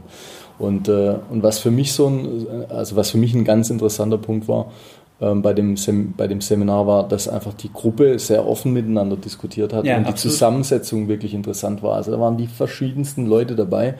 Und, 0.59 0.87
äh, 0.87 1.15
und 1.31 1.41
was 1.41 1.57
für 1.57 1.71
mich 1.71 1.93
so 1.93 2.07
ein, 2.07 2.47
also 2.69 2.95
was 2.95 3.09
für 3.09 3.17
mich 3.17 3.33
ein 3.33 3.43
ganz 3.43 3.71
interessanter 3.71 4.19
Punkt 4.19 4.47
war, 4.47 4.71
ähm, 5.19 5.41
bei, 5.41 5.53
dem 5.53 5.75
bei 6.17 6.27
dem 6.27 6.41
Seminar 6.41 6.85
war, 6.85 7.07
dass 7.07 7.27
einfach 7.27 7.53
die 7.53 7.71
Gruppe 7.71 8.19
sehr 8.19 8.47
offen 8.47 8.73
miteinander 8.73 9.15
diskutiert 9.15 9.73
hat 9.73 9.85
ja, 9.85 9.97
und 9.97 10.03
die 10.03 10.09
absolut. 10.09 10.33
Zusammensetzung 10.33 11.07
wirklich 11.07 11.33
interessant 11.33 11.81
war. 11.81 11.95
Also 11.95 12.11
da 12.11 12.19
waren 12.19 12.37
die 12.37 12.47
verschiedensten 12.47 13.25
Leute 13.25 13.55
dabei 13.55 13.95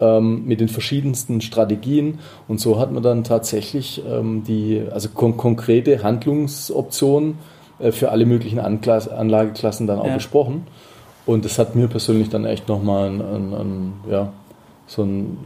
ähm, 0.00 0.46
mit 0.46 0.60
den 0.60 0.68
verschiedensten 0.68 1.40
Strategien. 1.40 2.18
Und 2.48 2.60
so 2.60 2.78
hat 2.78 2.92
man 2.92 3.02
dann 3.02 3.24
tatsächlich 3.24 4.02
ähm, 4.08 4.44
die, 4.44 4.82
also 4.90 5.10
kon 5.10 5.36
konkrete 5.36 6.02
Handlungsoptionen 6.02 7.38
äh, 7.78 7.92
für 7.92 8.10
alle 8.10 8.26
möglichen 8.26 8.58
Anklas 8.58 9.08
Anlageklassen 9.08 9.86
dann 9.86 9.98
auch 9.98 10.06
ja. 10.06 10.14
besprochen. 10.14 10.66
Und 11.26 11.44
das 11.44 11.58
hat 11.58 11.74
mir 11.74 11.88
persönlich 11.88 12.28
dann 12.30 12.44
echt 12.44 12.68
nochmal 12.68 13.10
ein, 13.10 13.20
ein, 13.20 13.54
ein, 13.54 13.92
ja, 14.10 14.32
so 14.86 15.02
ein, 15.02 15.38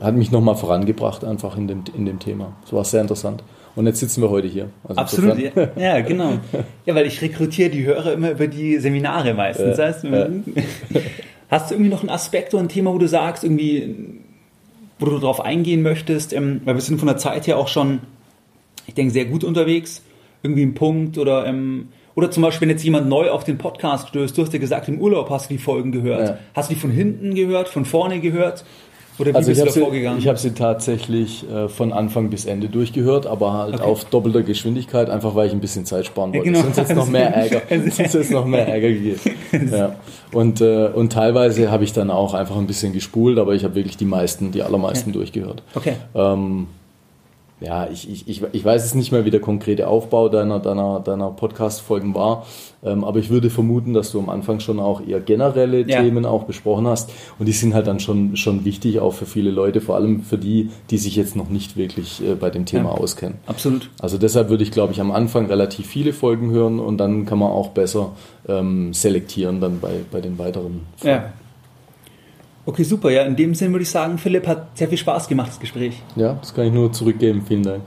hat 0.00 0.14
mich 0.14 0.30
nochmal 0.30 0.54
vorangebracht 0.54 1.24
einfach 1.24 1.56
in 1.56 1.66
dem, 1.66 1.82
in 1.96 2.04
dem 2.04 2.18
Thema. 2.18 2.52
Das 2.62 2.72
war 2.72 2.84
sehr 2.84 3.00
interessant. 3.00 3.42
Und 3.76 3.86
jetzt 3.86 3.98
sitzen 3.98 4.22
wir 4.22 4.30
heute 4.30 4.46
hier. 4.46 4.68
Also 4.86 5.00
Absolut, 5.00 5.38
ja, 5.38 5.50
ja, 5.76 6.00
genau. 6.00 6.34
Ja, 6.86 6.94
weil 6.94 7.06
ich 7.06 7.20
rekrutiere 7.22 7.70
die 7.70 7.84
Hörer 7.84 8.12
immer 8.12 8.30
über 8.30 8.46
die 8.46 8.78
Seminare 8.78 9.34
meistens. 9.34 9.76
Ja, 9.78 9.86
das 9.86 9.96
heißt, 9.96 10.04
ja. 10.04 10.28
Hast 11.54 11.70
du 11.70 11.76
irgendwie 11.76 11.90
noch 11.90 12.00
einen 12.00 12.10
Aspekt 12.10 12.52
oder 12.52 12.64
ein 12.64 12.68
Thema, 12.68 12.92
wo 12.92 12.98
du 12.98 13.06
sagst, 13.06 13.44
irgendwie, 13.44 13.94
wo 14.98 15.06
du 15.06 15.20
darauf 15.20 15.40
eingehen 15.40 15.82
möchtest? 15.82 16.32
Ähm, 16.32 16.60
weil 16.64 16.74
wir 16.74 16.80
sind 16.80 16.98
von 16.98 17.06
der 17.06 17.16
Zeit 17.16 17.46
her 17.46 17.58
auch 17.58 17.68
schon, 17.68 18.00
ich 18.88 18.94
denke, 18.94 19.12
sehr 19.12 19.26
gut 19.26 19.44
unterwegs. 19.44 20.02
Irgendwie 20.42 20.64
ein 20.64 20.74
Punkt 20.74 21.16
oder, 21.16 21.46
ähm, 21.46 21.90
oder 22.16 22.32
zum 22.32 22.42
Beispiel, 22.42 22.62
wenn 22.62 22.74
jetzt 22.74 22.82
jemand 22.82 23.08
neu 23.08 23.30
auf 23.30 23.44
den 23.44 23.56
Podcast 23.56 24.08
stößt, 24.08 24.36
du 24.36 24.42
hast 24.42 24.52
ja 24.52 24.58
gesagt, 24.58 24.88
im 24.88 25.00
Urlaub 25.00 25.30
hast 25.30 25.48
du 25.48 25.54
die 25.54 25.60
Folgen 25.60 25.92
gehört. 25.92 26.28
Ja. 26.28 26.38
Hast 26.54 26.70
du 26.70 26.74
die 26.74 26.80
von 26.80 26.90
hinten 26.90 27.36
gehört, 27.36 27.68
von 27.68 27.84
vorne 27.84 28.18
gehört? 28.18 28.64
Oder 29.18 29.32
wie 29.32 29.36
also 29.36 29.50
bist 29.50 29.60
du 29.60 29.64
da 29.66 29.70
vorgegangen? 29.70 30.18
Ich 30.18 30.26
habe 30.26 30.38
sie 30.38 30.52
tatsächlich 30.52 31.48
äh, 31.48 31.68
von 31.68 31.92
Anfang 31.92 32.30
bis 32.30 32.46
Ende 32.46 32.68
durchgehört, 32.68 33.26
aber 33.26 33.52
halt 33.52 33.74
okay. 33.74 33.84
auf 33.84 34.04
doppelter 34.06 34.42
Geschwindigkeit, 34.42 35.08
einfach 35.08 35.34
weil 35.34 35.46
ich 35.46 35.52
ein 35.52 35.60
bisschen 35.60 35.86
Zeit 35.86 36.06
sparen 36.06 36.32
wollte. 36.32 36.46
Ja, 36.46 36.52
genau. 36.52 36.64
Sonst 36.64 36.76
jetzt 36.78 36.96
noch 36.96 37.06
mehr 37.10 37.32
Ärger, 37.34 37.62
sonst 37.90 38.14
jetzt 38.14 38.30
noch 38.30 38.44
mehr 38.46 38.66
Ärger 38.68 38.88
gegeben. 38.88 39.20
Ja. 39.74 39.96
Und, 40.32 40.60
äh, 40.60 40.88
und 40.88 41.12
teilweise 41.12 41.70
habe 41.70 41.84
ich 41.84 41.92
dann 41.92 42.10
auch 42.10 42.34
einfach 42.34 42.56
ein 42.56 42.66
bisschen 42.66 42.92
gespult, 42.92 43.38
aber 43.38 43.54
ich 43.54 43.64
habe 43.64 43.76
wirklich 43.76 43.96
die 43.96 44.04
meisten, 44.04 44.50
die 44.50 44.62
allermeisten 44.62 45.10
okay. 45.10 45.18
durchgehört. 45.18 45.62
Okay. 45.74 45.94
Ähm, 46.14 46.66
ja, 47.60 47.88
ich, 47.88 48.10
ich, 48.10 48.28
ich, 48.28 48.42
ich 48.52 48.64
weiß 48.64 48.84
es 48.84 48.94
nicht 48.94 49.12
mehr, 49.12 49.24
wie 49.24 49.30
der 49.30 49.40
konkrete 49.40 49.88
Aufbau 49.88 50.28
deiner, 50.28 50.58
deiner, 50.58 51.00
deiner 51.00 51.30
Podcast-Folgen 51.30 52.14
war, 52.14 52.46
ähm, 52.82 53.04
aber 53.04 53.18
ich 53.20 53.30
würde 53.30 53.48
vermuten, 53.48 53.94
dass 53.94 54.12
du 54.12 54.18
am 54.18 54.28
Anfang 54.28 54.60
schon 54.60 54.80
auch 54.80 55.00
eher 55.06 55.20
generelle 55.20 55.86
ja. 55.86 56.02
Themen 56.02 56.26
auch 56.26 56.44
besprochen 56.44 56.86
hast 56.86 57.10
und 57.38 57.46
die 57.46 57.52
sind 57.52 57.72
halt 57.72 57.86
dann 57.86 58.00
schon, 58.00 58.36
schon 58.36 58.64
wichtig 58.64 59.00
auch 59.00 59.14
für 59.14 59.26
viele 59.26 59.50
Leute, 59.50 59.80
vor 59.80 59.94
allem 59.94 60.22
für 60.22 60.38
die, 60.38 60.70
die 60.90 60.98
sich 60.98 61.16
jetzt 61.16 61.36
noch 61.36 61.48
nicht 61.48 61.76
wirklich 61.76 62.22
äh, 62.22 62.34
bei 62.34 62.50
dem 62.50 62.66
Thema 62.66 62.90
ja, 62.90 62.96
auskennen. 62.96 63.38
Absolut. 63.46 63.88
Also 64.00 64.18
deshalb 64.18 64.48
würde 64.48 64.64
ich, 64.64 64.72
glaube 64.72 64.92
ich, 64.92 65.00
am 65.00 65.12
Anfang 65.12 65.46
relativ 65.46 65.86
viele 65.86 66.12
Folgen 66.12 66.50
hören 66.50 66.80
und 66.80 66.98
dann 66.98 67.24
kann 67.24 67.38
man 67.38 67.50
auch 67.50 67.68
besser 67.68 68.12
ähm, 68.48 68.92
selektieren 68.92 69.60
dann 69.60 69.80
bei, 69.80 70.00
bei 70.10 70.20
den 70.20 70.38
weiteren 70.38 70.82
Folgen. 70.96 71.16
Ja. 71.16 71.32
Okay, 72.66 72.82
super. 72.82 73.10
Ja, 73.10 73.24
in 73.24 73.36
dem 73.36 73.54
Sinne 73.54 73.72
würde 73.72 73.82
ich 73.82 73.90
sagen, 73.90 74.16
Philipp 74.18 74.46
hat 74.46 74.78
sehr 74.78 74.88
viel 74.88 74.96
Spaß 74.98 75.28
gemacht, 75.28 75.50
das 75.50 75.60
Gespräch. 75.60 76.00
Ja, 76.16 76.32
das 76.34 76.54
kann 76.54 76.66
ich 76.66 76.72
nur 76.72 76.92
zurückgeben. 76.92 77.42
Vielen 77.46 77.62
Dank. 77.62 77.82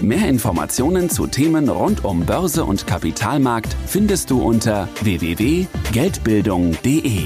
Mehr 0.00 0.28
Informationen 0.28 1.10
zu 1.10 1.26
Themen 1.26 1.68
rund 1.68 2.04
um 2.04 2.24
Börse 2.24 2.64
und 2.64 2.86
Kapitalmarkt 2.86 3.74
findest 3.86 4.30
du 4.30 4.40
unter 4.40 4.88
www.geldbildung.de. 5.02 7.22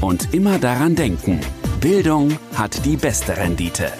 Und 0.00 0.34
immer 0.34 0.58
daran 0.58 0.96
denken, 0.96 1.38
Bildung 1.80 2.36
hat 2.54 2.84
die 2.84 2.96
beste 2.96 3.36
Rendite. 3.36 3.92